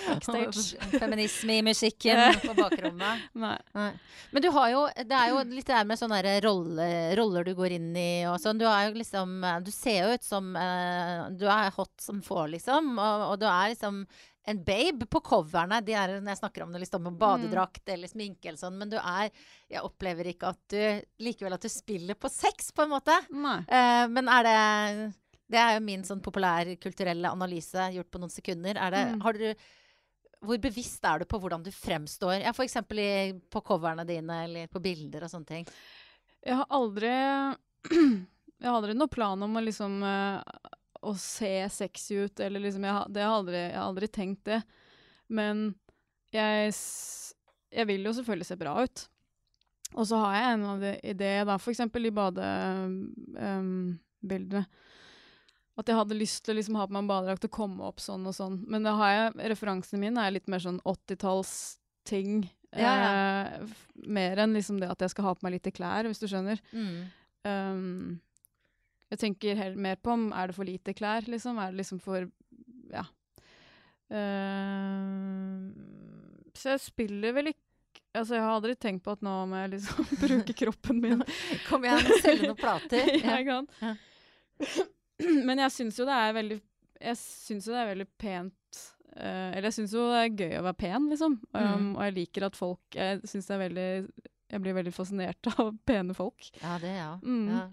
Feminisme 1.02 1.58
i 1.58 1.64
musikken 1.66 2.22
på 2.46 2.54
bakrommet. 2.56 3.26
Nei. 3.36 3.58
Nei. 3.76 3.90
Men 4.32 4.46
du 4.46 4.48
har 4.56 4.70
jo 4.72 4.82
Det 4.96 5.18
er 5.18 5.34
jo 5.34 5.42
litt 5.50 5.68
det 5.68 5.82
med 5.90 6.00
sånne 6.00 6.22
rolle, 6.44 6.88
roller 7.20 7.44
du 7.44 7.52
går 7.58 7.76
inn 7.76 7.90
i 8.00 8.24
og 8.30 8.38
sånn. 8.40 8.60
Du 8.60 8.64
er 8.64 8.88
jo 8.88 8.96
liksom 8.96 9.44
Du 9.66 9.68
ser 9.74 10.06
jo 10.06 10.16
ut 10.16 10.24
som 10.24 10.54
eh, 10.56 11.28
Du 11.36 11.44
er 11.44 11.74
hot 11.76 11.92
som 12.00 12.24
få, 12.24 12.46
liksom. 12.56 12.94
Og, 12.96 13.26
og 13.28 13.42
du 13.44 13.48
er 13.50 13.74
liksom 13.74 14.06
en 14.46 14.60
babe 14.64 15.06
på 15.08 15.20
coverne. 15.24 15.78
De 15.84 15.94
er 15.96 16.14
når 16.20 16.34
jeg 16.34 16.40
snakker 16.42 16.64
om 16.64 16.72
det 16.74 16.82
liksom 16.82 17.06
om 17.08 17.14
badedrakt 17.18 17.88
eller 17.88 18.10
sminke 18.10 18.50
eller 18.50 18.60
sånn. 18.60 18.76
Men 18.78 18.90
du 18.92 18.98
er 19.00 19.30
Jeg 19.72 19.82
opplever 19.82 20.28
ikke 20.34 20.50
at 20.52 20.60
du 20.68 21.24
Likevel 21.24 21.56
at 21.56 21.64
du 21.64 21.70
spiller 21.72 22.14
på 22.14 22.28
sex, 22.28 22.70
på 22.76 22.84
en 22.84 22.92
måte. 22.92 23.16
Eh, 23.68 24.04
men 24.12 24.28
er 24.28 24.42
det 24.44 25.14
Det 25.48 25.60
er 25.60 25.74
jo 25.78 25.84
min 25.86 26.04
sånn 26.04 26.20
populærkulturelle 26.24 27.32
analyse 27.32 27.88
gjort 27.96 28.10
på 28.10 28.20
noen 28.20 28.32
sekunder. 28.32 28.76
Er 28.76 28.90
det 28.90 29.04
Mm. 29.14 29.22
Har 29.22 29.32
du 29.32 29.54
hvor 30.44 30.58
bevisst 30.60 31.04
er 31.08 31.22
du 31.22 31.24
på 31.24 31.38
hvordan 31.40 31.62
du 31.64 31.70
fremstår? 31.72 32.42
Ja, 32.42 32.50
F.eks. 32.52 32.74
på 33.48 33.60
coverne 33.64 34.04
dine 34.04 34.44
eller 34.44 34.66
på 34.68 34.78
bilder 34.78 35.24
og 35.24 35.30
sånne 35.32 35.46
ting. 35.46 35.66
Jeg 36.44 36.56
har 36.58 36.66
aldri 36.68 37.08
Jeg 38.60 38.68
har 38.68 38.76
aldri 38.76 38.94
noen 38.94 39.08
plan 39.08 39.42
om 39.42 39.56
å 39.56 39.62
liksom 39.64 40.02
eh, 40.04 40.42
å 41.04 41.12
se 41.20 41.52
sexy 41.70 42.14
ut, 42.24 42.40
eller 42.40 42.60
liksom 42.64 42.84
jeg, 42.88 43.06
det 43.14 43.22
har 43.24 43.34
aldri, 43.38 43.58
Jeg 43.60 43.76
har 43.78 43.88
aldri 43.90 44.08
tenkt 44.08 44.44
det. 44.48 44.60
Men 45.28 45.74
jeg, 46.34 46.72
jeg 47.72 47.86
vil 47.90 48.04
jo 48.08 48.12
selvfølgelig 48.16 48.48
se 48.50 48.56
bra 48.60 48.74
ut. 48.84 49.04
Og 49.94 50.06
så 50.10 50.18
har 50.24 50.34
jeg 50.34 50.54
en 50.56 50.64
idé, 51.14 51.32
da, 51.46 51.54
for 51.62 51.70
eksempel 51.74 52.08
i 52.08 52.14
badebildene. 54.24 54.64
at 55.78 55.88
jeg 55.90 55.96
hadde 55.98 56.14
lyst 56.18 56.44
til 56.46 56.54
å 56.54 56.58
liksom 56.58 56.76
ha 56.78 56.84
på 56.86 56.94
meg 56.94 57.02
en 57.04 57.08
badedrakt 57.10 57.46
og 57.48 57.54
komme 57.54 57.82
opp 57.88 57.98
sånn 58.02 58.26
og 58.30 58.34
sånn. 58.36 58.60
Men 58.70 58.84
da 58.86 58.92
har 58.98 59.10
jeg, 59.14 59.32
referansene 59.54 59.98
mine 60.02 60.22
er 60.22 60.34
litt 60.36 60.46
mer 60.50 60.62
sånn 60.62 60.80
80-tallsting. 60.86 62.44
Ja, 62.74 62.92
Eh, 63.54 63.60
f- 63.68 63.86
mer 64.10 64.36
enn 64.42 64.54
liksom 64.54 64.80
det 64.80 64.88
at 64.90 64.98
jeg 65.04 65.10
skal 65.12 65.24
ha 65.28 65.34
på 65.34 65.42
meg 65.46 65.52
litt 65.56 65.68
klær, 65.76 66.06
hvis 66.10 66.18
du 66.18 66.26
skjønner. 66.26 66.58
Mm. 66.74 66.96
Um, 67.46 68.20
jeg 69.14 69.22
tenker 69.22 69.58
helt 69.58 69.78
mer 69.80 69.96
på 70.02 70.12
om 70.14 70.28
er 70.34 70.50
det 70.50 70.56
for 70.56 70.68
lite 70.68 70.94
klær, 70.96 71.26
liksom. 71.30 71.58
Er 71.62 71.72
det 71.72 71.82
liksom 71.82 72.00
for 72.02 72.26
Ja. 72.94 73.04
Uh, 74.14 75.72
så 76.54 76.74
jeg 76.74 76.82
spiller 76.84 77.32
vel 77.36 77.52
ikke 77.54 77.60
Altså, 78.14 78.36
jeg 78.36 78.44
har 78.44 78.52
aldri 78.54 78.74
tenkt 78.78 79.02
på 79.02 79.10
at 79.16 79.24
nå 79.26 79.30
må 79.50 79.58
jeg 79.58 79.72
liksom 79.72 80.04
bruke 80.22 80.54
kroppen 80.54 81.00
min. 81.02 81.22
Kom 81.66 81.82
igjen, 81.82 82.04
selge 82.22 82.46
noen 82.46 82.60
plater. 82.60 83.08
ja, 83.24 83.40
jeg 83.40 83.46
kan. 83.48 83.66
Ja. 83.80 83.94
Men 85.48 85.62
jeg 85.64 85.74
syns 85.74 85.98
jo 85.98 86.06
det 86.06 86.14
er 86.14 86.36
veldig 86.36 86.60
Jeg 87.08 87.18
syns 87.18 87.66
jo 87.66 87.74
det 87.74 87.80
er 87.80 87.88
veldig 87.90 88.06
pent 88.22 88.78
uh, 89.18 89.50
Eller 89.50 89.66
jeg 89.66 89.76
syns 89.80 89.94
jo 89.96 90.04
det 90.12 90.20
er 90.20 90.38
gøy 90.44 90.54
å 90.60 90.62
være 90.68 90.78
pen, 90.84 91.08
liksom. 91.10 91.36
Um, 91.50 91.64
Mm. 91.64 91.88
Og 91.96 92.04
jeg 92.06 92.16
liker 92.20 92.46
at 92.46 92.58
folk 92.58 92.98
Jeg 93.00 93.18
syns 93.30 93.50
det 93.50 93.56
er 93.56 93.62
veldig 93.64 93.88
Jeg 94.54 94.62
blir 94.62 94.78
veldig 94.78 94.94
fascinert 94.94 95.50
av 95.56 95.72
pene 95.90 96.14
folk. 96.14 96.50
Ja, 96.62 96.78
det, 96.82 96.94
ja. 96.94 97.10
Mm. 97.18 97.48
ja. 97.50 97.64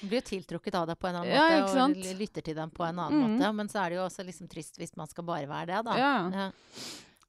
Blir 0.00 0.20
jo 0.20 0.26
tiltrukket 0.30 0.74
av 0.74 0.86
deg 0.90 0.98
på 0.98 1.08
en 1.08 1.16
annen 1.20 1.32
Ja, 1.34 1.44
måte, 1.62 1.84
og 1.84 2.18
lytter 2.20 2.42
til 2.42 2.54
dem 2.56 2.70
på 2.70 2.84
en 2.88 2.98
annen 2.98 3.20
Mm. 3.22 3.36
måte. 3.38 3.52
Men 3.54 3.68
så 3.68 3.84
er 3.84 3.90
det 3.90 3.96
jo 4.00 4.06
også 4.06 4.24
liksom 4.26 4.48
trist 4.48 4.76
hvis 4.78 4.96
man 4.96 5.06
skal 5.08 5.24
bare 5.24 5.46
være 5.46 5.66
det, 5.66 5.84
da. 5.84 5.96
Ja. 5.98 6.30
Ja. 6.32 6.50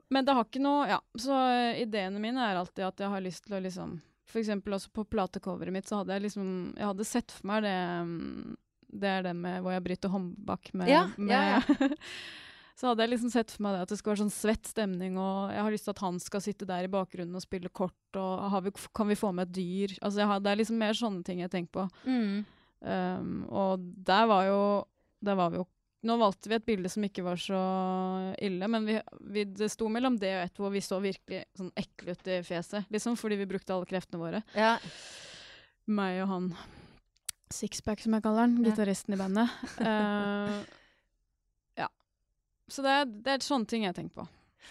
Men 0.10 0.26
det 0.26 0.34
har 0.36 0.43
ikke 0.45 0.62
noe 0.62 0.88
Ja, 0.88 0.99
så 1.17 1.32
eh, 1.49 1.82
ideene 1.82 2.19
mine 2.21 2.38
er 2.52 2.56
alltid 2.60 2.86
at 2.86 2.97
jeg 2.99 3.10
har 3.10 3.21
lyst 3.21 3.45
til 3.47 3.56
å 3.58 3.62
liksom 3.63 3.95
For 4.30 4.39
eksempel 4.39 4.73
også 4.73 4.91
på 4.93 5.06
platecoveret 5.10 5.71
mitt 5.73 5.88
så 5.89 5.97
hadde 6.02 6.13
jeg 6.13 6.21
liksom 6.28 6.76
Jeg 6.78 6.86
hadde 6.86 7.06
sett 7.06 7.32
for 7.32 7.47
meg 7.47 7.63
det 7.63 7.73
mm, 8.06 8.56
Det 8.93 9.10
er 9.10 9.23
det 9.23 9.34
med 9.36 9.62
hvor 9.63 9.71
jeg 9.73 9.84
bryter 9.84 10.10
håndbak 10.13 10.73
med, 10.73 10.88
Ja, 10.91 11.08
med 11.17 11.34
ja, 11.34 11.62
Så 12.74 12.90
hadde 12.90 13.06
jeg 13.06 13.12
liksom 13.14 13.30
sett 13.30 13.52
for 13.54 13.62
meg 13.66 13.76
det 13.76 13.84
at 13.86 13.92
det 13.94 14.00
skulle 14.00 14.16
være 14.16 14.24
sånn 14.24 14.34
svett 14.34 14.70
stemning, 14.72 15.18
og 15.22 15.52
jeg 15.54 15.62
har 15.62 15.74
lyst 15.76 15.86
til 15.86 15.94
at 15.94 16.02
han 16.02 16.16
skal 16.24 16.42
sitte 16.42 16.66
der 16.70 16.88
i 16.88 16.92
bakgrunnen 16.92 17.38
og 17.38 17.44
spille 17.46 17.70
kort, 17.70 18.18
og 18.18 18.48
har 18.50 18.64
vi, 18.66 18.74
kan 18.98 19.12
vi 19.12 19.18
få 19.20 19.30
med 19.36 19.52
et 19.52 19.54
dyr? 19.60 19.94
Altså 20.02 20.24
jeg 20.24 20.30
har, 20.32 20.42
det 20.42 20.52
er 20.52 20.60
liksom 20.64 20.82
mer 20.82 20.98
sånne 20.98 21.22
ting 21.28 21.44
jeg 21.44 21.54
tenker 21.54 21.74
på. 21.78 21.86
Mm. 22.10 22.42
Um, 22.84 23.36
og 23.48 23.86
der 24.04 24.26
var 24.28 24.42
jo 24.44 24.58
Der 25.24 25.38
var 25.40 25.54
vi 25.54 25.62
jo 25.62 25.64
Nå 26.04 26.18
valgte 26.20 26.50
vi 26.52 26.58
et 26.58 26.66
bilde 26.68 26.90
som 26.92 27.06
ikke 27.08 27.24
var 27.24 27.40
så 27.40 27.60
ille, 28.44 28.68
men 28.68 28.84
vi, 28.90 28.98
vi, 29.32 29.46
det 29.48 29.70
sto 29.72 29.88
mellom 29.88 30.18
det 30.20 30.34
og 30.36 30.42
et 30.50 30.60
hvor 30.60 30.74
vi 30.74 30.82
så 30.84 30.98
virkelig 31.00 31.46
sånn 31.56 31.70
ekle 31.80 32.12
ut 32.12 32.28
i 32.28 32.42
fjeset, 32.44 32.90
liksom, 32.92 33.16
fordi 33.16 33.38
vi 33.40 33.48
brukte 33.48 33.72
alle 33.72 33.88
kreftene 33.88 34.20
våre. 34.20 34.42
Ja. 34.52 34.74
Meg 35.88 36.20
og 36.26 36.28
han 36.34 36.52
Sixpack, 37.56 38.04
som 38.04 38.18
jeg 38.18 38.26
kaller 38.26 38.50
han, 38.50 38.60
Ja. 38.60 38.74
gitaristen 38.74 39.16
i 39.16 39.22
bandet. 39.24 39.56
Uh. 39.80 40.60
Så 42.71 42.86
det 42.86 42.97
det 43.26 43.36
er 43.36 43.45
sånne 43.45 43.69
ting 43.69 43.88
jeg 43.88 43.95
tenker 43.97 44.23
på. 44.23 44.28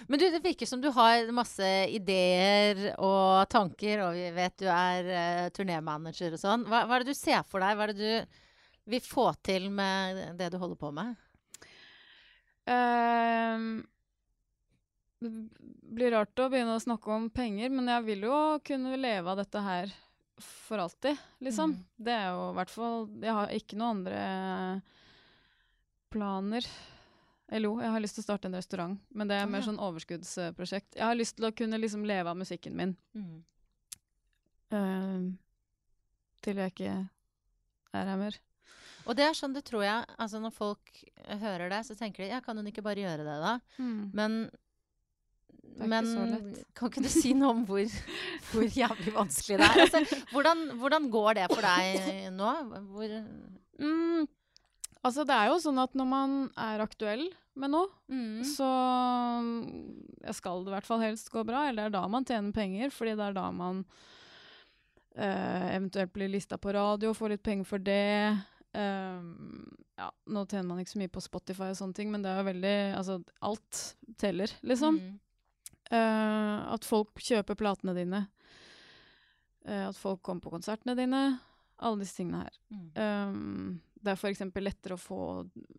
Men 0.09 0.18
du, 0.18 0.24
det 0.33 0.40
virker 0.42 0.66
som 0.66 0.81
du 0.81 0.88
har 0.94 1.28
masse 1.37 1.66
ideer 1.92 2.94
og 2.96 3.44
tanker, 3.52 4.07
og 4.07 4.16
vi 4.16 4.31
vet 4.35 4.57
du 4.62 4.68
er 4.72 5.11
uh, 5.11 5.50
turnémanager 5.55 6.33
og 6.33 6.40
sånn. 6.40 6.64
Hva, 6.68 6.87
hva 6.88 6.96
er 6.96 7.05
det 7.05 7.12
du 7.12 7.18
ser 7.18 7.44
for 7.48 7.62
deg? 7.62 7.76
Hva 7.76 7.87
er 7.87 7.92
det 7.92 8.00
du 8.00 8.40
vil 8.92 9.05
få 9.05 9.28
til 9.44 9.68
med 9.70 10.38
det 10.40 10.48
du 10.52 10.59
holder 10.59 10.81
på 10.81 10.90
med? 10.96 11.12
Ehm, 12.70 13.83
det 15.22 15.31
blir 15.92 16.14
rart 16.14 16.40
å 16.42 16.48
begynne 16.50 16.76
å 16.78 16.83
snakke 16.83 17.12
om 17.14 17.28
penger, 17.35 17.70
men 17.74 17.90
jeg 17.90 18.07
vil 18.09 18.26
jo 18.28 18.38
kunne 18.66 18.98
leve 18.98 19.31
av 19.31 19.42
dette 19.42 19.62
her 19.62 19.92
for 20.42 20.83
alltid, 20.83 21.18
liksom. 21.44 21.76
Mm. 21.76 21.85
Det 22.02 22.14
er 22.16 22.24
jo 22.33 22.46
i 22.48 22.55
hvert 22.57 22.70
fall 22.72 23.05
Jeg 23.22 23.35
har 23.37 23.52
ikke 23.55 23.76
noen 23.78 24.00
andre 24.00 24.22
planer. 26.11 26.66
Eller 27.53 27.69
jo, 27.69 27.77
jeg 27.85 27.93
har 27.93 28.01
lyst 28.01 28.17
til 28.17 28.25
å 28.25 28.29
starte 28.31 28.49
en 28.49 28.57
restaurant, 28.57 28.95
men 29.12 29.29
det 29.29 29.37
er 29.37 29.51
mer 29.51 29.65
sånn 29.67 29.81
overskuddsprosjekt. 29.83 30.95
Jeg 30.97 31.05
har 31.05 31.19
lyst 31.19 31.37
til 31.37 31.51
å 31.51 31.53
kunne 31.53 31.81
liksom 31.81 32.07
leve 32.09 32.33
av 32.33 32.38
musikken 32.41 32.77
min 32.79 32.97
Mm. 33.12 33.43
Uh, 34.73 35.35
til 36.41 36.57
jeg 36.57 36.73
ikke 36.73 36.93
er 37.93 38.09
her 38.09 38.17
mer. 38.17 38.38
Og 39.05 39.19
det 39.19 39.27
er 39.27 39.37
sånn 39.37 39.53
det 39.53 39.65
tror 39.69 39.83
jeg 39.85 40.07
Altså 40.17 40.41
når 40.41 40.55
folk 40.57 40.93
hører 41.43 41.69
det, 41.69 41.83
så 41.85 41.97
tenker 41.99 42.25
de 42.25 42.31
ja, 42.31 42.41
kan 42.41 42.57
hun 42.57 42.71
ikke 42.71 42.85
bare 42.87 43.03
gjøre 43.05 43.27
det, 43.27 43.37
da? 43.43 43.59
Men 44.17 44.38
er 44.47 45.88
ikke 45.88 46.25
men 46.31 46.51
kan 46.77 46.91
ikke 46.91 47.05
du 47.05 47.11
si 47.12 47.33
noe 47.37 47.53
om 47.53 47.62
hvor, 47.69 47.85
hvor 48.51 48.77
jævlig 48.81 49.15
vanskelig 49.15 49.61
det 49.61 49.69
er? 49.69 49.81
Altså, 49.87 50.21
hvordan, 50.33 50.65
hvordan 50.81 51.09
går 51.12 51.41
det 51.41 51.49
for 51.53 51.69
deg 51.69 52.31
nå? 52.37 52.53
Hvor 52.93 53.19
Mm, 53.83 54.27
altså, 55.03 55.27
det 55.29 55.37
er 55.37 55.51
jo 55.51 55.61
sånn 55.62 55.81
at 55.83 55.95
når 55.99 56.09
man 56.09 56.37
er 56.59 56.83
aktuell 56.85 57.27
med 57.59 57.75
noe, 57.75 57.91
mm. 58.09 58.41
så 58.49 58.71
skal 60.33 60.65
det 60.65 60.73
i 60.73 60.75
hvert 60.77 60.88
fall 60.88 61.03
helst 61.05 61.29
gå 61.33 61.45
bra, 61.45 61.67
eller 61.69 61.85
det 61.85 61.91
er 61.91 61.97
da 61.99 62.07
man 62.09 62.27
tjener 62.29 62.57
penger, 62.57 62.93
fordi 62.95 63.12
det 63.19 63.27
er 63.27 63.37
da 63.37 63.45
man 63.53 63.83
uh, 65.19 65.67
eventuelt 65.75 66.15
blir 66.15 66.33
lista 66.33 66.57
på 66.57 66.73
radio, 66.73 67.12
får 67.17 67.35
litt 67.35 67.45
penger 67.45 67.69
for 67.69 67.85
det. 67.85 68.38
Uh, 68.73 69.21
ja, 70.01 70.09
nå 70.33 70.47
tjener 70.49 70.71
man 70.71 70.81
ikke 70.81 70.95
så 70.95 71.03
mye 71.03 71.12
på 71.12 71.25
Spotify 71.27 71.69
og 71.75 71.81
sånne 71.83 71.99
ting, 71.99 72.09
men 72.15 72.25
det 72.25 72.33
er 72.33 72.41
jo 72.41 72.49
veldig 72.49 72.77
Altså, 72.97 73.19
alt 73.45 73.83
teller, 74.23 74.57
liksom. 74.65 75.03
Mm. 75.03 75.19
Uh, 75.93 76.73
at 76.73 76.88
folk 76.88 77.21
kjøper 77.21 77.59
platene 77.61 77.93
dine. 77.99 78.25
Eh, 79.65 79.88
at 79.88 79.99
folk 79.99 80.23
kommer 80.23 80.43
på 80.43 80.53
konsertene 80.57 80.97
dine. 80.99 81.23
Alle 81.83 82.03
disse 82.03 82.19
tingene 82.19 82.45
her. 82.45 82.59
Mm. 82.73 82.87
Um, 82.97 83.81
det 84.03 84.12
er 84.12 84.19
f.eks. 84.19 84.43
lettere 84.59 84.97
å 84.97 85.01
få 85.01 85.21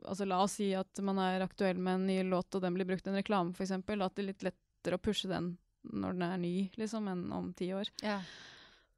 altså 0.08 0.28
La 0.30 0.40
oss 0.44 0.58
si 0.60 0.72
at 0.78 1.02
man 1.06 1.20
er 1.22 1.44
aktuell 1.46 1.80
med 1.80 2.00
en 2.00 2.08
ny 2.08 2.18
låt, 2.28 2.56
og 2.56 2.64
den 2.64 2.76
blir 2.78 2.88
brukt 2.90 3.08
i 3.08 3.12
en 3.12 3.20
reklame, 3.20 3.56
f.eks. 3.56 3.76
At 3.76 4.16
det 4.16 4.24
er 4.24 4.30
litt 4.32 4.46
lettere 4.48 5.00
å 5.00 5.04
pushe 5.04 5.32
den 5.32 5.56
når 5.84 6.16
den 6.16 6.28
er 6.30 6.38
ny, 6.40 6.54
liksom, 6.80 7.10
enn 7.12 7.26
om 7.36 7.50
ti 7.58 7.68
år. 7.76 7.90
Ja. 8.04 8.22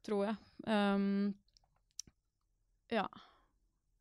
Tror 0.06 0.28
jeg. 0.28 0.36
Um, 0.70 1.32
ja. 2.94 3.08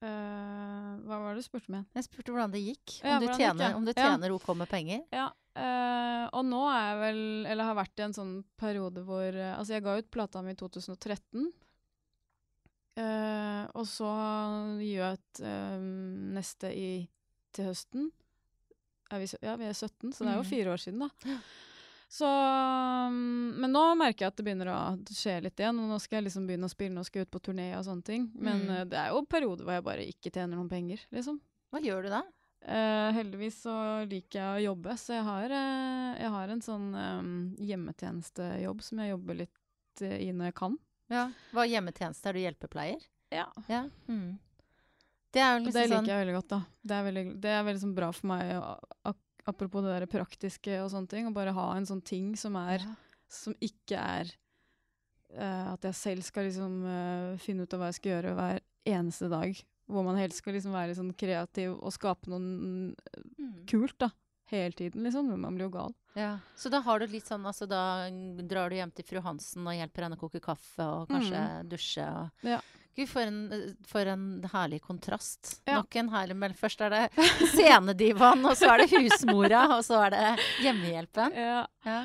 Uh, 0.06 1.02
hva 1.08 1.18
var 1.18 1.34
det 1.34 1.42
du 1.42 1.48
spurte 1.48 1.72
om 1.72 1.80
igjen? 1.80 1.88
Jeg 1.98 2.06
spurte 2.06 2.36
hvordan 2.36 2.54
det 2.54 2.62
gikk. 2.62 3.00
Om, 3.00 3.10
Ja, 3.10 3.18
du, 3.24 3.28
tjener, 3.34 3.80
om 3.80 3.88
du 3.88 3.94
Ja. 3.98 4.14
OK 4.36 4.54
med 4.54 4.70
penger. 4.70 5.02
Ja, 5.16 5.32
Uh, 5.56 6.26
og 6.36 6.42
nå 6.44 6.58
er 6.68 6.82
jeg 6.84 6.96
vel 7.00 7.20
Eller 7.48 7.70
har 7.70 7.78
vært 7.78 8.02
i 8.02 8.04
en 8.04 8.16
sånn 8.16 8.32
periode 8.60 9.06
hvor 9.08 9.24
uh, 9.32 9.54
Altså, 9.54 9.78
jeg 9.78 9.86
ga 9.86 9.94
ut 9.96 10.10
plata 10.12 10.42
mi 10.44 10.52
i 10.52 10.58
2013. 10.60 11.46
eh, 12.98 13.66
og 13.76 13.86
så 13.90 14.10
gjør 14.80 15.04
jeg 15.04 15.20
et 15.20 15.42
eh, 15.44 15.80
neste 16.40 16.72
i 16.76 16.90
til 17.56 17.66
høsten. 17.72 18.10
Er 19.14 19.22
vi, 19.22 19.28
ja, 19.46 19.56
vi 19.56 19.66
er 19.70 19.74
17, 19.78 20.12
så 20.14 20.26
det 20.26 20.32
er 20.34 20.38
jo 20.40 20.44
Mhm. 20.44 20.50
fire 20.50 20.72
år 20.74 20.82
siden, 20.82 21.00
da. 21.06 21.40
Så 22.16 22.26
mm, 22.26 23.56
Men 23.60 23.72
nå 23.74 23.82
merker 23.98 24.26
jeg 24.26 24.32
at 24.32 24.36
det 24.38 24.46
begynner 24.46 24.70
å 24.72 24.80
skje 25.10 25.42
litt 25.44 25.58
igjen. 25.60 25.80
Og 25.82 25.90
nå 25.90 26.00
skal 26.00 26.18
jeg 26.22 26.28
liksom 26.30 26.46
begynne 26.48 26.68
å 26.70 26.72
spille, 26.72 26.94
nå 26.96 27.04
skal 27.06 27.20
jeg 27.22 27.28
ut 27.28 27.32
på 27.36 27.42
turné 27.50 27.68
og 27.78 27.84
sånne 27.86 28.04
ting. 28.06 28.32
Men 28.36 28.66
Mm. 28.66 28.70
eh, 28.80 28.84
det 28.86 28.98
er 28.98 29.10
jo 29.10 29.24
perioder 29.26 29.64
hvor 29.66 29.74
jeg 29.74 29.84
bare 29.84 30.06
ikke 30.10 30.32
tjener 30.32 30.56
noen 30.58 30.70
penger, 30.70 31.00
liksom. 31.12 31.40
Hva 31.74 31.82
gjør 31.82 32.04
du 32.04 32.10
da? 32.10 32.24
Uh, 32.66 33.12
heldigvis 33.14 33.60
så 33.62 34.08
liker 34.10 34.40
jeg 34.40 34.56
å 34.58 34.74
jobbe, 34.74 34.96
så 34.98 35.14
jeg 35.14 35.24
har, 35.24 35.52
uh, 35.54 36.16
jeg 36.18 36.30
har 36.34 36.50
en 36.50 36.62
sånn 36.66 36.88
um, 36.98 37.56
hjemmetjenestejobb 37.62 38.82
som 38.82 38.98
jeg 39.04 39.12
jobber 39.12 39.36
litt 39.44 40.02
uh, 40.02 40.16
i 40.18 40.32
når 40.34 40.46
jeg 40.50 40.56
kan. 40.56 40.78
Ja. 41.12 41.28
Hva 41.54 41.66
hjemmetjeneste? 41.70 42.30
Er 42.30 42.34
du 42.38 42.40
hjelpepleier? 42.42 43.04
Ja. 43.34 43.46
Ja. 43.70 43.84
Mm. 44.08 44.38
Det 45.36 45.44
liksom 45.44 45.74
det 45.76 45.82
liker 45.84 45.98
sånn 45.98 46.08
jeg 46.10 46.22
veldig 46.24 46.36
godt, 46.38 46.48
da. 46.54 46.60
Det 46.82 46.96
er 46.96 47.04
veldig, 47.10 47.24
det 47.44 47.52
er 47.52 47.64
veldig 47.68 47.82
sånn 47.84 47.96
bra 47.98 48.08
for 48.16 48.30
meg, 48.32 48.54
apropos 49.46 49.84
det 49.84 49.92
der 49.98 50.06
praktiske 50.10 50.78
og 50.82 50.90
sånne 50.94 51.12
ting, 51.12 51.28
å 51.28 51.34
bare 51.36 51.52
ha 51.58 51.66
en 51.76 51.86
sånn 51.90 52.02
ting 52.06 52.36
som 52.40 52.56
er 52.62 52.80
Ja. 52.86 52.96
Som 53.28 53.56
ikke 53.60 53.98
er 53.98 54.30
uh, 55.36 55.74
at 55.74 55.82
jeg 55.84 55.96
selv 55.98 56.24
skal 56.28 56.46
liksom 56.46 56.76
uh, 56.86 57.38
finne 57.42 57.66
ut 57.66 57.74
av 57.74 57.82
hva 57.82 57.88
jeg 57.90 57.98
skal 57.98 58.12
gjøre 58.14 58.36
hver 58.38 58.60
eneste 58.86 59.28
dag. 59.32 59.58
Hvor 59.90 60.06
man 60.06 60.16
helst 60.22 60.40
skal 60.44 60.54
liksom 60.54 60.72
være 60.78 60.92
litt 60.92 61.00
sånn 61.00 61.10
kreativ 61.18 61.74
og 61.74 61.92
skape 61.94 62.30
noe 62.32 62.40
Mm. 62.40 63.66
kult, 63.68 63.98
da. 64.00 64.10
Hele 64.52 64.72
tiden, 64.78 65.04
liksom. 65.04 65.30
Men 65.32 65.42
man 65.42 65.56
blir 65.58 65.66
jo 65.66 65.74
gal. 65.74 65.94
Ja. 66.16 66.38
Så 66.56 66.70
da 66.70 66.80
har 66.86 67.00
du 67.02 67.08
litt 67.12 67.28
sånn 67.28 67.46
altså 67.50 67.66
da 67.68 68.08
drar 68.46 68.70
du 68.72 68.78
hjem 68.78 68.92
til 68.96 69.08
fru 69.08 69.20
Hansen 69.26 69.66
og 69.68 69.76
hjelper 69.76 70.06
henne 70.06 70.18
å 70.20 70.22
koke 70.22 70.40
kaffe 70.44 70.86
og 70.86 71.10
kanskje 71.12 71.46
dusje 71.72 72.06
og 72.08 72.50
Ja. 72.54 72.62
Gud, 72.96 73.10
for 73.12 73.28
en, 73.28 73.40
for 73.84 74.08
en 74.08 74.46
herlig 74.54 74.78
kontrast. 74.86 75.58
Ja. 75.68 75.82
Nok 75.82 75.96
en 76.00 76.10
herlig 76.14 76.38
Men 76.40 76.54
først 76.56 76.80
er 76.86 76.94
det 76.94 77.02
scenedivaen, 77.52 78.46
og 78.48 78.56
så 78.56 78.70
er 78.72 78.86
det 78.86 78.94
husmora, 78.94 79.66
og 79.76 79.82
så 79.84 80.00
er 80.06 80.14
det 80.14 80.30
hjemmehjelpen. 80.64 81.36
Ja. 81.36 81.66
Ja. 81.84 81.98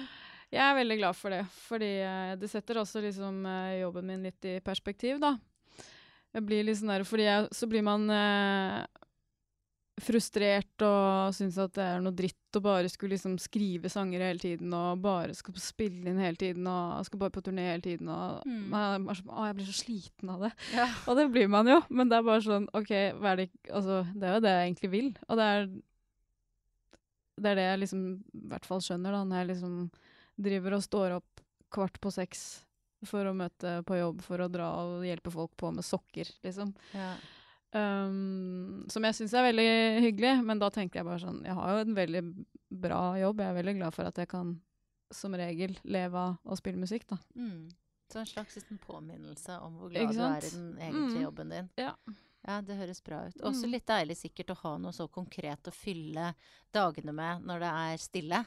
Jeg 0.50 0.64
er 0.64 0.74
veldig 0.80 0.96
glad 0.98 1.14
for 1.14 1.30
det, 1.30 1.44
fordi 1.68 1.92
eh, 2.02 2.32
det 2.40 2.50
setter 2.50 2.80
også 2.80 3.04
liksom 3.04 3.44
eh, 3.46 3.76
jobben 3.84 4.08
min 4.10 4.24
litt 4.26 4.48
i 4.50 4.56
perspektiv, 4.66 5.20
da. 5.22 5.36
Jeg 6.34 6.42
blir 6.46 6.66
litt 6.66 6.80
sånn 6.80 6.90
der, 6.90 7.04
fordi 7.06 7.28
jeg, 7.28 7.46
så 7.54 7.68
blir 7.70 7.86
man 7.86 8.10
eh, 8.10 8.80
frustrert 10.02 10.82
og 10.86 11.34
syns 11.36 11.58
at 11.62 11.72
det 11.76 11.84
er 11.84 12.00
noe 12.04 12.14
dritt 12.16 12.56
å 12.58 12.62
bare 12.64 12.88
skulle 12.90 13.14
liksom 13.14 13.36
skrive 13.40 13.90
sanger 13.92 14.24
hele 14.24 14.42
tiden 14.42 14.72
og 14.74 15.02
bare 15.04 15.34
skal 15.38 15.54
spille 15.62 16.10
inn 16.10 16.18
hele 16.18 16.36
tiden 16.40 16.66
og 16.70 17.04
skal 17.06 17.20
bare 17.22 17.34
på 17.36 17.42
turné 17.46 17.68
hele 17.70 17.84
tiden 17.84 18.08
og 18.10 18.40
Mm. 18.46 18.68
man 18.72 19.08
er 19.10 19.14
så, 19.20 19.22
Å, 19.28 19.46
jeg 19.50 19.56
blir 19.60 19.68
så 19.70 19.76
sliten 19.84 20.30
av 20.32 20.40
det. 20.46 20.52
Ja. 20.74 20.88
Og 21.06 21.16
det 21.20 21.28
blir 21.32 21.48
man 21.52 21.66
jo, 21.70 21.78
men 21.90 22.08
det 22.10 22.18
er 22.18 22.26
bare 22.26 22.42
sånn 22.44 22.66
OK, 22.74 22.90
hva 23.20 23.32
er 23.34 23.36
det 23.44 23.48
Altså, 23.70 24.00
det 24.16 24.26
er 24.28 24.34
jo 24.34 24.44
det 24.46 24.54
jeg 24.56 24.66
egentlig 24.70 24.90
vil. 24.96 25.10
Og 25.28 25.36
det 25.40 25.46
er 25.54 25.70
det 27.40 27.50
er 27.52 27.56
det 27.56 27.64
jeg 27.70 27.80
liksom 27.84 28.00
i 28.36 28.48
hvert 28.50 28.66
fall 28.68 28.82
skjønner, 28.84 29.14
da, 29.16 29.20
når 29.24 29.38
jeg 29.40 29.48
liksom 29.54 29.76
driver 30.40 30.74
og 30.76 30.82
står 30.84 31.14
opp 31.16 31.44
kvart 31.72 31.96
på 32.02 32.10
seks 32.12 32.42
for 33.08 33.24
å 33.24 33.32
møte 33.32 33.78
på 33.88 33.96
jobb, 33.96 34.20
for 34.26 34.42
å 34.44 34.48
dra 34.52 34.66
og 34.82 35.06
hjelpe 35.08 35.32
folk 35.32 35.54
på 35.56 35.70
med 35.72 35.86
sokker, 35.86 36.28
liksom. 36.44 36.74
Ja. 36.92 37.14
Um, 37.72 38.84
som 38.90 39.04
jeg 39.06 39.14
syns 39.14 39.34
er 39.38 39.44
veldig 39.52 39.66
hyggelig, 40.02 40.32
men 40.44 40.58
da 40.58 40.70
tenker 40.74 41.00
jeg 41.00 41.06
bare 41.06 41.20
sånn 41.22 41.36
Jeg 41.46 41.54
har 41.54 41.70
jo 41.76 41.82
en 41.84 41.94
veldig 41.94 42.22
bra 42.82 43.02
jobb. 43.20 43.38
Jeg 43.44 43.52
er 43.52 43.58
veldig 43.62 43.76
glad 43.78 43.94
for 43.94 44.08
at 44.10 44.18
jeg 44.18 44.28
kan 44.32 44.56
som 45.14 45.34
regel 45.38 45.76
leve 45.84 46.14
av 46.18 46.36
å 46.46 46.56
spille 46.58 46.78
musikk, 46.78 47.06
da. 47.10 47.16
Mm. 47.36 47.68
Så 48.10 48.18
en 48.20 48.26
slags 48.26 48.56
liten 48.58 48.78
påminnelse 48.82 49.56
om 49.62 49.76
hvor 49.78 49.90
glad 49.90 50.12
du 50.14 50.20
er 50.22 50.44
i 50.46 50.50
den 50.50 50.76
egentlige 50.78 51.16
Mm. 51.18 51.22
jobben 51.22 51.48
din. 51.50 51.70
Ja. 51.78 51.94
Ja, 52.46 52.60
det 52.60 52.76
høres 52.78 53.02
bra 53.04 53.26
ut. 53.28 53.36
Også 53.42 53.66
Mm. 53.66 53.70
litt 53.72 53.86
deilig 53.86 54.16
sikkert 54.16 54.50
å 54.50 54.56
ha 54.62 54.76
noe 54.78 54.92
så 54.92 55.08
konkret 55.08 55.62
å 55.68 55.72
fylle 55.72 56.34
dagene 56.72 57.12
med 57.12 57.42
når 57.44 57.58
det 57.60 57.70
er 57.70 57.96
stille. 57.98 58.46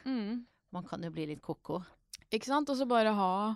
Man 0.71 0.84
kan 0.84 1.01
jo 1.03 1.11
bli 1.11 1.28
litt 1.28 1.41
ko-ko. 1.41 1.84
Ikke 2.32 2.45
sant? 2.45 2.69
Og 2.69 2.76
så 2.78 2.88
bare 2.88 3.13
ha 3.13 3.55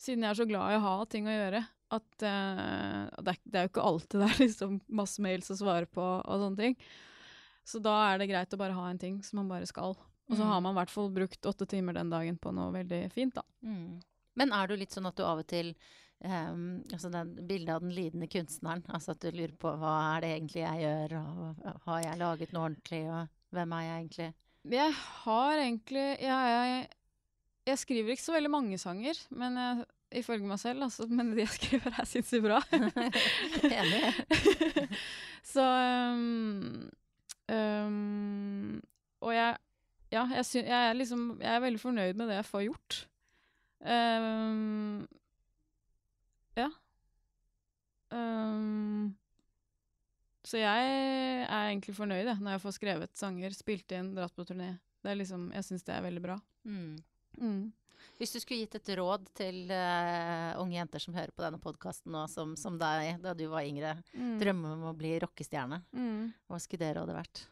Siden 0.00 0.22
jeg 0.22 0.30
er 0.30 0.34
så 0.44 0.46
glad 0.46 0.70
i 0.70 0.76
å 0.76 0.80
ha 0.80 1.04
ting 1.06 1.26
å 1.26 1.30
gjøre, 1.34 1.66
at 1.94 2.24
uh, 2.24 3.04
det, 3.22 3.32
er, 3.32 3.38
det 3.44 3.58
er 3.60 3.66
jo 3.66 3.70
ikke 3.72 3.86
alltid 3.90 4.20
det 4.20 4.28
er 4.28 4.40
liksom 4.44 4.80
masse 5.00 5.22
mails 5.24 5.50
å 5.54 5.56
svare 5.60 5.86
på 5.88 6.04
og 6.04 6.42
sånne 6.44 6.60
ting. 6.60 6.76
Så 7.68 7.80
da 7.84 7.94
er 8.10 8.18
det 8.22 8.30
greit 8.30 8.54
å 8.56 8.60
bare 8.60 8.76
ha 8.76 8.86
en 8.90 9.00
ting 9.00 9.18
som 9.24 9.40
man 9.42 9.48
bare 9.52 9.68
skal. 9.68 9.96
Og 10.28 10.36
så 10.36 10.42
Mm. 10.44 10.48
har 10.50 10.60
man 10.60 10.74
i 10.74 10.78
hvert 10.82 10.90
fall 10.92 11.08
brukt 11.12 11.46
åtte 11.48 11.66
timer 11.68 11.94
den 11.96 12.10
dagen 12.12 12.36
på 12.36 12.50
noe 12.52 12.72
veldig 12.74 12.98
fint, 13.14 13.32
da. 13.36 13.42
Mm. 13.64 14.00
Men 14.36 14.52
er 14.52 14.68
du 14.68 14.76
litt 14.76 14.92
sånn 14.92 15.08
at 15.08 15.16
du 15.16 15.22
av 15.24 15.40
og 15.40 15.46
til 15.48 15.70
um, 16.24 16.82
altså 16.92 17.08
den 17.12 17.30
Bildet 17.48 17.72
av 17.74 17.80
den 17.80 17.94
lidende 17.96 18.28
kunstneren. 18.28 18.82
Altså 18.92 19.14
at 19.14 19.20
du 19.24 19.30
lurer 19.32 19.54
på 19.56 19.72
hva 19.80 19.94
er 20.16 20.20
det 20.26 20.30
egentlig 20.36 20.62
jeg 20.66 20.84
gjør, 20.84 21.16
og 21.22 21.80
har 21.86 22.02
jeg 22.04 22.20
laget 22.20 22.52
noe 22.52 22.66
ordentlig, 22.68 23.00
og 23.08 23.56
hvem 23.56 23.72
er 23.78 23.86
jeg 23.86 23.96
egentlig? 24.02 24.28
Jeg 24.68 24.92
har 25.24 25.62
egentlig 25.64 26.06
jeg, 26.20 26.52
jeg, 26.52 26.88
jeg 27.72 27.78
skriver 27.86 28.12
ikke 28.12 28.26
så 28.28 28.36
veldig 28.36 28.50
mange 28.52 28.78
sanger, 28.84 29.20
men 29.30 29.56
jeg, 29.56 29.86
ifølge 30.16 30.48
meg 30.48 30.58
selv, 30.60 30.82
altså. 30.86 31.06
Men 31.10 31.32
de 31.32 31.42
jeg 31.42 31.52
skriver, 31.54 31.94
er 31.98 32.08
sinnssykt 32.08 32.44
bra. 32.44 32.60
Enig. 33.80 34.12
så 35.52 35.64
um, 36.14 36.90
um, 37.52 38.82
Og 39.20 39.34
jeg 39.34 39.56
Ja, 40.08 40.24
jeg, 40.32 40.44
sy 40.48 40.60
jeg, 40.62 40.72
er 40.72 40.96
liksom, 40.96 41.34
jeg 41.42 41.52
er 41.52 41.60
veldig 41.60 41.80
fornøyd 41.82 42.16
med 42.16 42.30
det 42.30 42.38
jeg 42.38 42.48
får 42.48 42.62
gjort. 42.64 42.98
Um, 43.84 45.02
ja. 46.56 46.70
Um, 48.08 49.10
så 50.48 50.62
jeg 50.62 50.92
er 51.44 51.66
egentlig 51.68 51.92
fornøyd 51.92 52.22
jeg, 52.24 52.38
når 52.40 52.56
jeg 52.56 52.62
får 52.62 52.76
skrevet 52.78 53.20
sanger, 53.20 53.52
spilt 53.52 53.92
inn, 53.92 54.14
dratt 54.16 54.32
på 54.32 54.46
turné. 54.48 54.70
Det 55.04 55.12
er 55.12 55.20
liksom, 55.20 55.50
jeg 55.52 55.66
syns 55.66 55.84
det 55.84 55.94
er 55.94 56.06
veldig 56.06 56.22
bra. 56.24 56.38
Mm. 56.64 56.96
Mm. 57.36 57.60
Hvis 58.18 58.32
du 58.34 58.38
skulle 58.40 58.60
gitt 58.64 58.74
et 58.78 58.90
råd 58.98 59.26
til 59.38 59.70
uh, 59.70 60.54
unge 60.62 60.76
jenter 60.78 61.02
som 61.02 61.14
hører 61.14 61.30
på 61.34 61.42
denne 61.44 61.60
podkasten 61.62 62.12
nå, 62.14 62.24
som, 62.32 62.56
som 62.58 62.78
deg 62.80 63.20
da 63.22 63.34
du 63.34 63.46
var 63.52 63.62
yngre, 63.68 63.96
Mm. 64.14 64.38
drømmer 64.40 64.72
om 64.76 64.86
å 64.90 64.96
bli 64.98 65.16
rockestjerne, 65.22 65.82
Mm. 65.94 66.32
hva 66.48 66.58
skulle 66.60 66.86
det 66.86 66.96
rådet 66.98 67.16
vært? 67.18 67.44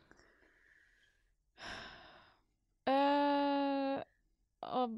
Uh, 2.86 3.98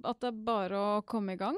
at 0.09 0.20
det 0.22 0.30
er 0.30 0.44
bare 0.44 0.78
å 0.78 1.03
komme 1.09 1.34
i 1.36 1.40
gang. 1.40 1.57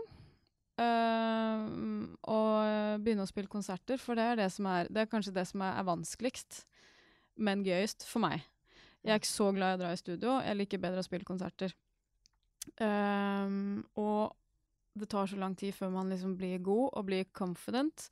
Uh, 0.81 2.07
og 2.31 3.03
begynne 3.05 3.27
å 3.27 3.29
spille 3.29 3.51
konserter, 3.53 4.01
for 4.01 4.17
det 4.17 4.25
er, 4.33 4.39
det 4.41 4.49
som 4.55 4.67
er, 4.71 4.89
det 4.91 5.03
er 5.05 5.11
kanskje 5.13 5.35
det 5.37 5.45
som 5.51 5.61
er, 5.67 5.75
er 5.81 5.87
vanskeligst, 5.89 6.63
men 7.41 7.65
gøyest 7.67 8.07
for 8.09 8.23
meg. 8.25 8.47
Jeg 9.05 9.15
er 9.15 9.21
ikke 9.21 9.31
så 9.33 9.49
glad 9.57 9.75
i 9.75 9.79
å 9.79 9.81
dra 9.81 9.91
i 9.95 10.01
studio. 10.01 10.39
Jeg 10.45 10.59
liker 10.61 10.81
bedre 10.83 11.01
å 11.01 11.07
spille 11.07 11.25
konserter. 11.29 11.73
Eh, 12.81 13.51
og 14.01 14.37
det 15.01 15.09
tar 15.13 15.27
så 15.31 15.39
lang 15.39 15.55
tid 15.57 15.75
før 15.77 15.93
man 15.95 16.11
liksom 16.11 16.37
blir 16.39 16.59
god 16.65 16.91
og 16.99 17.07
blir 17.07 17.25
confident 17.37 18.09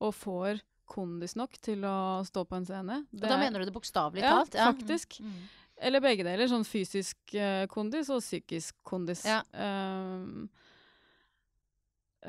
og 0.00 0.14
får 0.16 0.62
kondis 0.90 1.34
nok 1.36 1.54
til 1.64 1.84
å 1.88 2.22
stå 2.26 2.44
på 2.48 2.56
en 2.58 2.66
scene. 2.68 2.96
Og 3.14 3.20
da 3.20 3.34
er- 3.36 3.44
mener 3.44 3.60
du 3.60 3.64
det 3.70 3.74
bokstavelig 3.74 4.22
Ja, 4.22 4.44
talt? 4.44 4.52
faktisk. 4.54 5.20
Mm. 5.20 5.32
eller 5.78 6.00
begge 6.00 6.24
deler. 6.24 6.46
Sånn 6.46 6.64
fysisk 6.64 7.16
uh, 7.34 7.66
kondis 7.66 8.08
og 8.10 8.20
psykisk 8.22 8.74
kondis. 8.84 9.24
Ja. 9.24 9.42
Ehm, 9.54 10.48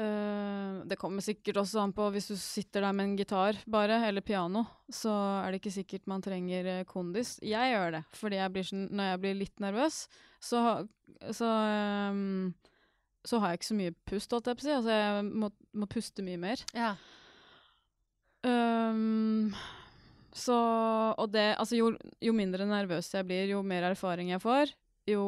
eh, 0.02 0.82
det 0.86 0.98
kommer 1.00 1.24
sikkert 1.24 1.62
også 1.62 1.82
an 1.84 1.94
på 1.96 2.08
hvis 2.14 2.30
du 2.32 2.36
sitter 2.40 2.86
der 2.86 2.96
med 2.96 3.10
en 3.10 3.16
gitar 3.20 3.60
bare, 3.72 4.02
eller 4.08 4.26
piano, 4.26 4.66
så 4.92 5.14
er 5.42 5.52
det 5.52 5.62
ikke 5.62 5.76
sikkert 5.78 6.10
man 6.12 6.24
trenger 6.26 6.70
eh, 6.72 6.84
kondis. 6.90 7.36
Jeg 7.44 7.74
gjør 7.74 7.98
det, 7.98 8.04
fordi 8.20 8.40
jeg 8.42 8.54
blir 8.56 8.70
sånn, 8.70 8.86
når 8.92 9.12
jeg 9.12 9.24
blir 9.24 9.40
litt 9.42 9.64
nervøs, 9.64 10.00
så, 10.44 10.62
så, 11.34 11.52
um, 12.12 12.54
så 13.26 13.42
har 13.42 13.54
jeg 13.54 13.62
ikke 13.62 13.72
så 13.72 13.80
mye 13.80 13.96
pust, 14.12 14.36
holdt 14.36 14.52
jeg 14.52 14.60
på 14.60 14.66
å 14.66 14.68
si. 14.68 14.76
Altså, 14.78 15.00
jeg 15.00 15.26
må, 15.46 15.52
må 15.74 15.90
puste 15.92 16.26
mye 16.26 16.42
mer. 16.42 16.66
Ja. 16.78 16.94
Um, 18.46 19.56
så 20.36 20.54
Og 21.18 21.32
det 21.34 21.56
Altså, 21.56 21.78
jo, 21.80 21.88
jo 22.22 22.34
mindre 22.36 22.68
nervøs 22.70 23.08
jeg 23.16 23.26
blir, 23.26 23.48
jo 23.50 23.64
mer 23.66 23.88
erfaring 23.90 24.30
jeg 24.30 24.44
får, 24.44 24.76
jo 25.10 25.24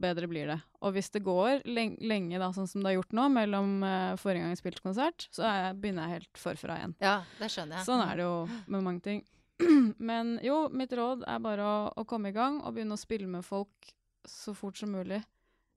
bedre 0.00 0.28
blir 0.30 0.48
det. 0.48 0.58
Og 0.80 0.94
hvis 0.96 1.10
det 1.12 1.22
går 1.26 1.62
lenge, 1.68 2.38
da, 2.40 2.50
sånn 2.56 2.68
som 2.70 2.82
det 2.82 2.90
har 2.92 2.98
gjort 2.98 3.16
nå, 3.18 3.26
mellom 3.34 3.72
uh, 3.84 4.14
forrige 4.20 4.44
gang 4.44 4.54
jeg 4.54 4.60
spilte 4.62 4.84
konsert, 4.84 5.26
så 5.34 5.44
er 5.48 5.58
jeg, 5.60 5.78
begynner 5.82 6.06
jeg 6.06 6.20
helt 6.20 6.40
forfra 6.40 6.78
igjen. 6.80 6.94
ja, 7.04 7.16
det 7.40 7.50
skjønner 7.52 7.80
jeg. 7.80 7.88
Sånn 7.88 8.04
er 8.06 8.20
det 8.20 8.28
jo 8.28 8.36
med 8.72 8.86
mange 8.86 9.04
ting. 9.04 9.24
Men 10.10 10.36
jo, 10.44 10.66
mitt 10.72 10.92
råd 10.96 11.26
er 11.28 11.42
bare 11.44 11.64
å, 11.66 11.76
å 11.96 12.06
komme 12.08 12.32
i 12.32 12.36
gang 12.36 12.60
og 12.62 12.76
begynne 12.76 12.96
å 12.96 13.00
spille 13.00 13.28
med 13.30 13.44
folk 13.46 13.92
så 14.26 14.54
fort 14.56 14.78
som 14.80 14.92
mulig. 14.92 15.20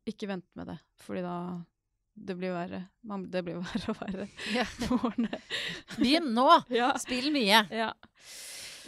Ikke 0.10 0.30
vente 0.32 0.50
med 0.58 0.72
det, 0.72 0.80
fordi 1.04 1.26
da 1.26 1.36
det 2.20 2.36
blir 2.36 2.52
verre. 2.52 2.82
Man, 3.08 3.28
det 3.32 3.44
blir 3.48 3.60
verre 3.64 3.94
og 3.94 4.00
verre 4.02 4.30
Ja. 4.54 4.66
Begynn 5.98 6.34
nå! 6.36 6.48
Ja. 6.80 6.94
Spill 7.00 7.32
mye. 7.36 7.66
ja. 7.72 7.94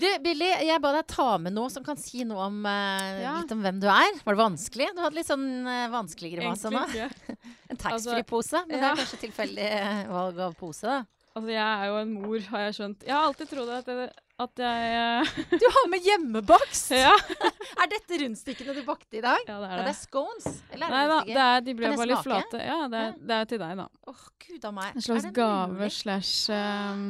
Du, 0.02 0.08
Billy, 0.24 0.48
jeg 0.66 0.82
ba 0.82 0.92
deg 0.96 1.06
ta 1.12 1.28
med 1.38 1.54
noe 1.54 1.70
som 1.70 1.84
kan 1.86 2.00
si 2.00 2.24
noe 2.26 2.48
om, 2.48 2.56
eh, 2.66 3.22
Ja. 3.22 3.36
litt 3.42 3.52
om 3.54 3.62
hvem 3.62 3.80
du 3.84 3.86
er. 3.92 4.16
Var 4.26 4.34
det 4.34 4.40
vanskelig? 4.42 4.88
Du 4.98 5.02
hadde 5.04 5.18
litt 5.20 5.28
sånn 5.30 5.46
uh, 5.68 5.88
vanskelig 5.94 6.32
grimase 6.40 6.72
nå. 6.74 6.82
Egentlig 6.90 7.12
ikke. 7.12 7.36
En 7.72 7.78
taxfree-pose. 7.80 8.64
Men 8.68 8.74
det 8.80 8.82
ja. 8.82 8.90
er 8.96 9.00
kanskje 9.00 9.20
tilfeldig 9.22 9.68
eh, 9.68 10.00
valg 10.12 10.40
av 10.44 10.56
pose, 10.60 10.88
da. 10.90 11.04
Altså, 11.32 11.52
jeg 11.54 11.64
er 11.64 11.86
jo 11.88 12.00
en 12.02 12.10
mor, 12.18 12.40
har 12.52 12.64
jeg 12.66 12.74
skjønt. 12.76 13.06
Jeg 13.08 13.14
har 13.16 13.28
alltid 13.30 13.52
trodd 13.54 13.70
at 13.72 13.88
jeg, 13.94 14.10
at 14.44 14.62
jeg 14.66 14.98
eh, 14.98 15.60
Du 15.62 15.68
har 15.78 15.86
med 15.94 16.08
hjemmebakst! 16.10 16.92
Ja, 17.06 17.14
Er 17.82 17.88
dette 17.94 18.18
rundstykkene 18.24 18.76
du 18.76 18.82
bakte 18.88 19.22
i 19.22 19.22
dag? 19.24 19.46
ja 19.48 19.60
det 19.62 19.70
Ja, 19.70 19.78
er 19.78 19.78
det 19.80 19.86
det. 19.86 19.94
er 19.94 20.00
scones. 20.02 20.50
Eller 20.74 20.90
er 20.90 20.92
Nei 20.92 21.04
det 21.06 21.14
da, 21.14 21.20
rundstykker? 21.22 21.38
det 21.38 21.46
er, 21.46 21.62
de 21.70 21.78
ble 21.78 21.86
Kan 21.86 21.94
jeg 21.96 22.02
bare 22.02 22.10
litt 22.12 22.26
smake? 22.26 22.50
flate. 22.50 22.66
Ja, 22.68 22.80
det 22.92 23.04
er, 23.06 23.14
det 23.30 23.38
er 23.38 23.48
til 23.54 23.62
deg, 23.64 23.78
da. 23.84 23.88
Åh, 24.12 24.26
gud 24.48 24.68
av 24.72 24.76
meg. 24.82 24.98
En 24.98 25.06
slags 25.08 25.28
det 25.30 25.34
gave 25.38 25.92
slash 26.02 26.34
ehm, 26.58 27.06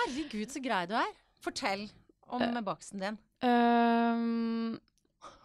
Herregud, 0.00 0.48
så 0.56 0.64
grei 0.64 0.82
du 0.90 0.96
er. 0.98 1.14
Fortell 1.46 1.86
om 2.26 2.42
med 2.42 2.64
baksten 2.66 3.02
din. 3.02 3.18
Um, 3.46 4.78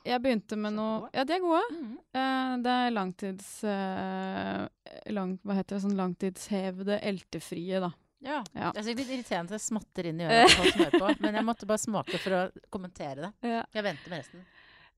Jeg 0.08 0.22
begynte 0.24 0.58
med 0.58 0.74
noe. 0.74 1.10
Ja, 1.14 1.26
de 1.28 1.36
er 1.36 1.44
gode. 1.44 1.62
Mhm. 1.76 1.98
Uh, 2.18 2.54
det 2.66 2.78
er 2.78 2.94
langtids... 2.96 3.50
Uh, 3.64 4.66
lang, 5.14 5.36
hva 5.46 5.58
heter 5.60 5.78
det? 5.78 5.84
Sånn 5.86 6.00
langtidshevede 6.00 6.98
eltefrie, 7.12 7.82
da. 7.84 7.92
Ja. 8.22 8.40
Ja. 8.54 8.70
Det 8.72 8.82
er 8.82 8.86
sikkert 8.86 9.04
litt 9.06 9.14
irriterende 9.16 9.50
at 9.50 9.58
det 9.58 9.66
smatter 9.66 10.10
inn 10.10 10.22
i 10.22 10.26
øret 10.30 10.52
på 10.52 10.58
folk 10.58 10.74
som 10.74 10.84
hører 10.86 11.04
på, 11.04 11.14
men 11.26 11.38
jeg 11.40 11.48
måtte 11.48 11.70
bare 11.70 11.82
smake 11.82 12.22
for 12.22 12.38
å 12.38 12.42
kommentere 12.74 13.28
det. 13.28 13.32
Ja. 13.54 13.64
Jeg 13.78 13.86
venter 13.88 14.14
med 14.14 14.24
resten. 14.24 14.44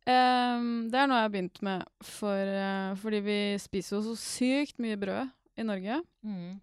Um, 0.04 0.72
det 0.92 1.00
er 1.00 1.08
noe 1.08 1.22
jeg 1.22 1.28
har 1.30 1.32
begynt 1.32 1.62
med 1.64 1.86
for, 2.04 2.50
uh, 2.52 2.92
fordi 3.00 3.22
vi 3.24 3.38
spiser 3.64 3.96
jo 3.98 4.02
så 4.10 4.16
sykt 4.20 4.82
mye 4.84 5.00
brød 5.00 5.32
i 5.60 5.68
Norge. 5.68 6.02
Mm. 6.28 6.58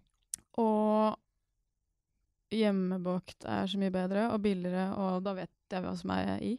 Og 0.61 1.17
hjemmebakt 2.51 3.45
er 3.47 3.69
så 3.71 3.79
mye 3.81 3.93
bedre 3.93 4.27
og 4.33 4.41
billigere, 4.43 4.89
og 4.99 5.23
da 5.25 5.33
vet 5.37 5.51
jeg 5.71 5.83
hva 5.85 5.93
som 5.99 6.13
er 6.15 6.31
i. 6.43 6.53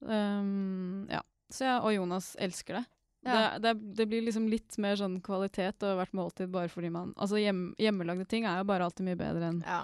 Um, 0.00 1.06
ja. 1.12 1.22
Så 1.52 1.66
jeg 1.68 1.82
og 1.82 1.94
Jonas 1.94 2.32
elsker 2.42 2.80
det. 2.80 2.84
Ja. 3.26 3.36
Det, 3.58 3.62
det. 3.62 3.94
det 3.98 4.06
blir 4.10 4.22
liksom 4.26 4.46
litt 4.50 4.76
mer 4.82 4.98
sånn 4.98 5.18
kvalitet 5.24 5.82
over 5.82 6.00
hvert 6.02 6.14
måltid 6.14 6.50
bare 6.54 6.70
fordi 6.70 6.92
man 6.94 7.08
Altså 7.18 7.40
hjem, 7.40 7.72
hjemmelagde 7.80 8.26
ting 8.30 8.44
er 8.46 8.60
jo 8.60 8.68
bare 8.68 8.86
alltid 8.86 9.08
mye 9.08 9.18
bedre 9.18 9.48
enn 9.50 9.62
Ja. 9.66 9.80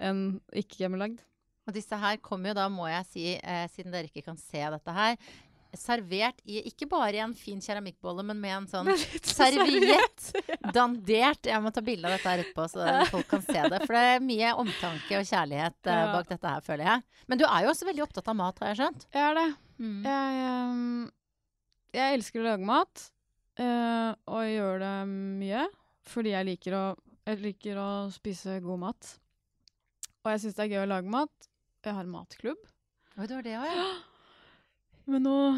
en 0.00 0.22
ikke 0.56 0.80
hjemmelagd. 0.84 1.20
Og 1.68 1.76
disse 1.76 1.98
her 2.00 2.16
kommer 2.24 2.50
jo 2.50 2.56
da, 2.56 2.68
må 2.72 2.88
jeg 2.88 3.06
si, 3.10 3.24
eh, 3.36 3.66
siden 3.68 3.92
dere 3.92 4.08
ikke 4.08 4.24
kan 4.30 4.38
se 4.40 4.62
dette 4.72 4.94
her, 4.96 5.18
servert 5.78 6.40
i 6.44 6.60
Ikke 6.68 6.88
bare 6.90 7.14
i 7.16 7.22
en 7.22 7.34
fin 7.36 7.60
keramikkbolle, 7.62 8.24
men 8.26 8.40
med 8.40 8.56
en 8.56 8.68
sånn 8.72 8.90
serviett. 9.22 10.30
Dandert. 10.76 11.46
Jeg 11.50 11.62
må 11.62 11.72
ta 11.74 11.84
bilde 11.84 12.08
av 12.08 12.16
dette 12.16 12.32
her 12.32 12.42
etterpå, 12.44 12.66
så 12.72 12.86
folk 13.14 13.28
kan 13.30 13.44
se 13.46 13.58
det. 13.58 13.82
For 13.84 13.96
det 13.96 14.04
er 14.16 14.24
mye 14.24 14.54
omtanke 14.62 15.20
og 15.20 15.28
kjærlighet 15.28 15.90
uh, 15.90 16.02
bak 16.16 16.30
dette 16.32 16.54
her, 16.54 16.64
føler 16.66 16.86
jeg. 16.88 17.06
Men 17.30 17.42
du 17.42 17.46
er 17.48 17.66
jo 17.66 17.72
også 17.74 17.88
veldig 17.90 18.06
opptatt 18.06 18.32
av 18.32 18.38
mat, 18.40 18.62
har 18.62 18.72
jeg 18.72 18.80
skjønt. 18.82 19.06
Jeg 19.14 19.26
er 19.28 19.38
det. 19.38 19.46
Mm. 19.80 20.00
Jeg, 20.04 20.48
um, 20.50 21.04
jeg 21.96 22.18
elsker 22.18 22.42
å 22.42 22.48
lage 22.48 22.68
mat, 22.68 23.06
uh, 23.62 24.10
og 24.28 24.42
jeg 24.44 24.58
gjør 24.58 24.82
det 24.84 24.96
mye 25.12 25.68
fordi 26.10 26.32
jeg 26.32 26.46
liker 26.48 26.74
å, 26.74 26.84
jeg 27.28 27.38
liker 27.38 27.76
å 27.78 27.88
spise 28.10 28.56
god 28.64 28.80
mat. 28.82 29.10
Og 30.24 30.32
jeg 30.32 30.42
syns 30.42 30.56
det 30.56 30.64
er 30.64 30.72
gøy 30.72 30.82
å 30.82 30.90
lage 30.90 31.12
mat. 31.12 31.50
Jeg 31.84 31.96
har 31.96 32.04
en 32.04 32.12
matklubb 32.12 32.60
Oi, 33.16 33.26
du 33.26 33.34
har 33.34 33.44
det 33.44 33.56
òg, 33.56 33.66
ja. 33.68 33.84
med 35.06 35.22
noe 35.22 35.54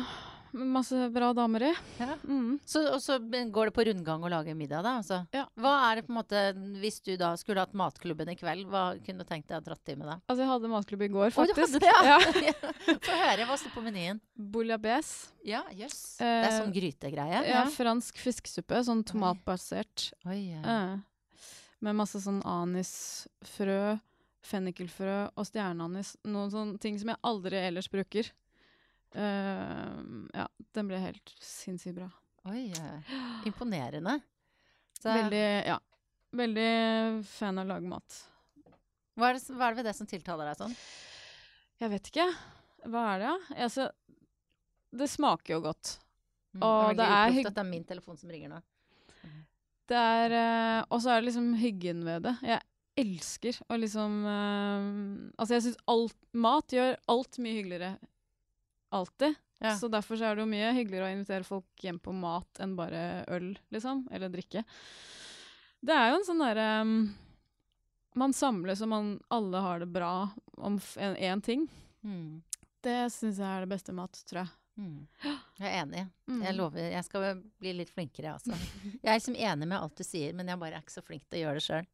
masse 0.52 1.06
bra 1.14 1.30
damer 1.32 1.62
i. 1.64 1.74
ja. 1.96 2.14
Mm. 2.28 2.58
Så, 2.68 2.82
og 2.92 3.00
så 3.00 3.14
går 3.22 3.70
det 3.70 3.72
på 3.72 3.84
rundgang 3.88 4.20
å 4.20 4.28
lage 4.28 4.52
middag, 4.54 4.82
da? 4.84 4.98
Altså. 5.00 5.22
Ja. 5.32 5.46
Hva 5.56 5.70
er 5.88 5.96
det 5.96 6.02
på 6.04 6.12
en 6.12 6.18
måte 6.18 6.42
Hvis 6.82 6.98
du 7.00 7.14
da 7.16 7.30
skulle 7.40 7.62
hatt 7.64 7.72
matklubben 7.72 8.28
i 8.28 8.34
kveld, 8.36 8.66
hva 8.68 8.82
kunne 9.00 9.24
du 9.24 9.28
tenkt 9.30 9.48
deg 9.48 9.62
å 9.62 9.64
dratt 9.64 9.80
til 9.88 9.96
med 9.96 10.10
da? 10.10 10.18
Altså, 10.28 10.42
jeg 10.44 10.50
hadde 10.50 10.68
matklubb 10.74 11.04
i 11.06 11.08
går, 11.14 11.30
Oi, 11.30 11.46
du 11.48 11.54
faktisk. 11.54 11.78
hadde 11.78 11.80
det, 11.80 11.94
ja. 12.04 12.18
ja. 12.50 12.98
Få 13.08 13.16
høre, 13.22 13.46
hva 13.48 13.56
står 13.62 13.72
på 13.78 13.84
menyen? 13.86 14.20
Bouillabaisse. 14.36 15.32
Ja, 15.48 15.62
jøss. 15.72 16.18
Det 16.20 16.28
er 16.28 16.44
Eh, 16.50 16.58
sånn 16.58 16.76
grytegreie? 16.76 17.40
Ja, 17.48 17.64
fransk 17.72 18.20
fiskesuppe. 18.20 18.84
Sånn 18.84 19.00
tomatbasert. 19.08 20.10
Oi, 20.28 20.36
ja. 20.52 20.60
Eh, 20.60 21.40
med 21.82 21.96
masse 21.98 22.20
sånn 22.22 22.42
anisfrø, 22.46 23.96
fennikelfrø 24.46 25.16
og 25.32 25.46
stjerneanis. 25.48 26.12
Noen 26.28 26.52
sånne 26.52 26.78
ting 26.82 27.00
som 27.00 27.08
jeg 27.14 27.20
aldri 27.24 27.56
ellers 27.70 27.88
bruker. 27.90 28.28
Eh, 29.14 29.96
ja, 30.38 30.46
den 30.76 30.88
ble 30.88 30.98
helt 31.02 31.32
sinnssykt 31.44 31.96
bra. 31.98 32.08
Oi, 32.50 32.72
imponerende. 33.48 34.18
Så, 34.98 35.10
Veldig, 35.12 35.44
ja. 35.66 35.78
Veldig 36.32 36.68
fan 37.28 37.58
av 37.60 37.66
å 37.66 37.72
lage 37.74 37.90
mat. 37.90 38.18
hva, 39.18 39.28
er 39.28 39.36
det, 39.36 39.42
hva 39.52 39.66
er 39.66 39.74
det 39.74 39.80
ved 39.82 39.88
det 39.90 39.96
som 39.98 40.08
tiltaler 40.08 40.48
deg 40.48 40.60
sånn? 40.62 40.76
Jeg 41.82 41.90
vet 41.92 42.08
ikke. 42.12 42.26
Hva 42.88 43.02
er 43.12 43.18
det, 43.22 43.26
da? 43.32 43.34
Ja? 43.56 43.64
Altså, 43.66 43.88
det 44.92 45.08
smaker 45.12 45.56
jo 45.58 45.60
godt. 45.66 45.96
Mm, 46.54 46.62
Og 46.68 46.90
det 46.92 46.96
det 47.02 47.08
er 47.08 47.26
er 47.26 47.34
hygg- 47.36 47.48
at 47.50 47.56
det 47.56 47.62
er 47.64 47.70
min 47.72 47.84
telefon 47.88 48.18
som 48.20 48.30
ringer 48.32 48.52
nå. 48.52 48.60
Det 49.92 49.98
er 49.98 50.32
uh, 50.32 50.84
Og 50.94 51.00
så 51.02 51.10
er 51.10 51.20
det 51.20 51.26
liksom 51.30 51.48
hyggen 51.58 52.04
ved 52.06 52.22
det. 52.28 52.32
Jeg 52.46 52.60
elsker 53.02 53.56
å 53.72 53.76
liksom 53.80 54.18
uh, 54.24 55.32
Altså, 55.40 55.56
jeg 55.56 55.64
syns 55.66 55.80
alt 55.90 56.16
Mat 56.32 56.72
gjør 56.76 56.94
alt 57.12 57.38
mye 57.42 57.56
hyggeligere. 57.58 57.90
Alltid. 58.92 59.34
Ja. 59.62 59.76
Så 59.78 59.88
derfor 59.88 60.18
så 60.18 60.26
er 60.26 60.36
det 60.36 60.42
jo 60.42 60.50
mye 60.50 60.72
hyggeligere 60.74 61.06
å 61.06 61.14
invitere 61.14 61.46
folk 61.46 61.84
hjem 61.84 62.00
på 62.02 62.12
mat 62.16 62.60
enn 62.60 62.74
bare 62.76 63.22
øl, 63.30 63.52
liksom. 63.72 64.04
Eller 64.12 64.32
drikke. 64.32 64.64
Det 65.82 65.94
er 65.94 66.10
jo 66.10 66.16
en 66.18 66.26
sånn 66.26 66.42
derre 66.42 66.66
um, 66.82 66.96
Man 68.18 68.34
samles 68.36 68.82
og 68.84 68.90
man 68.92 69.12
alle 69.32 69.62
har 69.64 69.82
det 69.82 69.88
bra 69.94 70.12
om 70.58 70.80
én 70.98 71.42
ting. 71.42 71.68
Mm. 72.02 72.42
Det 72.82 72.98
syns 73.14 73.38
jeg 73.38 73.48
er 73.48 73.64
det 73.64 73.70
beste 73.70 73.94
mat, 73.94 74.18
tror 74.28 74.42
jeg. 74.42 74.52
Mm. 74.82 74.98
Jeg 75.60 75.68
er 75.68 75.78
enig. 75.84 76.04
Mm. 76.26 76.42
Jeg 76.42 76.56
lover. 76.58 76.90
Jeg 76.92 77.06
skal 77.06 77.42
bli 77.62 77.72
litt 77.78 77.92
flinkere, 77.92 78.34
altså. 78.34 78.58
Jeg 78.98 79.08
er 79.08 79.18
liksom 79.20 79.38
enig 79.38 79.68
med 79.68 79.78
alt 79.78 79.96
du 79.96 80.04
sier, 80.06 80.34
men 80.36 80.50
jeg 80.50 80.60
bare 80.60 80.78
er 80.78 80.84
ikke 80.84 80.98
så 80.98 81.04
flink 81.06 81.24
til 81.28 81.40
å 81.40 81.46
gjøre 81.46 81.60
det 81.60 81.66
sjøl. 81.68 81.88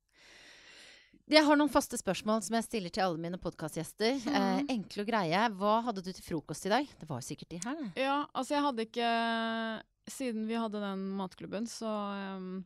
Jeg 1.29 1.45
har 1.45 1.59
noen 1.61 1.69
faste 1.69 1.99
spørsmål 2.01 2.41
som 2.47 2.55
jeg 2.57 2.65
stiller 2.65 2.93
til 2.95 3.05
alle 3.05 3.21
mine 3.21 3.37
podkastgjester. 3.41 4.15
Eh, 4.27 4.63
Mhm. 4.63 4.69
enkle 4.71 5.03
og 5.03 5.09
greie. 5.11 5.49
Hva 5.59 5.83
hadde 5.85 6.03
du 6.03 6.11
til 6.13 6.25
frokost 6.25 6.65
i 6.67 6.71
dag? 6.71 6.87
Det 6.99 7.07
var 7.09 7.21
sikkert 7.21 7.49
de 7.51 7.59
her, 7.63 7.75
det. 7.77 7.93
Ja, 7.97 8.27
altså 8.35 8.55
jeg 8.57 8.63
hadde 8.63 8.87
ikke 8.87 9.83
Siden 10.09 10.47
vi 10.49 10.55
hadde 10.55 10.81
den 10.81 11.03
matklubben, 11.19 11.67
så 11.69 11.85
um, 12.39 12.65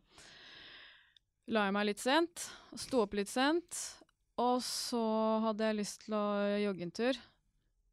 la 1.48 1.64
jeg 1.64 1.72
meg 1.72 1.86
litt 1.86 1.98
sent. 1.98 2.44
Sto 2.76 3.00
opp 3.02 3.14
litt 3.14 3.26
sent. 3.26 3.96
Og 4.38 4.60
så 4.62 5.40
hadde 5.42 5.58
jeg 5.58 5.76
lyst 5.80 6.04
til 6.04 6.14
å 6.14 6.62
jogge 6.62 6.82
en 6.82 6.92
tur. 6.92 7.18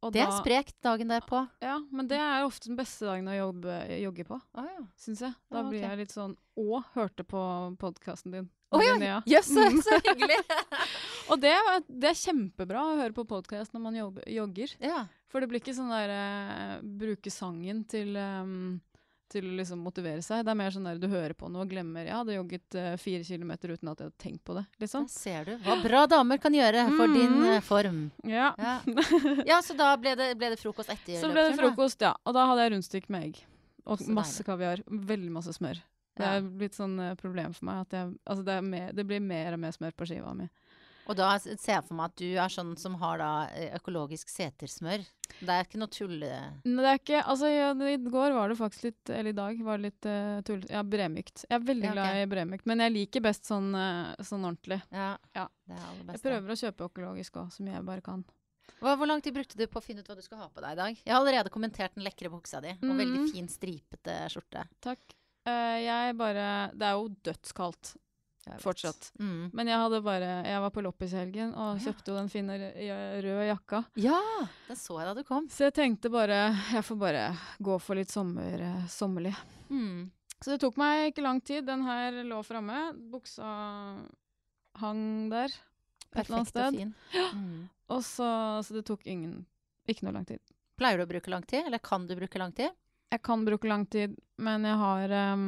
Og 0.04 0.12
Det 0.12 0.22
er 0.22 0.26
da- 0.30 0.38
sprekt 0.40 0.76
dagen 0.82 1.08
derpå. 1.08 1.50
Ja, 1.60 1.80
men 1.90 2.06
det 2.06 2.16
er 2.16 2.44
ofte 2.46 2.66
den 2.68 2.76
beste 2.76 3.00
dagen 3.10 3.26
å 3.26 3.34
jobbe, 3.52 4.00
jogge 4.00 4.24
på, 4.24 4.40
Ah, 4.54 4.62
ja. 4.78 4.86
syns 4.96 5.18
jeg. 5.18 5.34
Da 5.50 5.58
Ah, 5.58 5.68
blir 5.68 5.80
jeg 5.80 5.98
litt 5.98 6.12
sånn 6.12 6.36
Og 6.56 6.84
hørte 6.94 7.24
på 7.26 7.76
podkasten 7.76 8.30
din. 8.30 8.50
Å 8.70 8.80
ja. 8.82 9.16
Jøss, 9.26 9.48
så, 9.50 9.64
Mm. 9.70 9.80
så 9.82 9.96
hyggelig! 10.04 10.36
Og 11.30 11.40
det, 11.42 11.54
det 11.88 12.10
er 12.12 12.18
kjempebra 12.20 12.82
å 12.86 12.98
høre 13.00 13.14
på 13.16 13.24
podkast 13.26 13.72
når 13.74 13.82
man 13.88 13.98
jogger. 14.26 14.76
ja. 14.82 15.06
For 15.30 15.38
det 15.38 15.46
blir 15.46 15.60
ikke 15.62 15.74
sånn 15.76 15.90
der 15.94 16.10
uh, 16.10 16.78
bruke 16.82 17.30
sangen 17.30 17.84
til 17.86 18.16
um, 18.18 18.80
til 19.30 19.44
å 19.46 19.52
liksom 19.60 19.78
motivere 19.78 20.24
seg. 20.26 20.40
Det 20.42 20.50
er 20.50 20.56
mer 20.58 20.72
sånn 20.74 20.88
der 20.88 20.96
du 20.98 21.04
hører 21.06 21.36
på 21.38 21.46
noe 21.46 21.62
og 21.62 21.70
glemmer 21.70 22.02
Jeg 22.02 22.16
hadde 22.18 22.34
jogget 22.34 22.74
uh, 22.74 22.96
fire 22.98 23.22
kilometer 23.22 23.70
uten 23.76 23.92
at 23.92 24.00
jeg 24.02 24.08
hadde 24.08 24.18
tenkt 24.24 24.42
på 24.42 24.56
det, 24.58 24.64
liksom. 24.82 25.04
Der 25.06 25.14
ser 25.14 25.44
du 25.46 25.52
hva 25.68 25.76
bra 25.84 26.00
damer 26.10 26.40
kan 26.42 26.50
gjøre 26.58 26.82
for 26.96 27.14
din 27.14 27.36
Mm. 27.38 27.44
eh, 27.52 27.60
form. 27.62 28.00
Ja. 28.26 28.48
Ja. 28.58 28.72
ja, 29.52 29.60
så 29.62 29.76
da 29.78 29.92
ble 30.02 30.16
det, 30.18 30.32
ble 30.40 30.50
det 30.50 30.58
frokost 30.58 30.90
etter 30.90 31.20
Så 31.22 31.30
ble 31.30 31.46
det 31.46 31.54
frokost, 31.62 32.00
da? 32.02 32.10
ja. 32.10 32.16
Og 32.26 32.34
da 32.34 32.48
hadde 32.50 32.66
jeg 32.66 32.74
rundstykk 32.74 33.06
med 33.14 33.28
egg. 33.28 33.38
Og 33.86 34.02
Så 34.02 34.10
masse 34.18 34.42
kaviar. 34.46 34.82
Veldig 34.90 35.30
masse 35.38 35.54
smør. 35.54 35.78
Det 36.16 36.26
er 36.26 36.40
blitt 36.42 36.74
sånn 36.74 36.98
eh, 37.00 37.14
problem 37.14 37.54
for 37.54 37.64
meg 37.70 37.80
at 37.86 37.90
jeg 37.96 38.10
Altså 38.26 38.42
det, 38.44 38.52
er 38.58 38.62
mer, 38.66 38.92
det 38.92 39.06
blir 39.06 39.20
mer 39.20 39.52
og 39.54 39.60
mer 39.62 39.72
smør 39.72 39.92
på 39.96 40.06
skiva 40.10 40.34
mi. 40.34 40.48
Og 41.10 41.16
da 41.16 41.30
ser 41.42 41.56
jeg 41.56 41.82
for 41.88 41.96
meg 41.98 42.10
at 42.12 42.16
du 42.20 42.26
er 42.38 42.48
sånn 42.52 42.76
som 42.78 42.94
har 43.00 43.18
da 43.18 43.30
eh, 43.56 43.72
økologisk 43.74 44.28
setersmør. 44.30 45.02
Det 45.40 45.48
er 45.50 45.64
ikke 45.64 45.78
noe 45.80 45.90
tull... 45.90 46.18
Nei, 46.20 46.82
det 46.82 46.90
er 46.90 46.98
ikke 47.00 47.22
Altså, 47.24 47.48
ja, 47.50 47.70
i 47.72 47.96
går 48.04 48.34
var 48.36 48.50
det 48.52 48.58
faktisk 48.58 48.84
litt 48.88 49.10
Eller 49.14 49.30
i 49.30 49.36
dag 49.38 49.60
var 49.64 49.78
det 49.78 49.88
litt 49.88 50.06
uh, 50.10 50.40
tull... 50.46 50.60
Ja, 50.68 50.82
bremykt. 50.86 51.44
Jeg 51.48 51.56
er 51.56 51.64
veldig 51.66 51.86
Ja, 51.88 51.92
okay. 51.94 52.02
glad 52.02 52.20
i 52.22 52.28
bremykt, 52.34 52.66
men 52.70 52.82
jeg 52.84 52.94
liker 52.94 53.24
best 53.24 53.48
sånn, 53.48 53.70
uh, 53.74 54.12
sånn 54.22 54.44
ordentlig. 54.44 54.80
Ja, 54.92 55.16
Ja. 55.34 55.46
det 55.66 55.78
er 55.78 55.86
aller 55.88 56.12
Jeg 56.18 56.22
prøver 56.26 56.52
å 56.54 56.58
kjøpe 56.62 56.90
økologisk 56.90 57.40
òg, 57.42 57.50
så 57.54 57.64
mye 57.64 57.78
jeg 57.78 57.86
bare 57.88 58.04
kan. 58.06 58.24
Hva, 58.80 58.94
hvor 58.96 59.08
lang 59.10 59.20
tid 59.24 59.34
brukte 59.34 59.58
du 59.58 59.66
på 59.66 59.80
å 59.80 59.84
finne 59.84 60.00
ut 60.04 60.06
hva 60.08 60.14
du 60.16 60.22
skulle 60.22 60.42
ha 60.44 60.48
på 60.52 60.62
deg 60.62 60.76
i 60.76 60.78
dag? 60.78 61.00
Jeg 61.04 61.10
har 61.14 61.18
allerede 61.24 61.50
kommentert 61.52 61.96
den 61.96 62.04
lekre 62.06 62.30
buksa 62.32 62.60
di, 62.62 62.70
og 62.76 62.94
veldig 62.94 63.24
Mhm. 63.24 63.32
fin 63.32 63.48
stripete 63.50 64.14
skjorte. 64.30 64.62
Takk. 64.80 65.16
Eh, 65.50 65.80
jeg 65.86 66.16
bare 66.20 66.46
Det 66.76 66.86
er 66.88 66.96
jo 66.98 67.08
dødskaldt 67.28 67.96
fortsatt. 68.62 69.10
Mm. 69.20 69.50
Men 69.54 69.68
jeg 69.70 69.78
hadde 69.78 69.98
bare 70.02 70.30
Jeg 70.48 70.60
var 70.64 70.70
på 70.74 70.82
loppis 70.82 71.12
i 71.14 71.18
helgen 71.20 71.52
og 71.54 71.76
Ja. 71.78 71.84
kjøpte 71.84 72.08
jo 72.10 72.16
den 72.16 72.30
fine 72.32 72.56
røde 73.22 73.44
jakka. 73.50 73.82
Ja, 74.00 74.16
den 74.66 74.76
så 74.80 74.96
jeg 74.98 75.06
da 75.10 75.14
du 75.14 75.22
kom. 75.28 75.46
Så 75.52 75.68
jeg 75.68 75.74
tenkte 75.76 76.10
bare 76.10 76.40
Jeg 76.72 76.82
får 76.88 76.98
bare 76.98 77.26
gå 77.62 77.76
for 77.80 77.94
litt 78.00 78.10
sommer, 78.10 78.60
eh, 78.60 78.86
sommerlig. 78.88 79.34
Mm. 79.70 80.10
Så 80.40 80.54
det 80.54 80.60
tok 80.62 80.78
meg 80.80 81.10
ikke 81.12 81.22
lang 81.22 81.40
tid. 81.44 81.66
Den 81.66 81.82
her 81.84 82.12
lå 82.24 82.40
framme. 82.42 82.94
Buksa 83.12 83.44
hang 84.80 85.28
der 85.30 85.50
et 85.50 86.24
eller 86.26 86.40
annet 86.40 86.52
Perfekt 86.52 86.56
og 86.56 86.74
fin. 86.74 86.94
fin. 87.12 87.28
Mm. 87.36 87.68
Og 87.90 88.02
så, 88.06 88.28
så 88.64 88.74
det 88.74 88.84
tok 88.88 89.04
ingen 89.06 89.44
Ikke 89.90 90.04
noe 90.06 90.14
lang 90.14 90.24
tid. 90.26 90.40
Pleier 90.78 90.96
du 91.00 91.04
å 91.04 91.10
bruke 91.10 91.30
lang 91.32 91.42
tid, 91.44 91.66
eller 91.66 91.78
kan 91.82 92.06
du 92.06 92.14
bruke 92.16 92.38
lang 92.40 92.52
tid? 92.56 92.70
Jeg 93.10 93.22
kan 93.26 93.44
bruke 93.44 93.66
lang 93.68 93.86
tid, 93.90 94.14
men 94.38 94.62
jeg 94.68 94.76
har 94.78 95.14
um, 95.34 95.46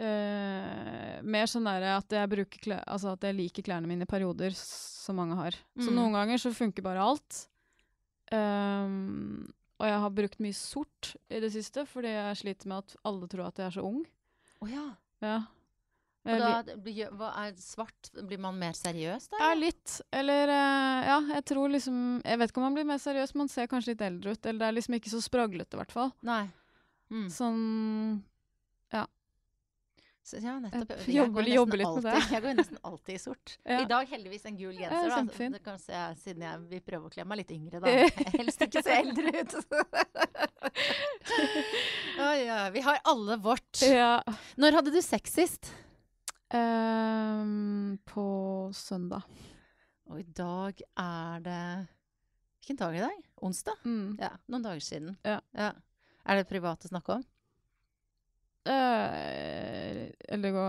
uh, 0.00 1.18
mer 1.22 1.46
sånn 1.50 1.68
derre 1.68 1.96
at 2.00 2.16
altså 2.16 3.12
at 3.14 3.26
jeg 3.28 3.36
liker 3.38 3.62
klærne 3.66 3.86
mine 3.90 4.02
i 4.06 4.10
perioder, 4.10 4.54
som 4.58 5.16
mange 5.20 5.36
har. 5.38 5.52
Så 5.78 5.90
Mm. 5.90 5.94
noen 5.94 6.12
ganger 6.12 6.38
så 6.38 6.52
funker 6.54 6.82
bare 6.82 7.02
alt. 7.02 7.48
Um, 8.32 9.52
og 9.78 9.86
jeg 9.86 10.00
har 10.00 10.10
brukt 10.10 10.40
mye 10.40 10.54
sort 10.54 11.14
i 11.30 11.40
det 11.40 11.52
siste, 11.52 11.84
fordi 11.86 12.08
jeg 12.08 12.36
sliter 12.36 12.66
med 12.68 12.78
at 12.78 12.96
alle 13.04 13.28
tror 13.28 13.46
at 13.46 13.56
jeg 13.58 13.66
er 13.66 13.70
så 13.80 13.84
ung. 13.84 14.04
Oh, 14.60 14.68
ja. 14.70 14.96
Ja. 15.20 15.42
Og 16.24 16.38
da 16.40 16.76
blir- 16.80 17.10
hva 17.12 17.30
er 17.44 17.52
svart? 17.60 18.10
Blir 18.26 18.38
man 18.40 18.56
mer 18.58 18.72
seriøs 18.72 19.28
da? 19.28 19.36
Ja, 19.42 19.54
litt. 19.54 20.00
Eller 20.10 20.48
eh, 20.48 21.08
ja, 21.10 21.18
jeg 21.34 21.44
tror 21.50 21.68
liksom 21.68 21.98
Jeg 22.24 22.38
vet 22.40 22.50
ikke 22.50 22.62
om 22.62 22.68
man 22.70 22.74
blir 22.78 22.86
mer 22.88 22.98
seriøs, 23.02 23.34
man 23.36 23.48
ser 23.52 23.66
kanskje 23.68 23.92
litt 23.92 24.00
eldre 24.06 24.32
ut. 24.32 24.46
Eller 24.46 24.58
det 24.64 24.68
er 24.70 24.78
liksom 24.80 24.94
ikke 24.96 25.12
så 25.12 25.20
spraglete, 25.20 25.76
i 25.76 25.82
hvert 25.82 25.92
fall. 25.92 26.14
Nei. 26.24 26.46
Mm. 27.12 27.26
Sånn 27.28 28.22
Så, 30.24 30.38
ja, 30.40 30.54
nettopp. 30.56 30.88
Jeg 30.88 31.04
Jeg, 31.04 31.16
jobber- 31.18 31.42
nesten 31.44 31.54
jobber 31.54 31.76
litt 31.76 31.88
med 32.00 32.06
alltid, 32.06 32.30
jeg 32.32 32.42
går 32.46 32.54
nesten 32.56 32.78
alltid 32.88 33.14
i 33.14 33.18
sort. 33.20 33.58
Ja. 33.68 33.80
I 33.82 33.84
dag 33.90 34.08
heldigvis 34.08 34.46
en 34.48 34.56
gul 34.56 34.72
Ja, 34.80 34.88
da. 34.88 35.18
Det 35.52 35.60
kan 35.62 35.76
se, 35.78 35.92
siden 36.22 36.40
jeg 36.46 36.60
vil 36.70 36.80
prøve 36.80 37.10
å 37.10 37.12
kle 37.12 37.26
meg 37.28 37.42
litt 37.42 37.52
yngre, 37.52 37.82
da. 37.84 37.92
Helst 38.40 38.64
ikke 38.64 38.80
se 38.86 38.96
eldre 39.02 39.34
ut. 39.42 39.52
Oi, 42.24 42.46
ja. 42.46 42.70
Vi 42.72 42.80
har 42.80 42.98
alle 43.04 43.36
vårt. 43.36 43.82
Ja. 43.84 44.22
Når 44.56 44.78
hadde 44.80 44.94
du 44.96 45.00
sex 45.04 45.36
sist? 45.36 45.74
Ehm, 46.54 47.98
på 48.06 48.70
søndag. 48.74 49.22
Og 50.06 50.20
i 50.20 50.26
dag 50.36 50.78
er 50.96 51.40
det 51.42 51.62
Hvilken 52.60 52.78
dag 52.78 52.88
er 52.88 52.92
det 52.92 53.00
i 53.00 53.04
dag? 53.04 53.24
Onsdag? 53.44 53.80
Mm. 53.84 54.14
Ja, 54.22 54.30
noen 54.48 54.62
dager 54.64 54.80
siden. 54.80 55.16
Ja. 55.26 55.40
Er 56.24 56.38
det 56.38 56.46
privat 56.48 56.86
å 56.86 56.88
snakke 56.88 57.18
om? 57.18 57.24
Eh, 58.64 60.08
eller 60.28 60.50
gå 60.50 60.64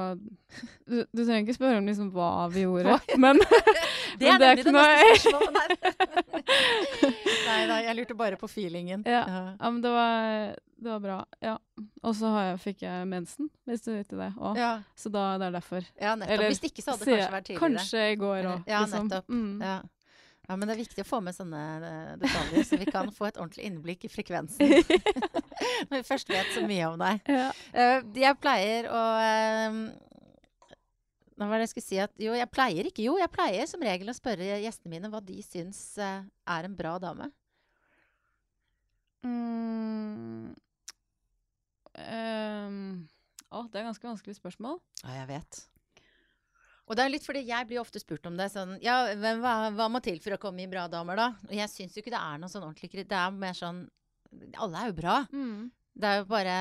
du, 0.89 0.97
du 1.11 1.21
trenger 1.25 1.45
ikke 1.45 1.55
spørre 1.55 1.77
om 1.79 1.85
liksom 1.87 2.09
hva 2.15 2.47
vi 2.51 2.65
gjorde, 2.65 2.97
men 3.23 3.39
Det 4.19 4.27
er 4.31 4.39
det 4.39 4.49
nemlig 4.49 4.65
ikke 4.65 4.71
det 4.71 4.75
neste 4.75 5.29
spørsmålet 5.29 5.57
her. 5.61 5.71
nei, 7.47 7.57
nei, 7.71 7.79
jeg 7.87 7.97
lurte 7.99 8.17
bare 8.19 8.39
på 8.39 8.47
feelingen. 8.51 9.03
Ja. 9.07 9.23
Ja, 9.27 9.69
men 9.71 9.81
det 9.83 9.91
var, 9.91 10.53
det 10.75 10.91
var 10.93 11.01
bra. 11.03 11.17
Ja. 11.43 11.55
Og 12.03 12.15
så 12.15 12.31
fikk 12.63 12.85
jeg 12.85 13.07
mensen, 13.11 13.49
hvis 13.67 13.83
du 13.83 13.91
vet 13.95 14.11
det 14.11 14.29
òg. 14.37 14.59
Ja, 14.59 14.71
Så 14.95 15.11
da 15.11 15.25
det 15.41 15.49
er 15.49 15.57
derfor. 15.57 15.83
ja, 15.99 16.15
nettopp. 16.15 16.31
Eller 16.37 16.53
Hvis 16.53 16.63
ikke 16.69 16.83
så 16.85 16.95
hadde 16.95 17.05
det 17.05 17.11
kanskje 17.17 17.35
vært 17.35 17.49
tidligere. 17.49 17.65
Kanskje 17.65 18.05
i 18.11 18.15
går 18.23 18.39
òg. 18.53 18.63
ja, 18.71 18.79
liksom. 18.85 19.09
nettopp. 19.09 19.29
Mm. 19.35 19.61
Ja. 19.67 19.77
Ja, 20.47 20.55
men 20.55 20.67
det 20.67 20.75
er 20.75 20.81
viktig 20.83 21.01
å 21.01 21.07
få 21.07 21.19
med 21.25 21.35
sånne 21.35 21.61
eh, 21.89 22.09
detaljer, 22.21 22.65
så 22.67 22.77
vi 22.77 22.87
kan 22.89 23.09
få 23.13 23.29
et 23.29 23.39
ordentlig 23.39 23.65
innblikk 23.65 24.05
i 24.05 24.11
frekvensen. 24.11 24.73
Når 25.89 25.95
vi 25.95 26.03
først 26.05 26.29
vet 26.29 26.51
så 26.53 26.65
mye 26.67 26.89
om 26.91 27.01
deg. 27.01 27.31
Ja. 27.31 27.47
Uh, 27.73 28.19
jeg 28.19 28.37
pleier 28.41 28.89
å 28.91 29.01
eh, 29.23 29.79
Hva 31.35 31.49
var 31.49 31.57
det 31.57 31.65
jeg 31.65 31.73
skulle 31.73 31.87
si? 31.87 31.99
At, 32.03 32.13
jo, 32.21 32.35
jeg 32.37 32.51
pleier 32.53 32.91
ikke. 32.91 33.07
Jo, 33.07 33.17
jeg 33.21 33.33
pleier 33.33 33.69
som 33.69 33.83
regel 33.83 34.11
å 34.11 34.17
spørre 34.17 34.59
gjestene 34.61 34.93
mine 34.93 35.11
hva 35.13 35.23
de 35.25 35.39
syns 35.45 35.81
uh, 35.97 36.21
er 36.21 36.69
en 36.69 36.77
bra 36.77 36.95
dame. 37.01 37.31
Mm. 39.25 40.53
Um, 41.95 42.83
å, 43.49 43.65
det 43.71 43.81
er 43.81 43.87
ganske 43.87 44.11
vanskelig 44.11 44.37
spørsmål. 44.37 44.77
Ja, 45.01 45.21
jeg 45.23 45.31
vet. 45.33 45.65
Og 46.87 46.95
det 46.95 47.01
er 47.05 47.09
litt 47.09 47.25
fordi 47.25 47.41
jeg 47.47 47.65
blir 47.67 47.79
ofte 47.81 47.99
spurt 47.99 48.25
om 48.29 48.35
det. 48.37 48.51
Sånn, 48.53 48.75
ja, 48.83 48.99
hva, 49.17 49.71
hva 49.73 49.87
må 49.89 50.01
til 50.05 50.19
for 50.21 50.35
å 50.35 50.41
komme 50.41 50.61
i 50.61 50.67
bra 50.69 50.83
damer, 50.91 51.15
da? 51.17 51.27
Og 51.49 51.55
jeg 51.57 51.71
syns 51.71 51.95
jo 51.97 52.03
ikke 52.03 52.13
det 52.13 52.21
er 52.21 52.37
noe 52.37 52.51
sånn 52.51 52.67
ordentlig 52.67 53.07
Det 53.09 53.17
er 53.17 53.31
mer 53.33 53.53
sånn 53.57 53.87
Alle 54.61 54.83
er 54.83 54.91
jo 54.91 54.97
bra. 54.99 55.15
Det 55.95 56.11
er 56.11 56.19
jo 56.21 56.25
bare 56.29 56.57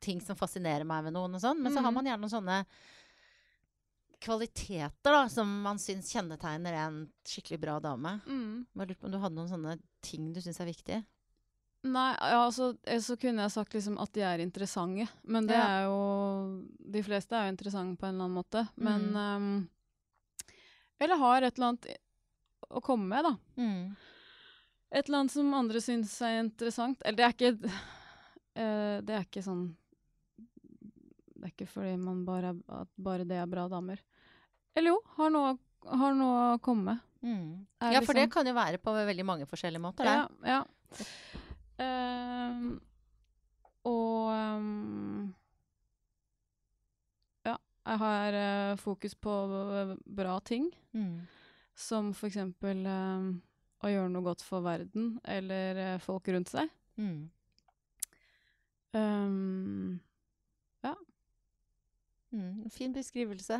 ting 0.00 0.20
som 0.22 0.36
fascinerer 0.38 0.84
meg 0.86 1.04
ved 1.04 1.12
noen 1.16 1.34
og 1.36 1.42
sånn. 1.42 1.60
Men 1.60 1.72
så 1.74 1.82
har 1.82 1.90
Mm. 1.90 1.94
man 2.00 2.06
gjerne 2.06 2.22
noen 2.22 2.36
sånne 2.38 2.58
kvaliteter 4.22 5.10
da, 5.10 5.28
som 5.28 5.48
man 5.64 5.78
syns 5.82 6.12
kjennetegner 6.14 6.76
en 6.78 6.98
skikkelig 7.26 7.58
bra 7.60 7.78
dame. 7.82 8.20
Mm. 8.26 8.66
Jeg 8.78 8.88
lurte 8.88 9.00
på 9.02 9.08
om 9.08 9.12
du 9.12 9.18
hadde 9.18 9.34
noen 9.38 9.50
sånne 9.50 9.76
ting 10.00 10.32
du 10.32 10.40
syns 10.40 10.60
er 10.62 10.68
viktige? 10.70 11.02
Nei, 11.84 12.12
ja, 12.14 12.44
altså, 12.46 12.76
eh, 12.86 13.00
så 13.02 13.16
kunne 13.18 13.42
jeg 13.42 13.50
sagt 13.56 13.72
liksom 13.74 13.96
at 13.98 14.12
de 14.14 14.22
er 14.22 14.38
interessante. 14.44 15.08
Men 15.26 15.46
det 15.48 15.56
Ja. 15.56 15.66
er 15.66 15.84
jo 15.88 16.62
De 16.92 17.02
fleste 17.02 17.32
er 17.34 17.46
jo 17.48 17.52
interessante 17.56 17.98
på 17.98 18.06
en 18.06 18.14
eller 18.14 18.24
annen 18.28 18.38
måte. 18.44 18.68
Men 18.76 19.12
Mm. 19.12 19.16
um, 19.36 19.68
Eller 21.00 21.16
har 21.18 21.42
et 21.42 21.54
eller 21.58 21.66
annet 21.72 21.96
å 22.70 22.80
komme 22.80 23.08
med, 23.08 23.24
da. 23.24 23.36
Mm. 23.58 23.96
Et 24.92 25.08
eller 25.08 25.18
annet 25.18 25.30
som 25.32 25.54
andre 25.54 25.80
syns 25.80 26.20
er 26.22 26.40
interessant. 26.44 27.02
Eller 27.04 27.16
det 27.16 27.24
er 27.24 27.32
ikke 27.32 27.64
uh, 27.64 29.00
Det 29.00 29.10
er 29.10 29.24
ikke 29.24 29.42
sånn 29.42 29.74
Det 30.38 31.44
er 31.48 31.50
ikke 31.56 31.68
fordi 31.68 31.96
man 31.98 32.24
bare 32.24 32.52
er, 32.52 32.56
at 32.82 32.88
bare 32.96 33.24
det 33.24 33.36
er 33.36 33.46
bra 33.46 33.66
damer. 33.68 33.98
Eller 34.76 34.90
jo, 34.92 35.00
har 35.16 35.30
noe, 35.30 35.58
har 35.84 36.14
noe 36.14 36.54
å 36.56 36.60
komme 36.62 36.84
med. 36.84 37.00
Mm. 37.24 37.66
Ja, 37.80 38.00
for 38.00 38.14
det 38.14 38.28
liksom- 38.28 38.30
kan 38.30 38.46
jo 38.46 38.52
være 38.54 38.78
på 38.78 38.92
veldig 38.94 39.24
mange 39.24 39.46
forskjellige 39.46 39.80
måter. 39.82 40.04
Det. 40.04 40.14
Ja. 40.14 40.28
ja. 40.46 40.64
Ehm, 42.52 42.72
og 43.88 44.28
um, 44.30 45.34
Ja, 47.48 47.56
jeg 47.88 47.98
har 48.04 48.36
uh, 48.38 48.76
fokus 48.78 49.14
på 49.18 49.32
bra 50.06 50.38
ting, 50.46 50.68
Mm. 50.92 51.22
som 51.74 52.12
for 52.14 52.28
eksempel 52.28 52.84
ehm, 52.86 53.30
å 53.82 53.88
gjøre 53.90 54.10
noe 54.12 54.22
godt 54.26 54.42
for 54.44 54.60
verden 54.62 55.14
eller 55.24 55.80
uh, 55.94 55.98
folk 56.04 56.28
rundt 56.28 56.52
seg. 56.52 56.68
Mm. 57.00 57.30
ja. 60.84 60.94
Mm. 62.32 62.68
Fin 62.70 62.92
beskrivelse. 62.92 63.58